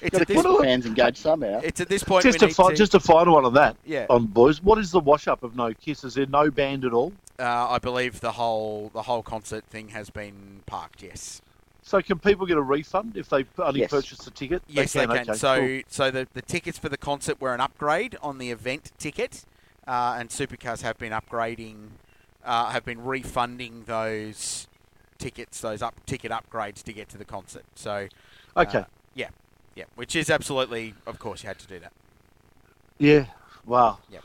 It's 0.00 0.10
got 0.10 0.18
to 0.18 0.20
at 0.22 0.26
keep 0.26 0.36
this, 0.36 0.42
the 0.42 0.58
fans 0.62 0.86
engaged 0.86 1.18
somehow. 1.18 1.60
it's 1.62 1.80
at 1.80 1.88
this 1.88 2.02
point 2.02 2.24
Just 2.24 2.40
we 2.40 2.46
a 2.46 2.48
need 2.48 2.56
fi- 2.56 2.70
to, 2.70 2.76
just 2.76 2.94
a 2.94 3.00
final 3.00 3.34
one 3.34 3.44
on 3.44 3.54
that. 3.54 3.76
yeah. 3.86 4.06
On 4.10 4.26
boys, 4.26 4.60
what 4.62 4.78
is 4.78 4.90
the 4.90 4.98
wash 5.00 5.28
up 5.28 5.42
of 5.44 5.54
no 5.54 5.72
kiss? 5.72 6.02
Is 6.04 6.14
there 6.14 6.26
no 6.26 6.50
band 6.50 6.84
at 6.84 6.92
all? 6.92 7.12
Uh, 7.38 7.68
I 7.70 7.78
believe 7.78 8.20
the 8.20 8.32
whole 8.32 8.90
the 8.92 9.02
whole 9.02 9.22
concert 9.22 9.64
thing 9.64 9.88
has 9.88 10.10
been 10.10 10.60
parked. 10.66 11.02
Yes, 11.02 11.40
So 11.82 12.00
can 12.00 12.18
people 12.18 12.46
get 12.46 12.56
a 12.56 12.62
refund 12.62 13.16
if 13.16 13.28
they 13.28 13.44
only 13.58 13.80
Yes. 13.80 13.90
purchased 13.90 14.26
a 14.26 14.30
ticket? 14.30 14.62
yes, 14.68 14.92
they 14.92 15.06
can. 15.06 15.28
okay, 15.28 15.38
so 15.38 15.54
cool. 15.56 15.80
so 15.88 16.10
the 16.10 16.28
the 16.32 16.42
tickets 16.42 16.78
for 16.78 16.88
the 16.88 16.96
concert 16.96 17.40
were 17.40 17.54
an 17.54 17.60
upgrade 17.60 18.16
on 18.22 18.38
the 18.38 18.50
event 18.50 18.92
ticket, 18.98 19.44
uh, 19.86 20.16
and 20.18 20.28
Supercars 20.30 20.82
have 20.82 20.98
been 20.98 21.12
upgrading, 21.12 21.88
uh, 22.44 22.70
have 22.70 22.84
been 22.84 23.02
refunding 23.04 23.84
those 23.84 24.68
tickets, 25.18 25.60
those 25.60 25.82
up 25.82 25.94
ticket 26.06 26.30
upgrades 26.32 26.82
to 26.84 26.92
get 26.92 27.08
to 27.10 27.18
the 27.18 27.24
concert. 27.24 27.64
So 27.74 28.08
okay, 28.56 28.78
uh, 28.78 28.84
yeah, 29.14 29.28
yeah, 29.74 29.84
which 29.94 30.14
is 30.16 30.30
absolutely, 30.30 30.94
of 31.06 31.18
course, 31.18 31.42
you 31.42 31.48
had 31.48 31.58
to 31.58 31.66
do 31.66 31.78
that. 31.80 31.92
yeah, 32.98 33.26
wow, 33.66 33.98
Yep. 34.08 34.24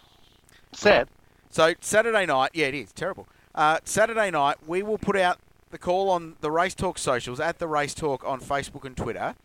sad. 0.74 1.10
So 1.50 1.74
Saturday 1.82 2.26
night, 2.26 2.52
yeah, 2.54 2.68
it 2.68 2.76
is 2.76 2.92
terrible. 2.92 3.28
Uh, 3.56 3.80
Saturday 3.84 4.30
night, 4.32 4.58
we 4.68 4.84
will 4.84 4.98
put 4.98 5.16
out 5.18 5.40
the 5.72 5.78
call 5.78 6.10
on 6.10 6.36
the 6.42 6.52
Race 6.52 6.76
Talk 6.76 6.98
socials 6.98 7.40
at 7.40 7.60
the 7.60 7.68
Race 7.68 7.94
Talk 7.94 8.24
on 8.26 8.40
Facebook 8.40 8.86
and 8.86 8.96
Twitter, 8.96 9.36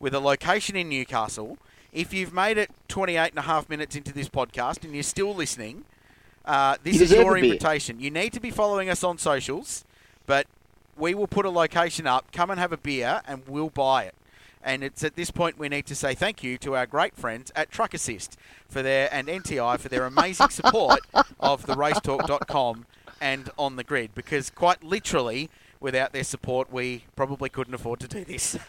with 0.00 0.14
a 0.14 0.20
location 0.20 0.76
in 0.76 0.88
Newcastle. 0.88 1.58
If 1.92 2.12
you've 2.12 2.32
made 2.32 2.58
it 2.58 2.70
28 2.88 3.30
and 3.30 3.38
a 3.38 3.42
half 3.42 3.68
minutes 3.68 3.96
into 3.96 4.12
this 4.12 4.28
podcast 4.28 4.84
and 4.84 4.92
you're 4.92 5.02
still 5.02 5.34
listening, 5.34 5.84
uh, 6.44 6.76
this 6.82 6.96
You 6.96 7.02
is 7.02 7.12
your 7.12 7.38
invitation. 7.38 8.00
You 8.00 8.10
need 8.10 8.32
to 8.32 8.40
be 8.40 8.50
following 8.50 8.88
us 8.88 9.02
on 9.02 9.18
socials, 9.18 9.84
but 10.26 10.46
we 10.96 11.14
will 11.14 11.26
put 11.26 11.44
a 11.44 11.50
location 11.50 12.06
up. 12.06 12.32
Come 12.32 12.50
and 12.50 12.60
have 12.60 12.72
a 12.72 12.76
beer, 12.76 13.22
and 13.26 13.42
we'll 13.46 13.70
buy 13.70 14.04
it. 14.04 14.14
And 14.62 14.82
it's 14.82 15.04
at 15.04 15.14
this 15.14 15.30
point 15.30 15.58
we 15.58 15.68
need 15.68 15.86
to 15.86 15.94
say 15.94 16.14
thank 16.14 16.42
you 16.42 16.58
to 16.58 16.74
our 16.74 16.86
great 16.86 17.14
friends 17.14 17.52
at 17.54 17.70
Truck 17.70 17.94
Assist 17.94 18.36
for 18.68 18.82
their 18.82 19.08
and 19.12 19.28
NTI 19.28 19.78
for 19.78 19.88
their 19.88 20.04
amazing 20.04 20.48
support 20.48 21.00
of 21.38 21.66
the 21.66 21.74
racetalk.com 21.74 22.86
and 23.20 23.50
on 23.56 23.76
the 23.76 23.84
grid 23.84 24.14
because 24.14 24.50
quite 24.50 24.82
literally 24.82 25.48
without 25.80 26.12
their 26.12 26.24
support 26.24 26.72
we 26.72 27.04
probably 27.16 27.48
couldn't 27.48 27.74
afford 27.74 28.00
to 28.00 28.08
do 28.08 28.24
this. 28.24 28.58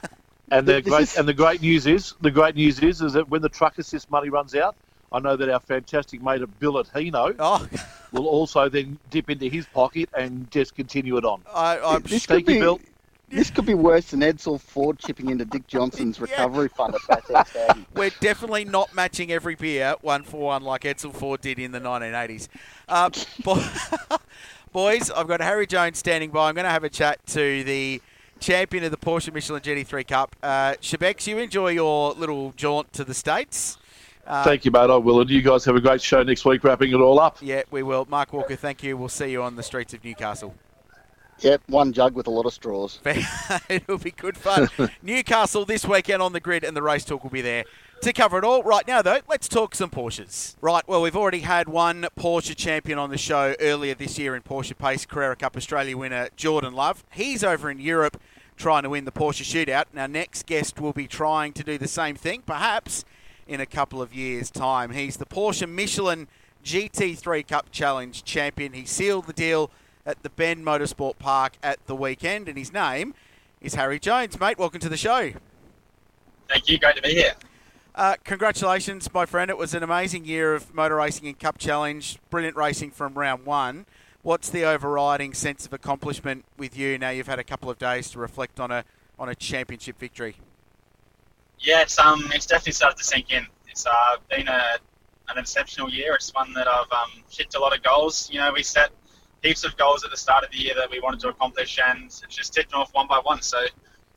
And 0.49 0.65
the 0.65 0.81
great 0.81 1.17
and 1.17 1.27
the 1.27 1.33
great 1.33 1.61
news 1.61 1.85
is 1.87 2.13
the 2.21 2.31
great 2.31 2.55
news 2.55 2.79
is 2.79 3.01
is 3.01 3.11
that 3.13 3.27
when 3.29 3.41
the 3.41 3.49
truck 3.49 3.77
assist 3.79 4.09
money 4.09 4.29
runs 4.29 4.55
out, 4.55 4.77
I 5.11 5.19
know 5.19 5.35
that 5.35 5.49
our 5.49 5.59
fantastic 5.59 6.21
mate 6.21 6.41
at 6.41 6.57
Bill 6.59 6.79
at 6.79 6.87
Hino 6.87 7.35
oh, 7.37 7.67
will 8.13 8.27
also 8.27 8.69
then 8.69 8.97
dip 9.09 9.29
into 9.29 9.49
his 9.49 9.65
pocket 9.65 10.07
and 10.17 10.49
just 10.49 10.73
continue 10.73 11.17
it 11.17 11.25
on. 11.25 11.41
I, 11.53 11.79
I'm 11.79 12.01
this 12.03 12.23
sh- 12.23 12.27
could 12.27 12.45
be 12.45 12.59
Bill. 12.59 12.79
this 13.27 13.49
could 13.49 13.65
be 13.65 13.73
worse 13.73 14.11
than 14.11 14.21
Edsel 14.21 14.57
Ford 14.61 14.97
chipping 14.99 15.31
into 15.31 15.43
Dick 15.43 15.67
Johnson's 15.67 16.17
Yeah. 16.19 16.23
recovery 16.27 16.69
fund 16.69 16.95
at 16.95 17.01
Bathurst 17.27 17.79
we're 17.93 18.11
definitely 18.21 18.63
not 18.63 18.95
matching 18.95 19.33
every 19.33 19.55
beer 19.55 19.95
one 19.99 20.23
for 20.23 20.39
one 20.39 20.63
like 20.63 20.83
Edsel 20.83 21.13
Ford 21.13 21.41
did 21.41 21.59
in 21.59 21.73
the 21.73 21.81
1980s. 21.81 22.47
Uh, 22.87 23.09
bo- 23.43 24.17
boys, 24.77 25.09
I've 25.09 25.27
got 25.27 25.39
Harri 25.39 25.67
Jones 25.67 25.97
standing 25.97 26.29
by. 26.29 26.49
I'm 26.49 26.53
going 26.53 26.65
to 26.65 26.69
have 26.69 26.83
a 26.83 26.89
chat 26.89 27.25
to 27.29 27.63
the 27.63 27.99
champion 28.39 28.83
of 28.83 28.91
the 28.91 28.97
Porsche 28.97 29.33
Michelin 29.33 29.59
GT3 29.59 30.07
Cup. 30.07 30.35
Uh, 30.43 30.73
Schibecs, 30.73 31.25
you 31.25 31.39
enjoy 31.39 31.69
your 31.69 32.13
little 32.13 32.51
jaunt 32.55 32.93
to 32.93 33.03
the 33.03 33.15
States. 33.15 33.79
Uh, 34.27 34.43
Thank 34.43 34.65
you, 34.65 34.69
mate. 34.69 34.91
I 34.91 34.97
will. 34.97 35.21
And 35.21 35.31
you 35.31 35.41
guys 35.41 35.65
have 35.65 35.75
a 35.75 35.81
great 35.81 35.99
show 35.99 36.21
next 36.21 36.45
week, 36.45 36.63
wrapping 36.63 36.91
it 36.91 36.97
all 36.97 37.19
up. 37.19 37.39
Yeah, 37.41 37.63
we 37.71 37.81
will. 37.81 38.05
Mark 38.07 38.31
Walker, 38.33 38.55
thank 38.55 38.83
you. 38.83 38.95
We'll 38.95 39.09
see 39.09 39.31
you 39.31 39.41
on 39.41 39.55
the 39.55 39.63
streets 39.63 39.95
of 39.95 40.03
Newcastle. 40.03 40.53
Yep, 41.39 41.63
one 41.65 41.91
jug 41.91 42.13
with 42.13 42.27
a 42.27 42.31
lot 42.31 42.45
of 42.45 42.53
straws. 42.53 42.99
It'll 43.69 43.97
be 43.97 44.11
good 44.11 44.37
fun. 44.37 44.69
Newcastle 45.01 45.65
this 45.65 45.85
weekend 45.85 46.21
on 46.21 46.33
the 46.33 46.39
grid, 46.39 46.63
and 46.63 46.77
the 46.77 46.83
race 46.83 47.03
talk 47.03 47.23
will 47.23 47.31
be 47.31 47.41
there 47.41 47.65
to 48.01 48.13
cover 48.13 48.37
it 48.37 48.43
all. 48.43 48.63
Right 48.63 48.87
now, 48.87 49.01
though, 49.01 49.19
let's 49.27 49.47
talk 49.47 49.75
some 49.75 49.89
Porsches. 49.89 50.55
Right, 50.61 50.87
well, 50.87 51.01
we've 51.01 51.15
already 51.15 51.39
had 51.39 51.67
one 51.67 52.07
Porsche 52.17 52.55
champion 52.55 52.97
on 52.97 53.09
the 53.09 53.17
show 53.17 53.55
earlier 53.59 53.95
this 53.95 54.17
year 54.17 54.35
in 54.35 54.41
Porsche 54.41 54.77
Payce, 54.77 55.05
Carrera 55.05 55.35
Cup 55.35 55.57
Australia 55.57 55.97
winner 55.97 56.29
Jordan 56.35 56.73
Love. 56.73 57.03
He's 57.11 57.43
over 57.43 57.69
in 57.69 57.79
Europe 57.79 58.21
trying 58.55 58.83
to 58.83 58.89
win 58.89 59.05
the 59.05 59.11
Porsche 59.11 59.43
shootout. 59.43 59.85
And 59.91 59.99
our 59.99 60.07
next 60.07 60.45
guest 60.45 60.79
will 60.79 60.93
be 60.93 61.07
trying 61.07 61.53
to 61.53 61.63
do 61.63 61.77
the 61.77 61.87
same 61.87 62.15
thing, 62.15 62.41
perhaps 62.45 63.05
in 63.47 63.61
a 63.61 63.65
couple 63.65 64.01
of 64.01 64.13
years' 64.13 64.49
time. 64.49 64.91
He's 64.91 65.17
the 65.17 65.25
Porsche 65.25 65.69
Michelin 65.69 66.27
GT3 66.63 67.47
Cup 67.47 67.71
Challenge 67.71 68.23
champion. 68.23 68.73
He 68.73 68.85
sealed 68.85 69.27
the 69.27 69.33
deal 69.33 69.71
at 70.05 70.23
the 70.23 70.29
Bend 70.29 70.65
Motorsport 70.65 71.17
Park 71.19 71.53
at 71.63 71.85
the 71.85 71.95
weekend, 71.95 72.49
and 72.49 72.57
his 72.57 72.73
name 72.73 73.13
is 73.61 73.75
Harri 73.75 73.99
Jones. 73.99 74.39
Mate, 74.39 74.57
welcome 74.57 74.79
to 74.79 74.89
the 74.89 74.97
show. 74.97 75.31
Thank 76.49 76.69
you. 76.69 76.77
Great 76.79 76.95
to 76.95 77.01
be 77.01 77.13
here. 77.13 77.33
Uh, 77.97 78.15
congratulations, 78.23 79.11
my 79.11 79.25
friend. 79.25 79.49
It 79.49 79.57
was 79.57 79.73
an 79.73 79.81
amazing 79.81 80.23
year 80.23 80.53
of 80.53 80.71
motor 80.71 80.97
racing 80.97 81.27
and 81.27 81.39
Cup 81.39 81.57
Challenge. 81.57 82.19
Brilliant 82.29 82.55
racing 82.55 82.91
from 82.91 83.15
round 83.15 83.43
one. 83.43 83.87
What's 84.21 84.51
the 84.51 84.65
overriding 84.65 85.33
sense 85.33 85.65
of 85.65 85.73
accomplishment 85.73 86.45
with 86.59 86.77
you 86.77 86.99
now 86.99 87.09
you've 87.09 87.25
had 87.25 87.39
a 87.39 87.43
couple 87.43 87.71
of 87.71 87.79
days 87.79 88.11
to 88.11 88.19
reflect 88.19 88.59
on 88.59 88.69
a 88.69 88.85
on 89.17 89.29
a 89.29 89.33
championship 89.33 89.97
victory? 89.97 90.35
It's 91.59 91.97
um, 91.97 92.29
it's 92.35 92.45
definitely 92.45 92.73
started 92.73 92.97
to 92.97 93.03
sink 93.03 93.31
in. 93.31 93.47
It's 93.67 93.87
uh, 93.87 94.17
been 94.29 94.47
a 94.47 94.77
an 95.29 95.39
exceptional 95.39 95.89
year. 95.89 96.13
It's 96.13 96.31
one 96.35 96.53
that 96.53 96.67
I've 96.67 96.91
um, 96.91 97.23
hit 97.31 97.55
a 97.55 97.59
lot 97.59 97.75
of 97.75 97.81
goals. 97.81 98.29
You 98.31 98.39
know, 98.41 98.53
we 98.53 98.61
set 98.61 98.91
heaps 99.41 99.63
of 99.63 99.75
goals 99.75 100.03
at 100.03 100.11
the 100.11 100.17
start 100.17 100.43
of 100.43 100.51
the 100.51 100.59
year 100.59 100.75
that 100.75 100.91
we 100.91 100.99
wanted 100.99 101.19
to 101.21 101.29
accomplish, 101.29 101.79
and 101.83 102.03
it's 102.03 102.21
just 102.29 102.53
ticked 102.53 102.75
off 102.75 102.93
one 102.93 103.07
by 103.07 103.17
one. 103.23 103.41
So, 103.41 103.57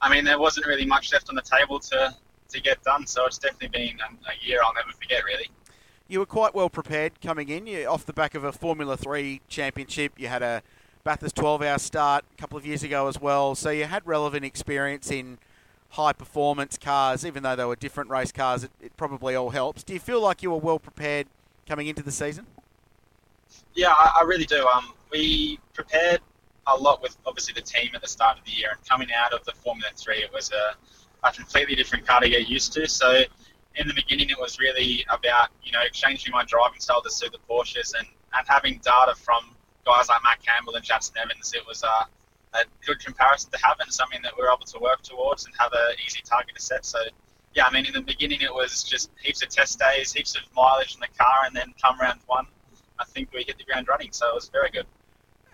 I 0.03 0.15
mean, 0.15 0.27
there 0.27 0.39
wasn't 0.39 0.67
really 0.67 0.85
much 0.85 1.15
left 1.15 1.31
on 1.31 1.35
the 1.35 1.41
table 1.41 1.81
to 1.81 2.15
to 2.51 2.61
get 2.61 2.83
done. 2.83 3.07
So 3.07 3.27
it's 3.27 3.39
definitely 3.39 3.69
been 3.69 3.99
a, 4.01 4.47
year 4.47 4.61
I'll 4.65 4.75
never 4.75 4.93
forget, 4.93 5.25
really. 5.25 5.51
You 6.09 6.19
were 6.19 6.27
quite 6.27 6.55
well 6.55 6.71
prepared 6.71 7.21
coming 7.21 7.49
in. 7.49 7.67
You 7.67 7.87
off 7.87 8.05
the 8.05 8.13
back 8.13 8.35
of 8.35 8.45
a 8.45 8.53
Formula 8.53 8.97
Three 8.97 9.41
championship. 9.49 10.13
You 10.17 10.29
had 10.29 10.43
a 10.43 10.63
Bathurst 11.05 11.37
12-hour 11.37 11.79
start 11.79 12.25
a 12.33 12.41
couple 12.41 12.59
of 12.59 12.67
years 12.67 12.83
ago 12.83 13.09
as 13.09 13.21
well. 13.21 13.55
So 13.55 13.71
you 13.71 13.85
had 13.85 14.07
relevant 14.07 14.45
experience 14.45 15.11
in 15.11 15.39
high 15.91 16.13
performance 16.13 16.77
cars, 16.77 17.25
even 17.25 17.43
though 17.43 17.57
they 17.57 17.65
were 17.65 17.77
different 17.77 18.11
race 18.11 18.33
cars. 18.33 18.65
It, 18.65 18.71
it 18.81 18.97
probably 18.97 19.35
all 19.35 19.51
helps. 19.51 19.83
Do 19.83 19.93
you 19.93 20.01
feel 20.01 20.21
like 20.21 20.43
you 20.43 20.51
were 20.51 20.59
well 20.59 20.79
prepared 20.79 21.27
coming 21.67 21.87
into 21.87 22.03
the 22.03 22.13
season? 22.13 22.47
Yeah, 23.75 23.91
I, 23.91 24.21
I 24.21 24.25
really 24.25 24.45
do. 24.45 24.67
Um, 24.67 24.93
we 25.11 25.59
prepared 25.73 26.21
a 26.67 26.77
lot 26.77 27.03
with 27.03 27.17
obviously 27.27 27.55
the 27.55 27.63
team 27.63 27.91
at 27.95 28.03
the 28.03 28.09
start 28.09 28.39
of 28.39 28.45
the 28.45 28.53
year, 28.53 28.71
and 28.73 28.89
coming 28.89 29.09
out 29.13 29.33
of 29.33 29.45
the 29.45 29.53
Formula 29.53 29.91
Three, 29.97 30.19
it 30.19 30.33
was 30.33 30.51
a 30.53 30.77
a 31.23 31.33
completely 31.33 31.75
different 31.75 32.07
car 32.07 32.21
to 32.21 32.29
get 32.29 32.49
used 32.49 32.73
to. 32.75 32.89
So 32.89 33.23
in 33.77 33.87
the 33.87 33.95
beginning, 33.95 34.31
it 34.31 34.39
was 34.39 34.59
really 34.59 35.05
about 35.09 35.49
you 35.63 35.73
know 35.73 35.83
changing 35.93 36.33
my 36.33 36.45
driving 36.45 36.81
style 36.81 37.03
to 37.03 37.11
suit 37.11 37.33
the 37.33 37.39
Porsches 37.49 37.95
and, 37.99 38.07
and 38.35 38.47
having 38.47 38.81
data 38.85 39.15
from 39.15 39.45
guys 39.85 40.09
like 40.09 40.23
Matt 40.23 40.43
Campbell 40.43 40.75
and 40.75 40.85
Jackson 40.85 41.17
Evans. 41.23 41.53
It 41.55 41.67
was 41.67 41.83
a, 41.83 42.59
a 42.59 42.65
good 42.85 43.05
comparison 43.05 43.51
to 43.53 43.59
have 43.59 43.77
and 43.81 43.93
something 43.93 44.21
that 44.23 44.33
we 44.37 44.45
are 44.45 44.53
able 44.53 44.67
to 44.67 44.79
work 44.79 45.03
towards 45.03 45.47
and 45.47 45.55
have 45.59 45.73
an 45.73 45.97
easy 46.05 46.21
target 46.25 46.55
to 46.57 46.63
set. 46.63 46.85
So 46.85 46.99
yeah, 47.55 47.65
I 47.67 47.73
mean 47.73 47.87
in 47.87 47.93
the 47.93 48.03
beginning 48.03 48.41
it 48.41 48.53
was 48.53 48.83
just 48.83 49.11
heaps 49.21 49.43
of 49.43 49.49
test 49.49 49.79
days, 49.79 50.13
heaps 50.13 50.37
of 50.37 50.43
mileage 50.55 50.95
in 50.95 51.01
the 51.01 51.09
car, 51.19 51.45
and 51.47 51.55
then 51.55 51.75
come 51.83 51.99
round 51.99 52.21
one, 52.27 52.47
I 52.99 53.05
think 53.05 53.33
we 53.33 53.45
hit 53.45 53.59
the 53.59 53.65
ground 53.65 53.89
running. 53.89 54.13
So 54.13 54.29
it 54.29 54.35
was 54.35 54.49
very 54.49 54.71
good 54.71 54.87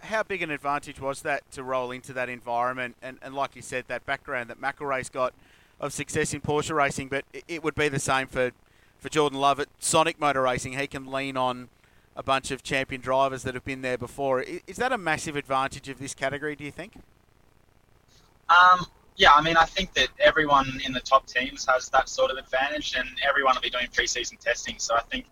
how 0.06 0.22
big 0.22 0.42
an 0.42 0.50
advantage 0.50 1.00
was 1.00 1.22
that 1.22 1.50
to 1.50 1.62
roll 1.62 1.90
into 1.90 2.12
that 2.12 2.28
environment 2.28 2.96
and, 3.02 3.18
and 3.22 3.34
like 3.34 3.56
you 3.56 3.62
said, 3.62 3.84
that 3.88 4.06
background 4.06 4.48
that 4.48 4.60
McElrea's 4.60 5.08
got 5.08 5.34
of 5.80 5.92
success 5.92 6.32
in 6.32 6.40
Porsche 6.40 6.74
racing, 6.74 7.08
but 7.08 7.24
it 7.48 7.62
would 7.62 7.74
be 7.74 7.88
the 7.88 7.98
same 7.98 8.26
for, 8.26 8.52
for 8.98 9.08
Jordan 9.08 9.38
Love 9.38 9.60
at 9.60 9.68
Sonic 9.78 10.18
Motor 10.18 10.42
Racing. 10.42 10.78
He 10.78 10.86
can 10.86 11.06
lean 11.06 11.36
on 11.36 11.68
a 12.16 12.22
bunch 12.22 12.50
of 12.50 12.62
champion 12.62 13.00
drivers 13.00 13.42
that 13.42 13.54
have 13.54 13.64
been 13.64 13.82
there 13.82 13.98
before. 13.98 14.42
Is 14.42 14.76
that 14.76 14.90
a 14.92 14.98
massive 14.98 15.36
advantage 15.36 15.88
of 15.88 15.98
this 15.98 16.14
category, 16.14 16.56
do 16.56 16.64
you 16.64 16.70
think? 16.70 16.94
Um, 18.48 18.86
yeah, 19.16 19.32
I 19.34 19.42
mean, 19.42 19.56
I 19.56 19.64
think 19.64 19.92
that 19.94 20.08
everyone 20.18 20.80
in 20.84 20.92
the 20.92 21.00
top 21.00 21.26
teams 21.26 21.66
has 21.66 21.88
that 21.90 22.08
sort 22.08 22.30
of 22.30 22.38
advantage, 22.38 22.94
and 22.96 23.08
everyone 23.28 23.54
will 23.54 23.62
be 23.62 23.70
doing 23.70 23.88
preseason 23.88 24.38
testing. 24.38 24.76
So 24.78 24.94
I 24.94 25.02
think 25.02 25.26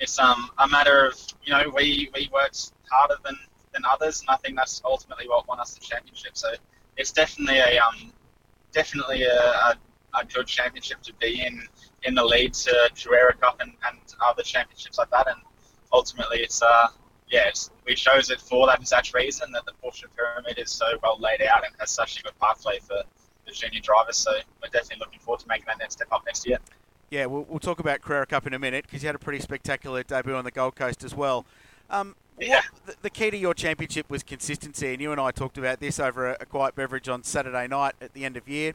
it's 0.00 0.18
um, 0.18 0.50
a 0.58 0.68
matter 0.68 1.06
of, 1.06 1.14
you 1.44 1.52
know, 1.52 1.70
we, 1.74 2.10
we 2.14 2.30
worked 2.32 2.72
harder 2.90 3.16
than, 3.24 3.36
than 3.74 3.82
others, 3.90 4.20
and 4.20 4.30
I 4.30 4.36
think 4.36 4.56
that's 4.56 4.80
ultimately 4.84 5.28
what 5.28 5.46
won 5.48 5.60
us 5.60 5.74
the 5.74 5.80
championship. 5.80 6.32
So 6.34 6.48
it's 6.96 7.12
definitely 7.12 7.58
a 7.58 7.78
um, 7.78 8.12
definitely 8.72 9.22
a, 9.22 9.34
a, 9.34 9.74
a, 10.14 10.24
good 10.24 10.46
championship 10.46 11.02
to 11.02 11.12
be 11.14 11.44
in, 11.44 11.62
in 12.04 12.14
the 12.14 12.24
lead 12.24 12.54
to 12.54 12.90
Carrera 13.00 13.34
Cup 13.34 13.60
and, 13.60 13.72
and 13.88 13.98
other 14.24 14.42
championships 14.42 14.98
like 14.98 15.10
that. 15.10 15.28
And 15.28 15.40
ultimately, 15.92 16.38
it's 16.40 16.62
uh, 16.62 16.88
yeah, 17.28 17.48
it's, 17.48 17.70
we 17.86 17.94
chose 17.94 18.30
it 18.30 18.40
for 18.40 18.66
that 18.66 18.80
exact 18.80 19.14
reason 19.14 19.50
that 19.52 19.64
the 19.64 19.72
Porsche 19.82 20.04
pyramid 20.16 20.58
is 20.58 20.70
so 20.70 20.86
well 21.02 21.18
laid 21.18 21.42
out 21.42 21.64
and 21.64 21.74
has 21.80 21.90
such 21.90 22.20
a 22.20 22.22
good 22.22 22.38
pathway 22.40 22.78
for 22.78 23.02
the 23.46 23.52
junior 23.52 23.80
drivers. 23.80 24.18
So 24.18 24.32
we're 24.62 24.68
definitely 24.68 24.98
looking 25.00 25.20
forward 25.20 25.40
to 25.40 25.48
making 25.48 25.64
that 25.68 25.78
next 25.78 25.94
step 25.94 26.08
up 26.12 26.22
next 26.26 26.46
year. 26.46 26.58
Yeah, 27.10 27.26
we'll, 27.26 27.44
we'll 27.48 27.58
talk 27.58 27.80
about 27.80 28.00
Carrera 28.00 28.26
Cup 28.26 28.46
in 28.46 28.54
a 28.54 28.58
minute 28.58 28.84
because 28.86 29.02
you 29.02 29.06
had 29.06 29.14
a 29.14 29.18
pretty 29.18 29.40
spectacular 29.40 30.02
debut 30.02 30.34
on 30.34 30.44
the 30.44 30.50
Gold 30.50 30.76
Coast 30.76 31.04
as 31.04 31.14
well. 31.14 31.44
Um, 31.90 32.16
yeah. 32.38 32.62
The, 32.86 32.94
the, 33.02 33.10
key 33.10 33.30
to 33.30 33.36
your 33.36 33.54
championship 33.54 34.10
was 34.10 34.22
consistency, 34.22 34.92
and 34.92 35.00
you 35.00 35.12
and 35.12 35.20
I 35.20 35.30
talked 35.30 35.58
about 35.58 35.80
this 35.80 36.00
over 36.00 36.30
a, 36.30 36.36
a 36.40 36.46
quiet 36.46 36.74
beverage 36.74 37.08
on 37.08 37.22
Saturday 37.22 37.66
night 37.68 37.94
at 38.00 38.14
the 38.14 38.24
end 38.24 38.36
of 38.36 38.48
year 38.48 38.74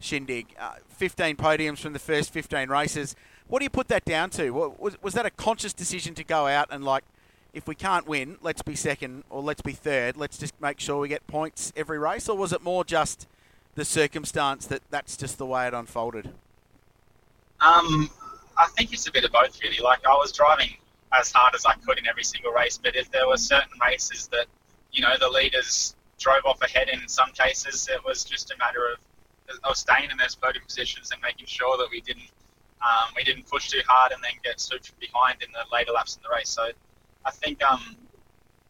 shindig. 0.00 0.46
Uh, 0.58 0.74
15 0.90 1.36
podiums 1.36 1.78
from 1.78 1.92
the 1.92 1.98
first 1.98 2.32
15 2.32 2.68
races. 2.68 3.16
What 3.48 3.60
do 3.60 3.64
you 3.64 3.70
put 3.70 3.88
that 3.88 4.04
down 4.04 4.30
to? 4.30 4.50
Was, 4.50 5.00
was 5.02 5.14
that 5.14 5.26
a 5.26 5.30
conscious 5.30 5.72
decision 5.72 6.14
to 6.14 6.24
go 6.24 6.46
out 6.46 6.68
and, 6.70 6.84
like, 6.84 7.04
if 7.52 7.68
we 7.68 7.74
can't 7.74 8.06
win, 8.06 8.36
let's 8.42 8.62
be 8.62 8.74
second 8.74 9.24
or 9.30 9.40
let's 9.40 9.62
be 9.62 9.72
third. 9.72 10.16
Let's 10.16 10.38
just 10.38 10.60
make 10.60 10.80
sure 10.80 11.00
we 11.00 11.08
get 11.08 11.26
points 11.26 11.72
every 11.76 11.98
race, 11.98 12.28
or 12.28 12.36
was 12.36 12.52
it 12.52 12.62
more 12.62 12.84
just 12.84 13.28
the 13.76 13.84
circumstance 13.84 14.66
that 14.66 14.82
that's 14.90 15.16
just 15.16 15.38
the 15.38 15.46
way 15.46 15.66
it 15.66 15.74
unfolded? 15.74 16.26
Um, 17.60 18.10
I 18.58 18.66
think 18.76 18.92
it's 18.92 19.06
a 19.06 19.12
bit 19.12 19.24
of 19.24 19.30
both, 19.30 19.60
really. 19.62 19.78
Like 19.78 20.00
I 20.04 20.14
was 20.14 20.32
driving 20.32 20.76
as 21.18 21.32
hard 21.32 21.54
as 21.54 21.64
I 21.66 21.74
could 21.74 21.98
in 21.98 22.06
every 22.06 22.24
single 22.24 22.52
race. 22.52 22.78
But 22.78 22.96
if 22.96 23.10
there 23.10 23.26
were 23.26 23.36
certain 23.36 23.78
races 23.80 24.28
that, 24.28 24.46
you 24.92 25.02
know, 25.02 25.14
the 25.18 25.28
leaders 25.28 25.94
drove 26.18 26.44
off 26.44 26.62
ahead 26.62 26.88
in 26.88 27.06
some 27.08 27.32
cases, 27.32 27.88
it 27.90 28.04
was 28.04 28.24
just 28.24 28.50
a 28.50 28.56
matter 28.58 28.92
of, 28.92 29.58
of 29.64 29.76
staying 29.76 30.10
in 30.10 30.16
those 30.16 30.34
podium 30.34 30.64
positions 30.64 31.10
and 31.10 31.20
making 31.22 31.46
sure 31.46 31.76
that 31.78 31.88
we 31.90 32.00
didn't 32.00 32.30
um, 32.84 33.12
we 33.16 33.24
didn't 33.24 33.48
push 33.48 33.70
too 33.70 33.80
hard 33.86 34.12
and 34.12 34.22
then 34.22 34.32
get 34.42 34.60
swooped 34.60 34.98
behind 35.00 35.42
in 35.42 35.48
the 35.52 35.64
later 35.74 35.92
laps 35.92 36.16
in 36.16 36.22
the 36.22 36.28
race. 36.34 36.50
So 36.50 36.68
I 37.24 37.30
think, 37.30 37.62
um, 37.64 37.96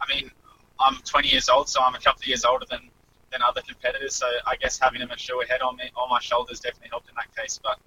I 0.01 0.07
mean, 0.15 0.31
I'm 0.79 0.97
20 1.05 1.29
years 1.29 1.49
old, 1.49 1.69
so 1.69 1.83
I'm 1.83 1.95
a 1.95 1.99
couple 1.99 2.23
of 2.23 2.27
years 2.29 2.45
older 2.45 2.65
than, 2.71 2.91
than 3.33 3.43
other 3.43 3.61
competitors. 3.63 4.15
So 4.15 4.27
I 4.47 4.55
guess 4.57 4.79
having 4.79 5.03
a 5.03 5.07
mature 5.07 5.45
head 5.47 5.63
on 5.63 5.77
me 5.77 5.91
on 5.97 6.09
my 6.11 6.21
shoulders 6.21 6.61
definitely 6.61 6.91
helped 6.91 7.09
in 7.09 7.17
that 7.17 7.35
case. 7.35 7.59
But 7.63 7.79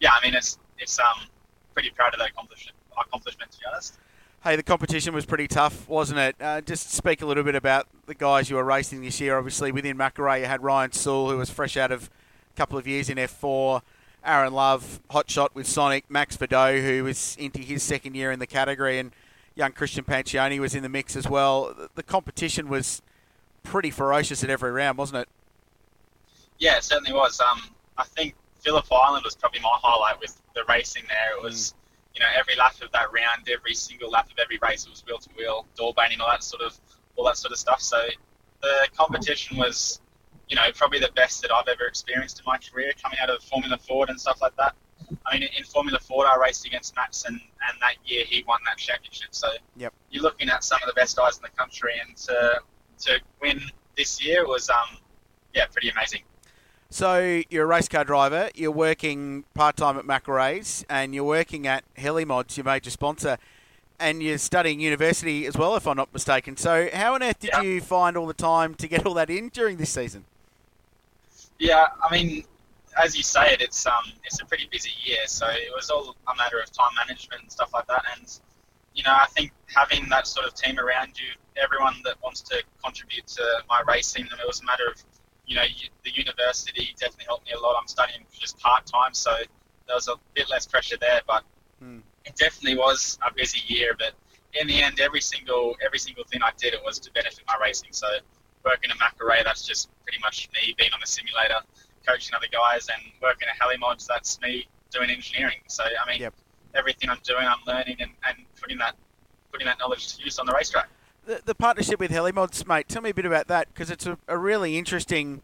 yeah, 0.00 0.10
I 0.12 0.24
mean, 0.24 0.34
it's 0.34 0.58
it's 0.78 0.98
um 0.98 1.28
pretty 1.72 1.90
proud 1.90 2.12
of 2.14 2.18
that 2.18 2.30
accomplishment. 2.30 2.76
Accomplishment, 2.98 3.52
to 3.52 3.58
be 3.58 3.64
honest. 3.70 3.98
Hey, 4.44 4.54
the 4.54 4.62
competition 4.62 5.12
was 5.12 5.26
pretty 5.26 5.48
tough, 5.48 5.88
wasn't 5.88 6.20
it? 6.20 6.36
Uh, 6.40 6.60
just 6.60 6.92
speak 6.92 7.20
a 7.20 7.26
little 7.26 7.42
bit 7.42 7.56
about 7.56 7.88
the 8.06 8.14
guys 8.14 8.48
you 8.48 8.56
were 8.56 8.64
racing 8.64 9.02
this 9.02 9.20
year. 9.20 9.36
Obviously, 9.36 9.72
within 9.72 9.96
McElrea, 9.98 10.40
you 10.40 10.46
had 10.46 10.62
Ryan 10.62 10.92
Sewell, 10.92 11.30
who 11.30 11.38
was 11.38 11.50
fresh 11.50 11.76
out 11.76 11.90
of 11.90 12.08
a 12.54 12.56
couple 12.56 12.78
of 12.78 12.86
years 12.86 13.10
in 13.10 13.18
F4. 13.18 13.82
Aaron 14.24 14.52
Love, 14.52 15.00
hot 15.10 15.28
shot 15.28 15.54
with 15.54 15.66
Sonic. 15.66 16.04
Max 16.08 16.36
Vidot, 16.36 16.80
who 16.82 17.02
was 17.04 17.36
into 17.40 17.58
his 17.58 17.82
second 17.82 18.14
year 18.14 18.30
in 18.30 18.38
the 18.38 18.46
category, 18.46 18.98
and 19.00 19.10
young 19.56 19.72
Christian 19.72 20.04
Pancione 20.04 20.60
was 20.60 20.74
in 20.76 20.82
the 20.84 20.88
mix 20.88 21.16
as 21.16 21.28
well. 21.28 21.74
The 21.94 22.02
competition 22.02 22.68
was 22.68 23.02
pretty 23.64 23.90
ferocious 23.90 24.44
at 24.44 24.50
every 24.50 24.70
round, 24.70 24.96
wasn't 24.96 25.22
it? 25.22 25.28
Yeah, 26.58 26.76
it 26.76 26.84
certainly 26.84 27.12
was. 27.12 27.40
Um, 27.40 27.62
I 27.98 28.04
think 28.04 28.34
Phillip 28.60 28.86
Island 28.92 29.24
was 29.24 29.34
probably 29.34 29.60
my 29.60 29.76
highlight 29.82 30.20
with 30.20 30.40
the 30.54 30.62
racing 30.68 31.02
there. 31.08 31.36
It 31.36 31.42
was. 31.42 31.72
Mm 31.72 31.82
you 32.16 32.20
know, 32.20 32.26
every 32.34 32.56
lap 32.56 32.74
of 32.82 32.90
that 32.92 33.12
round, 33.12 33.46
every 33.52 33.74
single 33.74 34.10
lap 34.10 34.26
of 34.30 34.38
every 34.42 34.58
race, 34.62 34.86
it 34.86 34.90
was 34.90 35.04
wheel 35.06 35.18
to 35.18 35.28
wheel, 35.36 35.66
door 35.76 35.92
banging, 35.94 36.18
all 36.20 36.30
that 36.30 36.42
sort 36.42 36.62
of, 36.62 36.74
all 37.14 37.26
that 37.26 37.36
sort 37.36 37.52
of 37.52 37.58
stuff. 37.58 37.82
So 37.82 37.98
the 38.62 38.88
competition 38.96 39.58
was, 39.58 40.00
you 40.48 40.56
know, 40.56 40.62
probably 40.74 40.98
the 40.98 41.10
best 41.14 41.42
that 41.42 41.52
I've 41.52 41.68
ever 41.68 41.84
experienced 41.84 42.38
in 42.38 42.44
my 42.46 42.56
career, 42.56 42.92
coming 43.02 43.18
out 43.20 43.28
of 43.28 43.42
Formula 43.42 43.76
Ford 43.76 44.08
and 44.08 44.18
stuff 44.18 44.40
like 44.40 44.56
that. 44.56 44.74
I 45.26 45.38
mean, 45.38 45.46
in 45.58 45.64
Formula 45.64 45.98
Ford, 45.98 46.26
I 46.26 46.38
raced 46.40 46.66
against 46.66 46.96
Max, 46.96 47.26
and, 47.26 47.34
and 47.34 47.80
that 47.82 47.96
year 48.06 48.24
he 48.24 48.42
won 48.48 48.60
that 48.66 48.78
championship. 48.78 49.28
So 49.32 49.48
yep. 49.76 49.92
you're 50.10 50.22
looking 50.22 50.48
at 50.48 50.64
some 50.64 50.78
of 50.82 50.86
the 50.86 50.94
best 50.94 51.18
guys 51.18 51.36
in 51.36 51.42
the 51.42 51.50
country, 51.50 51.92
and 52.06 52.16
to 52.16 52.60
to 53.00 53.20
win 53.42 53.60
this 53.94 54.24
year 54.24 54.46
was, 54.46 54.70
um, 54.70 54.96
yeah, 55.54 55.66
pretty 55.66 55.90
amazing. 55.90 56.22
So 56.90 57.42
you're 57.50 57.64
a 57.64 57.66
race 57.66 57.88
car 57.88 58.04
driver. 58.04 58.50
You're 58.54 58.70
working 58.70 59.44
part 59.54 59.76
time 59.76 59.98
at 59.98 60.04
McElrea's, 60.04 60.84
and 60.88 61.14
you're 61.14 61.24
working 61.24 61.66
at 61.66 61.84
Helimods, 61.96 62.56
your 62.56 62.64
major 62.64 62.90
sponsor, 62.90 63.38
and 63.98 64.22
you're 64.22 64.38
studying 64.38 64.80
university 64.80 65.46
as 65.46 65.56
well, 65.56 65.76
if 65.76 65.86
I'm 65.86 65.96
not 65.96 66.12
mistaken. 66.12 66.56
So 66.56 66.88
how 66.92 67.14
on 67.14 67.22
earth 67.22 67.40
did 67.40 67.50
yeah. 67.52 67.62
you 67.62 67.80
find 67.80 68.16
all 68.16 68.26
the 68.26 68.34
time 68.34 68.74
to 68.76 68.88
get 68.88 69.04
all 69.04 69.14
that 69.14 69.30
in 69.30 69.48
during 69.48 69.78
this 69.78 69.90
season? 69.90 70.24
Yeah, 71.58 71.86
I 72.02 72.12
mean, 72.12 72.44
as 73.02 73.16
you 73.16 73.22
say 73.22 73.52
it, 73.52 73.62
it's 73.62 73.86
um, 73.86 74.12
it's 74.24 74.40
a 74.40 74.44
pretty 74.44 74.68
busy 74.70 74.92
year, 75.04 75.26
so 75.26 75.46
it 75.48 75.70
was 75.74 75.90
all 75.90 76.16
a 76.28 76.36
matter 76.36 76.58
of 76.60 76.70
time 76.70 76.90
management 76.96 77.42
and 77.42 77.52
stuff 77.52 77.72
like 77.74 77.86
that. 77.88 78.04
And 78.16 78.38
you 78.94 79.02
know, 79.02 79.12
I 79.12 79.26
think 79.26 79.52
having 79.74 80.08
that 80.10 80.26
sort 80.26 80.46
of 80.46 80.54
team 80.54 80.78
around 80.78 81.18
you, 81.18 81.28
everyone 81.62 81.94
that 82.04 82.16
wants 82.22 82.40
to 82.42 82.62
contribute 82.82 83.26
to 83.28 83.42
my 83.68 83.82
racing, 83.86 84.26
it 84.26 84.46
was 84.46 84.60
a 84.60 84.64
matter 84.64 84.84
of 84.88 85.02
you 85.46 85.56
know, 85.56 85.64
the 86.04 86.10
university 86.14 86.94
definitely 86.98 87.26
helped 87.26 87.46
me 87.46 87.52
a 87.52 87.60
lot. 87.60 87.76
I'm 87.80 87.86
studying 87.86 88.20
just 88.32 88.58
part 88.58 88.84
time, 88.86 89.14
so 89.14 89.32
there 89.86 89.94
was 89.94 90.08
a 90.08 90.14
bit 90.34 90.50
less 90.50 90.66
pressure 90.66 90.96
there, 91.00 91.20
but 91.26 91.44
hmm. 91.80 91.98
it 92.24 92.34
definitely 92.36 92.76
was 92.76 93.18
a 93.26 93.32
busy 93.32 93.60
year. 93.66 93.94
But 93.96 94.12
in 94.60 94.66
the 94.66 94.82
end, 94.82 95.00
every 95.00 95.20
single 95.20 95.76
every 95.84 95.98
single 95.98 96.24
thing 96.24 96.40
I 96.42 96.50
did, 96.56 96.74
it 96.74 96.80
was 96.84 96.98
to 97.00 97.12
benefit 97.12 97.44
my 97.46 97.56
racing. 97.62 97.90
So 97.92 98.06
working 98.64 98.90
at 98.90 98.98
McElrea, 98.98 99.44
that's 99.44 99.64
just 99.64 99.88
pretty 100.02 100.18
much 100.20 100.48
me 100.54 100.74
being 100.76 100.92
on 100.92 101.00
the 101.00 101.06
simulator, 101.06 101.60
coaching 102.06 102.34
other 102.34 102.48
guys, 102.50 102.88
and 102.88 103.12
working 103.22 103.48
at 103.48 103.58
Helimods, 103.60 104.06
that's 104.06 104.40
me 104.40 104.66
doing 104.90 105.10
engineering. 105.10 105.60
So 105.68 105.84
I 105.84 106.10
mean, 106.10 106.20
Yep. 106.22 106.34
everything 106.74 107.08
I'm 107.10 107.20
doing, 107.22 107.46
I'm 107.46 107.62
learning 107.66 107.96
and, 108.00 108.10
and 108.26 108.36
putting 108.60 108.78
that 108.78 108.96
putting 109.52 109.66
that 109.66 109.78
knowledge 109.78 110.16
to 110.16 110.24
use 110.24 110.38
on 110.38 110.46
the 110.46 110.52
racetrack. 110.52 110.88
The, 111.26 111.42
the 111.44 111.54
partnership 111.56 111.98
with 111.98 112.12
Helimods, 112.12 112.68
mate. 112.68 112.88
Tell 112.88 113.02
me 113.02 113.10
a 113.10 113.14
bit 113.14 113.26
about 113.26 113.48
that 113.48 113.66
because 113.74 113.90
it's 113.90 114.06
a, 114.06 114.16
a 114.28 114.38
really 114.38 114.78
interesting 114.78 115.42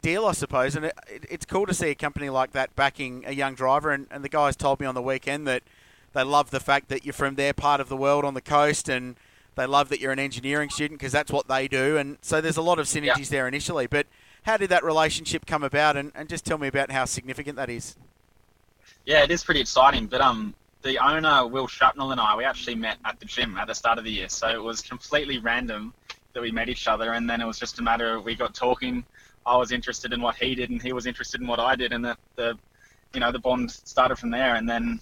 deal, 0.00 0.24
I 0.24 0.30
suppose, 0.30 0.76
and 0.76 0.84
it, 0.84 0.96
it, 1.08 1.26
it's 1.28 1.44
cool 1.44 1.66
to 1.66 1.74
see 1.74 1.90
a 1.90 1.96
company 1.96 2.30
like 2.30 2.52
that 2.52 2.76
backing 2.76 3.24
a 3.26 3.32
young 3.32 3.56
driver. 3.56 3.90
And, 3.90 4.06
and 4.12 4.22
the 4.22 4.28
guys 4.28 4.54
told 4.54 4.78
me 4.78 4.86
on 4.86 4.94
the 4.94 5.02
weekend 5.02 5.44
that 5.48 5.64
they 6.12 6.22
love 6.22 6.52
the 6.52 6.60
fact 6.60 6.88
that 6.90 7.04
you're 7.04 7.12
from 7.12 7.34
their 7.34 7.52
part 7.52 7.80
of 7.80 7.88
the 7.88 7.96
world 7.96 8.24
on 8.24 8.34
the 8.34 8.40
coast, 8.40 8.88
and 8.88 9.16
they 9.56 9.66
love 9.66 9.88
that 9.88 9.98
you're 9.98 10.12
an 10.12 10.20
engineering 10.20 10.70
student 10.70 11.00
because 11.00 11.12
that's 11.12 11.32
what 11.32 11.48
they 11.48 11.66
do. 11.66 11.96
And 11.96 12.18
so 12.22 12.40
there's 12.40 12.56
a 12.56 12.62
lot 12.62 12.78
of 12.78 12.86
synergies 12.86 13.28
there 13.28 13.48
initially. 13.48 13.88
But 13.88 14.06
how 14.44 14.56
did 14.56 14.70
that 14.70 14.84
relationship 14.84 15.44
come 15.44 15.64
about? 15.64 15.96
And, 15.96 16.12
and 16.14 16.28
just 16.28 16.44
tell 16.44 16.58
me 16.58 16.68
about 16.68 16.92
how 16.92 17.04
significant 17.04 17.56
that 17.56 17.68
is. 17.68 17.96
Yeah, 19.04 19.24
it 19.24 19.32
is 19.32 19.42
pretty 19.42 19.60
exciting. 19.60 20.06
But 20.06 20.20
um, 20.20 20.54
the 20.86 20.98
owner 20.98 21.46
Will 21.46 21.66
Shrapnel 21.66 22.12
and 22.12 22.20
I, 22.20 22.36
we 22.36 22.44
actually 22.44 22.76
met 22.76 22.98
at 23.04 23.18
the 23.18 23.26
gym 23.26 23.56
at 23.58 23.66
the 23.66 23.74
start 23.74 23.98
of 23.98 24.04
the 24.04 24.10
year, 24.10 24.28
so 24.28 24.48
it 24.48 24.62
was 24.62 24.80
completely 24.80 25.38
random 25.38 25.92
that 26.32 26.40
we 26.40 26.52
met 26.52 26.68
each 26.68 26.86
other, 26.86 27.14
and 27.14 27.28
then 27.28 27.40
it 27.40 27.44
was 27.44 27.58
just 27.58 27.80
a 27.80 27.82
matter 27.82 28.16
of 28.16 28.24
we 28.24 28.36
got 28.36 28.54
talking. 28.54 29.04
I 29.44 29.56
was 29.56 29.72
interested 29.72 30.12
in 30.12 30.22
what 30.22 30.36
he 30.36 30.54
did, 30.54 30.70
and 30.70 30.80
he 30.80 30.92
was 30.92 31.06
interested 31.06 31.40
in 31.40 31.46
what 31.48 31.58
I 31.58 31.74
did, 31.74 31.92
and 31.92 32.04
the, 32.04 32.16
the 32.36 32.56
you 33.12 33.20
know 33.20 33.32
the 33.32 33.40
bond 33.40 33.70
started 33.70 34.16
from 34.16 34.30
there. 34.30 34.54
And 34.54 34.68
then, 34.68 35.00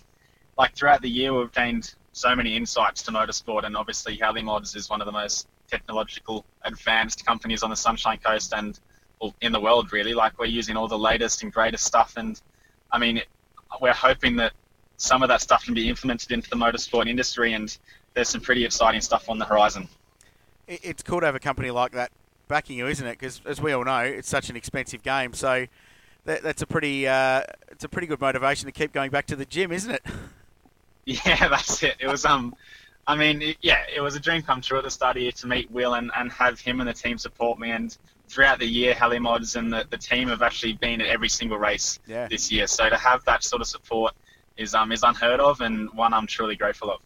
like 0.57 0.74
throughout 0.74 1.03
the 1.03 1.11
year, 1.11 1.35
we've 1.35 1.53
gained 1.53 1.95
so 2.12 2.35
many 2.35 2.57
insights 2.57 3.03
to 3.03 3.12
motorsport, 3.12 3.64
and 3.64 3.76
obviously 3.76 4.18
Mods 4.43 4.74
is 4.74 4.89
one 4.89 5.03
of 5.03 5.07
the 5.07 5.12
most 5.12 5.49
technological 5.68 6.47
advanced 6.62 7.26
companies 7.26 7.62
on 7.62 7.68
the 7.68 7.76
Sunshine 7.76 8.18
Coast 8.24 8.55
and 8.55 8.80
well, 9.20 9.35
in 9.43 9.53
the 9.53 9.61
world 9.61 9.93
really. 9.93 10.14
Like 10.14 10.39
we're 10.39 10.47
using 10.47 10.76
all 10.76 10.89
the 10.89 10.99
latest 10.99 11.43
and 11.43 11.53
greatest 11.53 11.85
stuff, 11.85 12.14
and 12.16 12.41
I 12.91 12.99
mean 12.99 13.20
we're 13.80 13.93
hoping 13.93 14.37
that 14.37 14.53
some 14.97 15.23
of 15.23 15.29
that 15.29 15.41
stuff 15.41 15.65
can 15.65 15.75
be 15.75 15.89
implemented 15.89 16.33
into 16.33 16.49
the 16.51 16.57
motorsport 16.57 17.09
industry, 17.09 17.53
and 17.53 17.77
there's 18.15 18.29
some 18.29 18.41
pretty 18.41 18.65
exciting 18.65 19.01
stuff 19.01 19.29
on 19.29 19.39
the 19.39 19.45
horizon. 19.45 19.89
It's 20.67 21.03
cool 21.03 21.21
to 21.21 21.27
have 21.27 21.35
a 21.35 21.41
company 21.41 21.71
like 21.71 21.93
that 21.93 22.11
backing 22.49 22.79
you, 22.79 22.87
isn't 22.87 23.07
it? 23.07 23.19
Because 23.19 23.41
as 23.45 23.61
we 23.61 23.73
all 23.73 23.85
know, 23.85 23.99
it's 23.99 24.29
such 24.29 24.49
an 24.51 24.57
expensive 24.57 25.03
game. 25.03 25.35
So 25.35 25.67
that, 26.25 26.43
that's 26.43 26.63
a 26.63 26.67
pretty 26.67 27.07
uh, 27.07 27.43
it's 27.71 27.85
a 27.85 27.89
pretty 27.89 28.07
good 28.07 28.21
motivation 28.21 28.67
to 28.67 28.73
keep 28.73 28.93
going 28.93 29.11
back 29.11 29.27
to 29.27 29.37
the 29.37 29.45
gym, 29.45 29.73
isn't 29.73 29.91
it? 29.93 30.03
Yeah, 31.07 31.49
that's 31.51 31.83
it. 31.83 31.97
It 32.01 32.07
was 32.07 32.25
um, 32.25 32.55
I 33.07 33.15
mean, 33.15 33.43
it, 33.43 33.59
yeah, 33.61 33.83
it 33.95 34.01
was 34.01 34.17
a 34.17 34.21
dream 34.21 34.41
come 34.41 34.63
true 34.63 34.79
at 34.79 34.85
the 34.85 34.91
start 34.91 35.17
of 35.17 35.21
the 35.21 35.25
year 35.25 35.33
to 35.33 35.47
meet 35.47 35.71
Will 35.71 35.93
and, 35.95 36.11
and 36.17 36.33
have 36.33 36.59
him 36.59 36.81
and 36.81 36.89
the 36.89 36.95
team 36.95 37.19
support 37.19 37.59
me. 37.59 37.73
And 37.73 37.95
throughout 38.29 38.59
the 38.59 38.67
year, 38.67 38.95
Helimods 38.95 39.57
and 39.57 39.71
the, 39.71 39.87
the 39.91 39.99
team 39.99 40.29
have 40.29 40.41
actually 40.41 40.73
been 40.73 41.03
at 41.03 41.09
every 41.09 41.29
single 41.29 41.59
race 41.59 41.99
Yeah. 42.07 42.27
this 42.29 42.51
year. 42.51 42.67
So 42.67 42.89
to 42.89 42.97
have 42.97 43.23
that 43.27 43.45
sort 43.45 43.61
of 43.61 43.69
support 43.69 44.15
is 44.57 44.75
um 44.75 44.93
is 44.93 45.03
unheard 45.03 45.41
of 45.41 45.61
and 45.61 45.91
one 45.93 46.13
I'm 46.13 46.27
truly 46.27 46.57
grateful 46.57 46.91
of. 46.91 47.01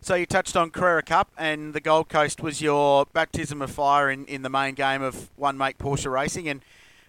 So 0.00 0.16
you 0.16 0.26
touched 0.26 0.56
on 0.56 0.70
Carrera 0.70 1.04
Cup, 1.04 1.30
and 1.38 1.74
the 1.74 1.80
Gold 1.80 2.08
Coast 2.08 2.42
was 2.42 2.60
your 2.60 3.06
baptism 3.12 3.62
of 3.62 3.70
fire 3.70 4.10
in, 4.10 4.24
in 4.26 4.42
the 4.42 4.50
main 4.50 4.74
game 4.74 5.00
of 5.00 5.30
one 5.36 5.56
make 5.56 5.78
Porsche 5.78 6.10
racing. 6.10 6.48
And 6.48 6.60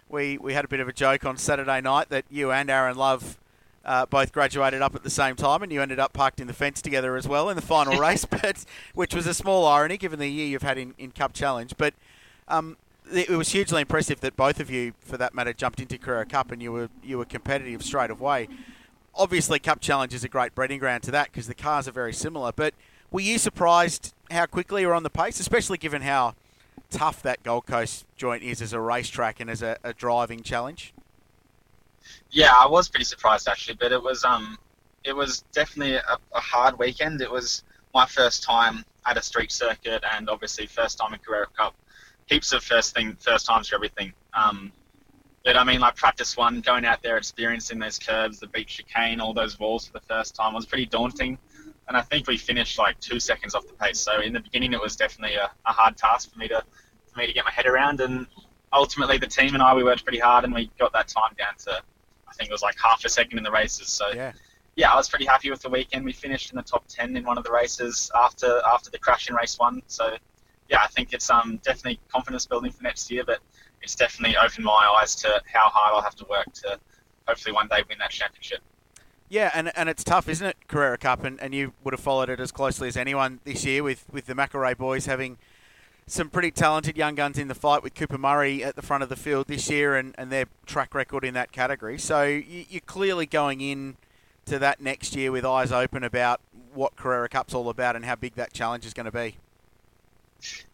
we, 0.08 0.38
we 0.38 0.54
had 0.54 0.64
a 0.64 0.68
bit 0.68 0.78
of 0.78 0.86
a 0.86 0.92
joke 0.92 1.26
on 1.26 1.36
Saturday 1.36 1.80
night 1.80 2.08
that 2.10 2.24
you 2.30 2.52
and 2.52 2.70
Aaron 2.70 2.96
Love 2.96 3.36
uh, 3.84 4.06
both 4.06 4.30
graduated 4.30 4.80
up 4.80 4.94
at 4.94 5.02
the 5.02 5.10
same 5.10 5.34
time, 5.34 5.64
and 5.64 5.72
you 5.72 5.82
ended 5.82 5.98
up 5.98 6.12
parked 6.12 6.38
in 6.38 6.46
the 6.46 6.52
fence 6.52 6.80
together 6.80 7.16
as 7.16 7.26
well 7.26 7.50
in 7.50 7.56
the 7.56 7.62
final 7.62 7.98
race, 8.00 8.24
but 8.24 8.64
which 8.94 9.12
was 9.12 9.26
a 9.26 9.34
small 9.34 9.66
irony 9.66 9.96
given 9.96 10.20
the 10.20 10.28
year 10.28 10.46
you've 10.46 10.62
had 10.62 10.78
in, 10.78 10.94
in 10.96 11.10
Cup 11.10 11.32
Challenge. 11.32 11.74
But 11.76 11.94
um, 12.46 12.76
it 13.12 13.28
it 13.28 13.36
was 13.36 13.50
hugely 13.50 13.80
impressive 13.80 14.20
that 14.20 14.36
both 14.36 14.60
of 14.60 14.70
you, 14.70 14.92
for 15.00 15.16
that 15.16 15.34
matter, 15.34 15.52
jumped 15.52 15.80
into 15.80 15.98
Carrera 15.98 16.26
Cup 16.26 16.52
and 16.52 16.62
you 16.62 16.70
were 16.70 16.88
you 17.02 17.18
were 17.18 17.24
competitive 17.24 17.82
straight 17.82 18.10
away. 18.10 18.48
Obviously, 19.16 19.58
Cup 19.58 19.80
Challenge 19.80 20.12
is 20.12 20.24
a 20.24 20.28
great 20.28 20.54
breeding 20.54 20.78
ground 20.78 21.02
to 21.04 21.10
that 21.12 21.30
because 21.30 21.46
the 21.46 21.54
cars 21.54 21.86
are 21.86 21.92
very 21.92 22.12
similar. 22.12 22.52
But 22.52 22.74
were 23.10 23.20
you 23.20 23.38
surprised 23.38 24.12
how 24.30 24.46
quickly 24.46 24.82
you 24.82 24.88
were 24.88 24.94
on 24.94 25.04
the 25.04 25.10
pace, 25.10 25.38
especially 25.38 25.78
given 25.78 26.02
how 26.02 26.34
tough 26.90 27.22
that 27.22 27.42
Gold 27.42 27.66
Coast 27.66 28.06
joint 28.16 28.42
is 28.42 28.60
as 28.60 28.72
a 28.72 28.80
racetrack 28.80 29.40
and 29.40 29.48
as 29.48 29.62
a, 29.62 29.76
a 29.84 29.92
driving 29.92 30.42
challenge? 30.42 30.92
Yeah, 32.30 32.52
I 32.52 32.66
was 32.66 32.88
pretty 32.88 33.04
surprised 33.04 33.48
actually, 33.48 33.76
but 33.80 33.92
it 33.92 34.02
was 34.02 34.24
um, 34.24 34.58
it 35.04 35.14
was 35.14 35.44
definitely 35.52 35.94
a, 35.94 36.18
a 36.32 36.40
hard 36.40 36.78
weekend. 36.78 37.20
It 37.20 37.30
was 37.30 37.62
my 37.94 38.06
first 38.06 38.42
time 38.42 38.84
at 39.06 39.16
a 39.16 39.22
street 39.22 39.52
circuit, 39.52 40.02
and 40.12 40.28
obviously 40.28 40.66
first 40.66 40.98
time 40.98 41.14
in 41.14 41.20
Carrera 41.20 41.46
Cup. 41.56 41.74
Heaps 42.26 42.52
of 42.52 42.64
first 42.64 42.94
thing, 42.94 43.16
first 43.20 43.46
times 43.46 43.68
for 43.68 43.74
everything. 43.74 44.12
Um, 44.32 44.72
but 45.44 45.56
I 45.58 45.64
mean, 45.64 45.80
like 45.80 45.94
practice 45.96 46.36
one, 46.36 46.60
going 46.62 46.86
out 46.86 47.02
there, 47.02 47.18
experiencing 47.18 47.78
those 47.78 47.98
curves, 47.98 48.40
the 48.40 48.46
beach 48.48 48.78
chicane, 48.78 49.20
all 49.20 49.34
those 49.34 49.58
walls 49.58 49.86
for 49.86 49.92
the 49.92 50.00
first 50.00 50.34
time 50.34 50.54
was 50.54 50.64
pretty 50.64 50.86
daunting. 50.86 51.38
And 51.86 51.96
I 51.98 52.00
think 52.00 52.26
we 52.26 52.38
finished 52.38 52.78
like 52.78 52.98
two 53.00 53.20
seconds 53.20 53.54
off 53.54 53.66
the 53.66 53.74
pace. 53.74 54.00
So 54.00 54.20
in 54.22 54.32
the 54.32 54.40
beginning, 54.40 54.72
it 54.72 54.80
was 54.80 54.96
definitely 54.96 55.36
a, 55.36 55.50
a 55.66 55.72
hard 55.72 55.98
task 55.98 56.32
for 56.32 56.38
me 56.38 56.48
to 56.48 56.64
for 57.06 57.18
me 57.18 57.26
to 57.26 57.32
get 57.34 57.44
my 57.44 57.50
head 57.50 57.66
around. 57.66 58.00
And 58.00 58.26
ultimately, 58.72 59.18
the 59.18 59.26
team 59.26 59.52
and 59.52 59.62
I 59.62 59.74
we 59.74 59.84
worked 59.84 60.02
pretty 60.02 60.18
hard, 60.18 60.44
and 60.44 60.54
we 60.54 60.70
got 60.78 60.94
that 60.94 61.08
time 61.08 61.34
down 61.36 61.54
to 61.66 61.82
I 62.26 62.32
think 62.32 62.48
it 62.48 62.52
was 62.52 62.62
like 62.62 62.76
half 62.82 63.04
a 63.04 63.08
second 63.10 63.36
in 63.36 63.44
the 63.44 63.50
races. 63.50 63.88
So 63.88 64.08
Yeah. 64.14 64.32
yeah, 64.76 64.92
I 64.92 64.96
was 64.96 65.10
pretty 65.10 65.26
happy 65.26 65.50
with 65.50 65.60
the 65.60 65.68
weekend. 65.68 66.06
We 66.06 66.12
finished 66.12 66.50
in 66.52 66.56
the 66.56 66.62
top 66.62 66.84
ten 66.88 67.14
in 67.18 67.24
one 67.24 67.36
of 67.36 67.44
the 67.44 67.52
races 67.52 68.10
after 68.14 68.62
after 68.66 68.90
the 68.90 68.98
crash 68.98 69.28
in 69.28 69.34
race 69.34 69.58
one. 69.58 69.82
So 69.88 70.16
yeah, 70.70 70.80
I 70.82 70.86
think 70.86 71.12
it's 71.12 71.28
um 71.28 71.58
definitely 71.62 72.00
confidence 72.10 72.46
building 72.46 72.72
for 72.72 72.82
next 72.82 73.10
year, 73.10 73.24
but 73.26 73.40
it's 73.84 73.94
definitely 73.94 74.36
opened 74.36 74.64
my 74.64 74.98
eyes 74.98 75.14
to 75.16 75.28
how 75.52 75.68
hard 75.68 75.94
I'll 75.94 76.02
have 76.02 76.16
to 76.16 76.24
work 76.24 76.52
to 76.54 76.80
hopefully 77.28 77.52
one 77.52 77.68
day 77.68 77.82
win 77.88 77.98
that 77.98 78.10
championship. 78.10 78.60
Yeah, 79.28 79.50
and, 79.54 79.70
and 79.76 79.88
it's 79.88 80.02
tough, 80.02 80.28
isn't 80.28 80.46
it, 80.46 80.56
Carrera 80.68 80.98
Cup? 80.98 81.22
And, 81.24 81.40
and 81.40 81.54
you 81.54 81.72
would 81.82 81.92
have 81.92 82.00
followed 82.00 82.30
it 82.30 82.40
as 82.40 82.50
closely 82.50 82.88
as 82.88 82.96
anyone 82.96 83.40
this 83.44 83.64
year 83.64 83.82
with, 83.82 84.04
with 84.10 84.26
the 84.26 84.34
McElrea 84.34 84.76
boys 84.76 85.06
having 85.06 85.38
some 86.06 86.28
pretty 86.28 86.50
talented 86.50 86.96
young 86.96 87.14
guns 87.14 87.38
in 87.38 87.48
the 87.48 87.54
fight 87.54 87.82
with 87.82 87.94
Cooper 87.94 88.18
Murray 88.18 88.62
at 88.62 88.76
the 88.76 88.82
front 88.82 89.02
of 89.02 89.08
the 89.08 89.16
field 89.16 89.46
this 89.48 89.70
year 89.70 89.96
and, 89.96 90.14
and 90.18 90.30
their 90.30 90.46
track 90.66 90.94
record 90.94 91.24
in 91.24 91.34
that 91.34 91.52
category. 91.52 91.98
So 91.98 92.24
you, 92.24 92.64
you're 92.68 92.80
clearly 92.80 93.26
going 93.26 93.60
in 93.60 93.96
to 94.46 94.58
that 94.58 94.80
next 94.80 95.16
year 95.16 95.32
with 95.32 95.44
eyes 95.44 95.72
open 95.72 96.04
about 96.04 96.40
what 96.72 96.96
Carrera 96.96 97.28
Cup's 97.28 97.54
all 97.54 97.68
about 97.70 97.96
and 97.96 98.04
how 98.04 98.16
big 98.16 98.34
that 98.34 98.52
challenge 98.52 98.84
is 98.84 98.92
going 98.92 99.06
to 99.06 99.12
be. 99.12 99.36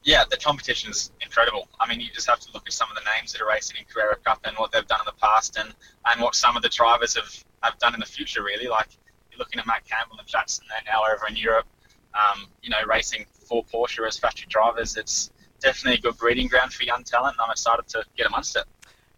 Yeah, 0.03 0.25
the 0.31 0.37
competition 0.37 0.91
is 0.91 1.11
incredible. 1.21 1.69
I 1.79 1.89
mean, 1.89 2.01
you 2.01 2.09
just 2.13 2.29
have 2.29 2.41
to 2.41 2.49
look 2.53 2.65
at 2.67 2.73
some 2.73 2.89
of 2.91 2.97
the 2.97 3.03
names 3.17 3.33
that 3.33 3.43
are 3.43 3.49
racing 3.49 3.77
in 3.79 3.85
Carrera 3.93 4.17
Cup 4.17 4.41
and 4.45 4.57
what 4.57 4.73
they've 4.73 4.87
done 4.87 5.01
in 5.01 5.07
the 5.07 5.21
past, 5.21 5.59
and, 5.59 5.75
and 6.11 6.21
what 6.21 6.35
some 6.35 6.57
of 6.57 6.63
the 6.63 6.69
drivers 6.69 7.15
have, 7.17 7.45
have 7.63 7.79
done 7.79 7.95
in 7.95 8.01
the 8.01 8.07
future. 8.07 8.43
Really, 8.43 8.67
like 8.67 8.89
you're 9.31 9.39
looking 9.39 9.61
at 9.61 9.67
Matt 9.67 9.85
Campbell 9.85 10.17
and 10.19 10.27
Jackson. 10.27 10.65
They're 10.69 10.93
now 10.93 11.03
over 11.13 11.27
in 11.29 11.37
Europe. 11.37 11.67
Um, 12.13 12.47
you 12.61 12.71
know, 12.71 12.79
racing 12.89 13.25
for 13.49 13.65
Porsche 13.65 14.05
as 14.07 14.19
factory 14.19 14.47
drivers. 14.49 14.97
It's 14.97 15.31
definitely 15.61 15.99
a 15.99 16.01
good 16.01 16.19
breeding 16.19 16.49
ground 16.49 16.73
for 16.73 16.83
young 16.83 17.05
talent, 17.05 17.37
and 17.39 17.45
I'm 17.45 17.53
excited 17.53 17.87
to 17.89 18.05
get 18.17 18.27
amongst 18.27 18.57
it. 18.57 18.65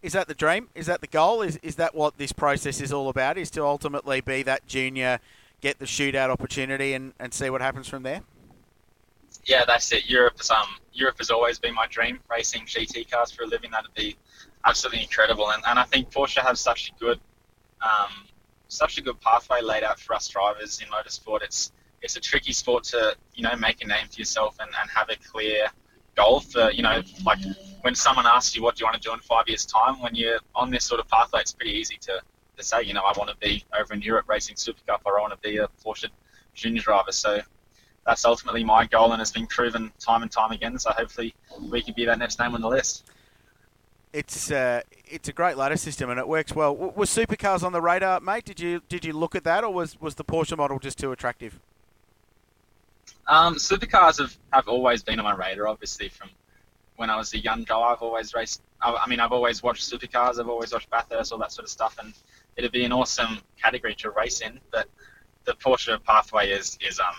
Is 0.03 0.13
that 0.13 0.27
the 0.27 0.35
dream? 0.35 0.67
Is 0.75 0.85
that 0.87 1.01
the 1.01 1.07
goal? 1.07 1.41
Is, 1.41 1.57
is 1.63 1.77
that 1.77 1.95
what 1.95 2.17
this 2.17 2.33
process 2.33 2.81
is 2.81 2.91
all 2.91 3.09
about? 3.09 3.37
Is 3.37 3.49
to 3.51 3.63
ultimately 3.63 4.21
be 4.21 4.43
that 4.43 4.67
junior, 4.67 5.19
get 5.61 5.79
the 5.79 5.85
shootout 5.85 6.29
opportunity 6.29 6.93
and, 6.93 7.13
and 7.19 7.33
see 7.33 7.49
what 7.49 7.61
happens 7.61 7.87
from 7.87 8.03
there? 8.03 8.21
Yeah, 9.45 9.65
that's 9.65 9.91
it. 9.91 10.09
Europe 10.09 10.39
is 10.39 10.49
um 10.49 10.67
Europe 10.93 11.17
has 11.17 11.29
always 11.29 11.59
been 11.59 11.73
my 11.73 11.87
dream. 11.87 12.19
Racing 12.29 12.65
GT 12.65 13.09
cars 13.09 13.31
for 13.31 13.43
a 13.43 13.47
living, 13.47 13.71
that'd 13.71 13.93
be 13.93 14.15
absolutely 14.65 15.03
incredible. 15.03 15.51
And 15.51 15.63
and 15.67 15.79
I 15.79 15.83
think 15.83 16.11
Porsche 16.11 16.41
have 16.41 16.57
such 16.57 16.91
a 16.91 16.99
good 16.99 17.19
um 17.81 18.27
such 18.67 18.97
a 18.97 19.01
good 19.01 19.19
pathway 19.21 19.61
laid 19.61 19.83
out 19.83 19.99
for 19.99 20.15
us 20.15 20.27
drivers 20.27 20.81
in 20.81 20.87
motorsport. 20.89 21.43
It's 21.43 21.71
it's 22.01 22.17
a 22.17 22.19
tricky 22.19 22.53
sport 22.53 22.83
to 22.83 23.15
you 23.33 23.43
know 23.43 23.55
make 23.55 23.83
a 23.83 23.87
name 23.87 24.07
for 24.09 24.19
yourself 24.19 24.57
and, 24.59 24.69
and 24.79 24.89
have 24.89 25.09
a 25.09 25.15
clear 25.31 25.67
goal 26.15 26.41
for 26.41 26.69
you 26.71 26.83
know 26.83 27.01
like 27.25 27.39
when 27.81 27.95
someone 27.95 28.25
asks 28.27 28.55
you 28.55 28.61
what 28.61 28.75
do 28.75 28.81
you 28.81 28.85
want 28.85 29.01
to 29.01 29.07
do 29.09 29.13
in 29.13 29.19
five 29.19 29.47
years 29.47 29.65
time 29.65 29.99
when 29.99 30.13
you're 30.13 30.39
on 30.53 30.69
this 30.69 30.85
sort 30.85 30.99
of 30.99 31.07
pathway 31.07 31.39
it's 31.39 31.53
pretty 31.53 31.71
easy 31.71 31.97
to, 31.99 32.21
to 32.55 32.63
say 32.63 32.83
you 32.83 32.93
know 32.93 33.01
I 33.01 33.13
want 33.17 33.29
to 33.31 33.37
be 33.37 33.63
over 33.79 33.93
in 33.93 34.01
Europe 34.01 34.25
racing 34.27 34.57
Super 34.57 34.81
Cup 34.85 35.01
or 35.05 35.17
I 35.17 35.21
want 35.21 35.33
to 35.33 35.49
be 35.49 35.57
a 35.57 35.67
Porsche 35.83 36.09
junior 36.53 36.81
driver 36.81 37.11
so 37.11 37.41
that's 38.05 38.25
ultimately 38.25 38.63
my 38.63 38.85
goal 38.85 39.13
and 39.13 39.21
it's 39.21 39.31
been 39.31 39.47
proven 39.47 39.91
time 39.99 40.23
and 40.23 40.31
time 40.31 40.51
again. 40.51 40.77
So 40.77 40.91
hopefully 40.91 41.33
we 41.69 41.81
can 41.81 41.93
be 41.93 42.05
that 42.05 42.19
next 42.19 42.39
name 42.39 42.53
on 42.53 42.61
the 42.61 42.67
list. 42.67 43.05
It's 44.11 44.51
uh, 44.51 44.81
it's 45.05 45.27
a 45.27 45.33
great 45.33 45.57
ladder 45.57 45.77
system 45.77 46.09
and 46.09 46.19
it 46.19 46.27
works 46.27 46.53
well. 46.53 46.73
W- 46.73 46.93
was 46.95 47.09
supercars 47.09 47.63
on 47.63 47.71
the 47.71 47.81
radar, 47.81 48.19
mate? 48.19 48.45
Did 48.45 48.59
you 48.59 48.81
did 48.87 49.05
you 49.05 49.13
look 49.13 49.33
at 49.35 49.43
that, 49.45 49.63
or 49.63 49.73
was, 49.73 49.99
was 49.99 50.15
the 50.15 50.23
Porsche 50.23 50.55
model 50.55 50.77
just 50.77 50.99
too 50.99 51.11
attractive? 51.11 51.59
Um, 53.27 53.55
supercars 53.55 54.19
have, 54.19 54.37
have 54.51 54.67
always 54.67 55.01
been 55.01 55.19
on 55.19 55.25
my 55.25 55.33
radar, 55.33 55.67
obviously 55.67 56.09
from 56.09 56.29
when 56.97 57.09
I 57.09 57.15
was 57.15 57.33
a 57.33 57.39
young 57.39 57.63
guy. 57.63 57.79
I've 57.79 58.01
always 58.01 58.33
raced. 58.35 58.61
I, 58.81 58.93
I 58.93 59.07
mean, 59.07 59.19
I've 59.19 59.31
always 59.31 59.63
watched 59.63 59.89
supercars. 59.89 60.39
I've 60.39 60.49
always 60.49 60.73
watched 60.73 60.89
Bathurst, 60.91 61.31
all 61.31 61.39
that 61.39 61.51
sort 61.51 61.63
of 61.63 61.71
stuff, 61.71 61.97
and 61.99 62.13
it'd 62.55 62.71
be 62.71 62.83
an 62.83 62.91
awesome 62.91 63.39
category 63.59 63.95
to 63.95 64.11
race 64.11 64.41
in. 64.41 64.59
But 64.71 64.87
the 65.45 65.53
Porsche 65.53 66.03
pathway 66.03 66.51
is 66.51 66.77
is 66.87 66.99
um 66.99 67.15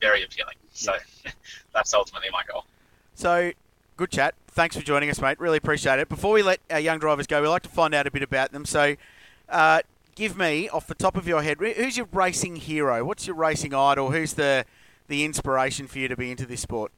very 0.00 0.22
appealing. 0.24 0.54
So 0.72 0.92
that's 1.74 1.94
ultimately 1.94 2.28
my 2.32 2.42
goal. 2.50 2.64
So, 3.14 3.52
good 3.96 4.10
chat. 4.10 4.34
Thanks 4.48 4.76
for 4.76 4.82
joining 4.82 5.10
us, 5.10 5.20
mate. 5.20 5.40
Really 5.40 5.58
appreciate 5.58 5.98
it. 5.98 6.08
Before 6.08 6.32
we 6.32 6.42
let 6.42 6.60
our 6.70 6.78
young 6.78 6.98
drivers 6.98 7.26
go, 7.26 7.42
we 7.42 7.48
like 7.48 7.62
to 7.62 7.68
find 7.68 7.94
out 7.94 8.06
a 8.06 8.10
bit 8.10 8.22
about 8.22 8.52
them. 8.52 8.64
So, 8.64 8.94
uh, 9.48 9.80
give 10.14 10.36
me, 10.36 10.68
off 10.68 10.86
the 10.86 10.94
top 10.94 11.16
of 11.16 11.26
your 11.26 11.42
head, 11.42 11.58
who's 11.58 11.96
your 11.96 12.08
racing 12.12 12.56
hero? 12.56 13.04
What's 13.04 13.26
your 13.26 13.36
racing 13.36 13.74
idol? 13.74 14.10
Who's 14.12 14.34
the 14.34 14.64
the 15.08 15.24
inspiration 15.24 15.86
for 15.86 15.98
you 15.98 16.06
to 16.06 16.16
be 16.16 16.30
into 16.30 16.44
this 16.44 16.60
sport? 16.60 16.92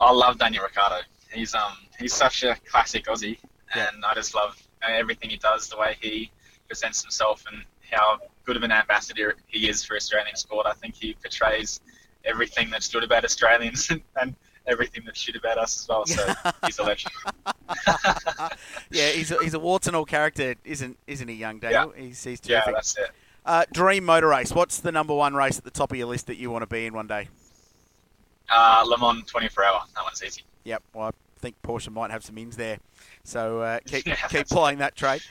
I 0.00 0.12
love 0.12 0.38
Daniel 0.38 0.62
Ricciardo. 0.64 1.00
He's 1.32 1.54
um 1.54 1.72
he's 1.98 2.14
such 2.14 2.42
a 2.42 2.56
classic 2.70 3.06
Aussie, 3.06 3.38
Yeah. 3.74 3.88
and 3.92 4.04
I 4.04 4.14
just 4.14 4.34
love 4.34 4.62
everything 4.82 5.30
he 5.30 5.36
does, 5.36 5.68
the 5.68 5.76
way 5.76 5.96
he 6.00 6.30
presents 6.68 7.02
himself, 7.02 7.44
and 7.50 7.64
how 7.90 8.18
good 8.44 8.56
of 8.56 8.62
an 8.62 8.72
ambassador 8.72 9.34
he 9.46 9.68
is 9.68 9.84
for 9.84 9.96
Australian 9.96 10.36
sport. 10.36 10.66
I 10.66 10.72
think 10.74 10.94
he 10.94 11.14
portrays 11.22 11.80
everything 12.24 12.70
that's 12.70 12.88
good 12.88 13.04
about 13.04 13.24
Australians 13.24 13.90
and, 14.20 14.34
everything 14.66 15.02
that's 15.04 15.20
shit 15.20 15.36
about 15.36 15.58
us 15.58 15.78
as 15.78 15.86
well. 15.86 16.06
So 16.06 16.26
he's 16.64 16.78
a 16.78 16.82
legend. 16.84 17.12
yeah, 18.90 19.08
he's 19.10 19.30
a, 19.30 19.42
he's 19.42 19.52
a 19.52 19.58
warts 19.58 19.86
and 19.86 19.94
all 19.94 20.06
character, 20.06 20.54
isn't 20.64 20.96
isn't 21.06 21.28
he, 21.28 21.34
young 21.34 21.58
Daniel? 21.58 21.92
He's 21.94 22.24
he's 22.24 22.40
Yeah, 22.44 22.60
terrific. 22.60 22.74
that's 22.74 22.96
it. 22.96 23.10
uh, 23.44 23.64
dream 23.74 24.04
motor 24.06 24.28
race. 24.28 24.52
What's 24.52 24.80
the 24.80 24.90
number 24.90 25.14
one 25.14 25.34
race 25.34 25.58
at 25.58 25.64
the 25.64 25.70
top 25.70 25.92
of 25.92 25.98
your 25.98 26.06
list 26.06 26.28
that 26.28 26.36
you 26.36 26.50
want 26.50 26.62
to 26.62 26.66
be 26.66 26.86
in 26.86 26.94
one 26.94 27.06
day? 27.06 27.28
Uh, 28.50 28.82
Le 28.86 28.96
Mans 28.98 29.22
24 29.30 29.64
hour. 29.64 29.82
That 29.94 30.04
one's 30.04 30.22
easy. 30.22 30.42
Yep, 30.64 30.82
well, 30.94 31.08
I 31.08 31.10
think 31.40 31.56
Porsche 31.62 31.90
might 31.92 32.10
have 32.10 32.24
some 32.24 32.38
ins 32.38 32.56
there, 32.56 32.78
so 33.24 33.60
uh, 33.60 33.80
keep 33.86 34.06
Yeah, 34.06 34.14
keep 34.28 34.46
playing 34.48 34.78
that 34.78 34.94
trade. 34.96 35.22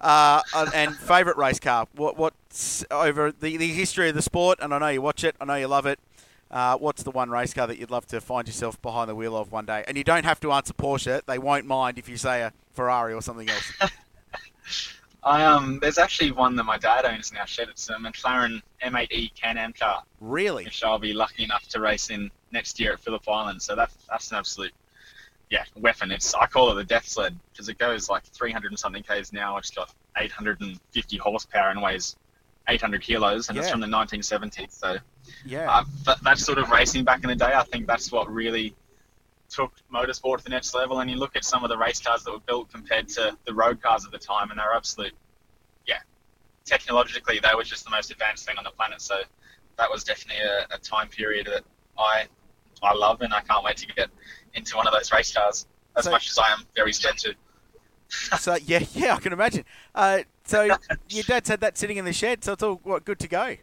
Uh, 0.00 0.42
and- 0.54 0.74
and 0.74 0.96
favourite 0.96 1.38
race 1.38 1.58
car? 1.58 1.88
What 1.94 2.16
what's 2.18 2.84
over 2.90 3.32
the, 3.32 3.56
the 3.56 3.68
history 3.72 4.08
of 4.08 4.14
the 4.14 4.22
sport? 4.22 4.58
And 4.60 4.74
I 4.74 4.78
know 4.78 4.88
you 4.88 5.00
watch 5.02 5.24
it. 5.24 5.34
I 5.40 5.44
know 5.46 5.54
you 5.54 5.68
love 5.68 5.86
it. 5.86 5.98
Uh, 6.50 6.76
what's 6.76 7.02
the 7.02 7.10
one 7.10 7.30
race 7.30 7.52
car 7.54 7.66
that 7.66 7.78
you'd 7.78 7.90
love 7.90 8.06
to 8.06 8.20
find 8.20 8.46
yourself 8.46 8.80
behind 8.80 9.08
the 9.10 9.14
wheel 9.14 9.36
of 9.36 9.50
one 9.50 9.64
day? 9.66 9.84
And 9.88 9.96
you 9.96 10.04
don't 10.04 10.24
have 10.24 10.38
to 10.40 10.52
answer 10.52 10.74
Porsche; 10.74 11.22
they 11.26 11.38
won't 11.38 11.66
mind 11.66 11.98
if 11.98 12.08
you 12.08 12.16
say 12.16 12.42
a 12.42 12.52
Ferrari 12.72 13.14
or 13.14 13.22
something 13.22 13.48
else. 13.48 13.72
I 15.24 15.42
um, 15.44 15.80
there's 15.80 15.98
actually 15.98 16.30
one 16.30 16.54
that 16.54 16.62
my 16.64 16.78
dad 16.78 17.04
owns 17.04 17.32
now. 17.32 17.44
Shed 17.46 17.68
it's 17.68 17.88
a 17.88 17.94
McLaren 17.94 18.62
M8E 18.84 19.34
Can-Am 19.34 19.72
car, 19.72 20.04
really? 20.20 20.64
which 20.64 20.84
I'll 20.84 21.00
be 21.00 21.12
lucky 21.12 21.42
enough 21.42 21.66
to 21.70 21.80
race 21.80 22.10
in 22.10 22.30
next 22.52 22.78
year 22.78 22.92
at 22.92 23.00
Phillip 23.00 23.28
Island. 23.28 23.60
So 23.60 23.74
that's 23.74 23.96
that's 24.08 24.30
an 24.30 24.36
absolute 24.36 24.72
yeah 25.50 25.64
weapon. 25.76 26.10
It's 26.10 26.34
I 26.34 26.46
call 26.46 26.70
it 26.70 26.74
the 26.74 26.84
death 26.84 27.06
sled 27.06 27.38
because 27.52 27.68
it 27.68 27.78
goes 27.78 28.08
like 28.08 28.24
300 28.24 28.72
and 28.72 28.78
something 28.78 29.02
k's 29.02 29.32
now. 29.32 29.56
It's 29.56 29.70
got 29.70 29.94
850 30.16 31.16
horsepower 31.18 31.70
and 31.70 31.82
weighs 31.82 32.16
800 32.68 33.00
kilos, 33.00 33.48
and 33.48 33.56
it's 33.58 33.70
from 33.70 33.80
the 33.80 33.86
1970s. 33.86 34.72
So 34.72 34.96
Yeah. 35.44 35.70
uh, 35.70 35.84
that, 36.04 36.22
that 36.24 36.38
sort 36.38 36.58
of 36.58 36.70
racing 36.70 37.04
back 37.04 37.22
in 37.22 37.28
the 37.28 37.36
day, 37.36 37.52
I 37.54 37.62
think 37.62 37.86
that's 37.86 38.10
what 38.10 38.32
really 38.32 38.74
took 39.48 39.72
motorsport 39.92 40.38
to 40.38 40.44
the 40.44 40.50
next 40.50 40.74
level. 40.74 40.98
And 40.98 41.08
you 41.08 41.16
look 41.16 41.36
at 41.36 41.44
some 41.44 41.62
of 41.62 41.70
the 41.70 41.78
race 41.78 42.00
cars 42.00 42.24
that 42.24 42.32
were 42.32 42.40
built 42.40 42.72
compared 42.72 43.08
to 43.10 43.36
the 43.46 43.54
road 43.54 43.80
cars 43.80 44.04
at 44.04 44.10
the 44.10 44.18
time, 44.18 44.50
and 44.50 44.58
they're 44.58 44.74
absolute, 44.74 45.14
yeah, 45.86 46.00
technologically 46.64 47.38
they 47.38 47.54
were 47.54 47.62
just 47.62 47.84
the 47.84 47.90
most 47.90 48.10
advanced 48.10 48.46
thing 48.46 48.58
on 48.58 48.64
the 48.64 48.70
planet. 48.70 49.00
So 49.00 49.20
that 49.78 49.88
was 49.88 50.02
definitely 50.02 50.42
a, 50.42 50.66
a 50.74 50.78
time 50.78 51.08
period 51.08 51.46
that 51.46 51.62
I 51.96 52.26
I 52.82 52.94
love, 52.94 53.20
and 53.22 53.32
I 53.32 53.40
can't 53.40 53.64
wait 53.64 53.76
to 53.78 53.86
get 53.86 54.08
into 54.54 54.76
one 54.76 54.86
of 54.86 54.92
those 54.92 55.12
race 55.12 55.32
cars 55.32 55.66
as 55.96 56.04
So- 56.04 56.10
much 56.10 56.28
as 56.30 56.38
I 56.38 56.52
am 56.52 56.64
very 56.74 56.92
to. 56.92 57.34
so 58.38 58.56
yeah, 58.64 58.84
yeah, 58.94 59.14
I 59.14 59.18
can 59.18 59.32
imagine. 59.32 59.64
Uh, 59.94 60.20
so 60.44 60.62
your 61.08 61.24
dad's 61.24 61.48
had 61.48 61.60
that 61.60 61.76
sitting 61.78 61.96
in 61.96 62.04
the 62.04 62.12
shed, 62.12 62.44
so 62.44 62.52
it's 62.52 62.62
all 62.62 62.80
what, 62.84 63.04
good 63.04 63.18
to 63.20 63.28
go. 63.28 63.56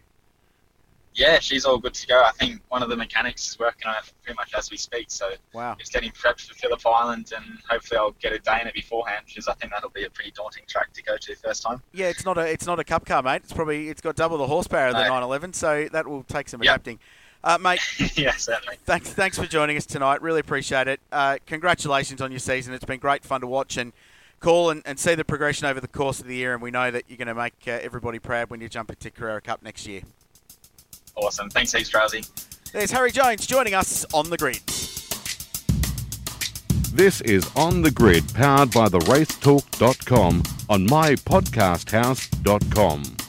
Yeah, 1.16 1.38
she's 1.40 1.64
all 1.64 1.78
good 1.78 1.94
to 1.94 2.08
go. 2.08 2.24
I 2.24 2.32
think 2.32 2.60
one 2.70 2.82
of 2.82 2.90
the 2.90 2.96
mechanics 2.96 3.48
is 3.50 3.60
working 3.60 3.88
on 3.88 3.96
it 3.98 4.12
pretty 4.24 4.36
much 4.36 4.52
as 4.58 4.72
we 4.72 4.78
speak. 4.78 5.06
So 5.12 5.30
Wow. 5.54 5.76
it's 5.80 5.92
getting 5.92 6.10
prepped 6.12 6.42
for 6.48 6.56
Phillip 6.56 6.82
Island, 6.88 7.32
and 7.36 7.60
hopefully 7.70 8.00
I'll 8.00 8.12
get 8.20 8.34
a 8.34 8.40
day 8.40 8.58
in 8.62 8.68
it 8.68 8.74
beforehand, 8.74 9.26
because 9.28 9.48
I 9.48 9.54
think 9.54 9.72
that'll 9.72 9.92
be 9.92 10.06
a 10.06 10.10
pretty 10.10 10.32
daunting 10.32 10.64
track 10.68 10.92
to 10.94 11.04
go 11.04 11.16
to 11.16 11.36
first 11.36 11.62
time. 11.62 11.84
Yeah, 11.94 12.08
it's 12.08 12.26
not 12.26 12.40
a 12.40 12.42
it's 12.52 12.66
not 12.66 12.80
a 12.80 12.84
cup 12.84 13.06
car, 13.06 13.22
mate. 13.22 13.42
It's 13.44 13.54
probably 13.54 13.90
it's 13.90 14.02
got 14.02 14.16
double 14.16 14.40
the 14.40 14.48
horsepower 14.48 14.88
of 14.88 14.94
the 14.96 15.04
No. 15.04 15.10
911, 15.10 15.54
so 15.54 15.88
that 15.92 16.08
will 16.08 16.24
take 16.24 16.50
some 16.50 16.64
Yep. 16.64 16.74
adapting. 16.74 17.00
Uh, 17.44 17.58
mate, 17.58 17.82
yeah, 18.18 18.36
certainly. 18.36 18.78
thanks 18.86 19.10
thanks 19.10 19.38
for 19.38 19.46
joining 19.46 19.76
us 19.76 19.86
tonight. 19.86 20.22
Really 20.22 20.40
appreciate 20.40 20.88
it. 20.88 21.00
Uh, 21.12 21.38
congratulations 21.46 22.22
on 22.22 22.32
your 22.32 22.40
season. 22.40 22.74
It's 22.74 22.86
been 22.86 23.00
great 23.00 23.24
fun 23.24 23.42
to 23.42 23.48
watch 23.48 23.78
and 23.78 23.92
call 24.40 24.70
and, 24.70 24.82
and 24.86 24.98
see 24.98 25.16
the 25.16 25.26
progression 25.26 25.68
over 25.68 25.82
the 25.82 25.88
course 25.88 26.20
of 26.20 26.28
the 26.28 26.36
year. 26.36 26.54
And 26.54 26.62
we 26.62 26.72
know 26.72 26.92
that 26.92 27.04
you're 27.08 27.18
going 27.18 27.28
to 27.28 27.36
make 27.36 27.54
uh, 27.68 27.80
everybody 27.82 28.20
proud 28.20 28.50
when 28.50 28.62
you 28.62 28.70
jump 28.70 28.90
into 28.90 29.12
Carrera 29.12 29.42
Cup 29.42 29.62
next 29.62 29.88
year. 29.88 30.02
Awesome. 31.16 31.50
Thanks, 31.50 31.74
heaps, 31.74 31.92
Craillsy. 31.92 32.30
There's 32.72 32.92
Harri 32.92 33.14
Jones 33.14 33.46
joining 33.46 33.74
us 33.74 34.06
on 34.14 34.30
the 34.30 34.38
grid. 34.38 34.62
This 36.94 37.22
is 37.22 37.50
On 37.56 37.82
the 37.82 37.90
Grid, 37.90 38.32
powered 38.36 38.72
by 38.72 38.88
the 38.88 39.00
racetalk.com 39.00 40.44
on 40.70 40.88
mypodcasthouse.com. 40.88 43.23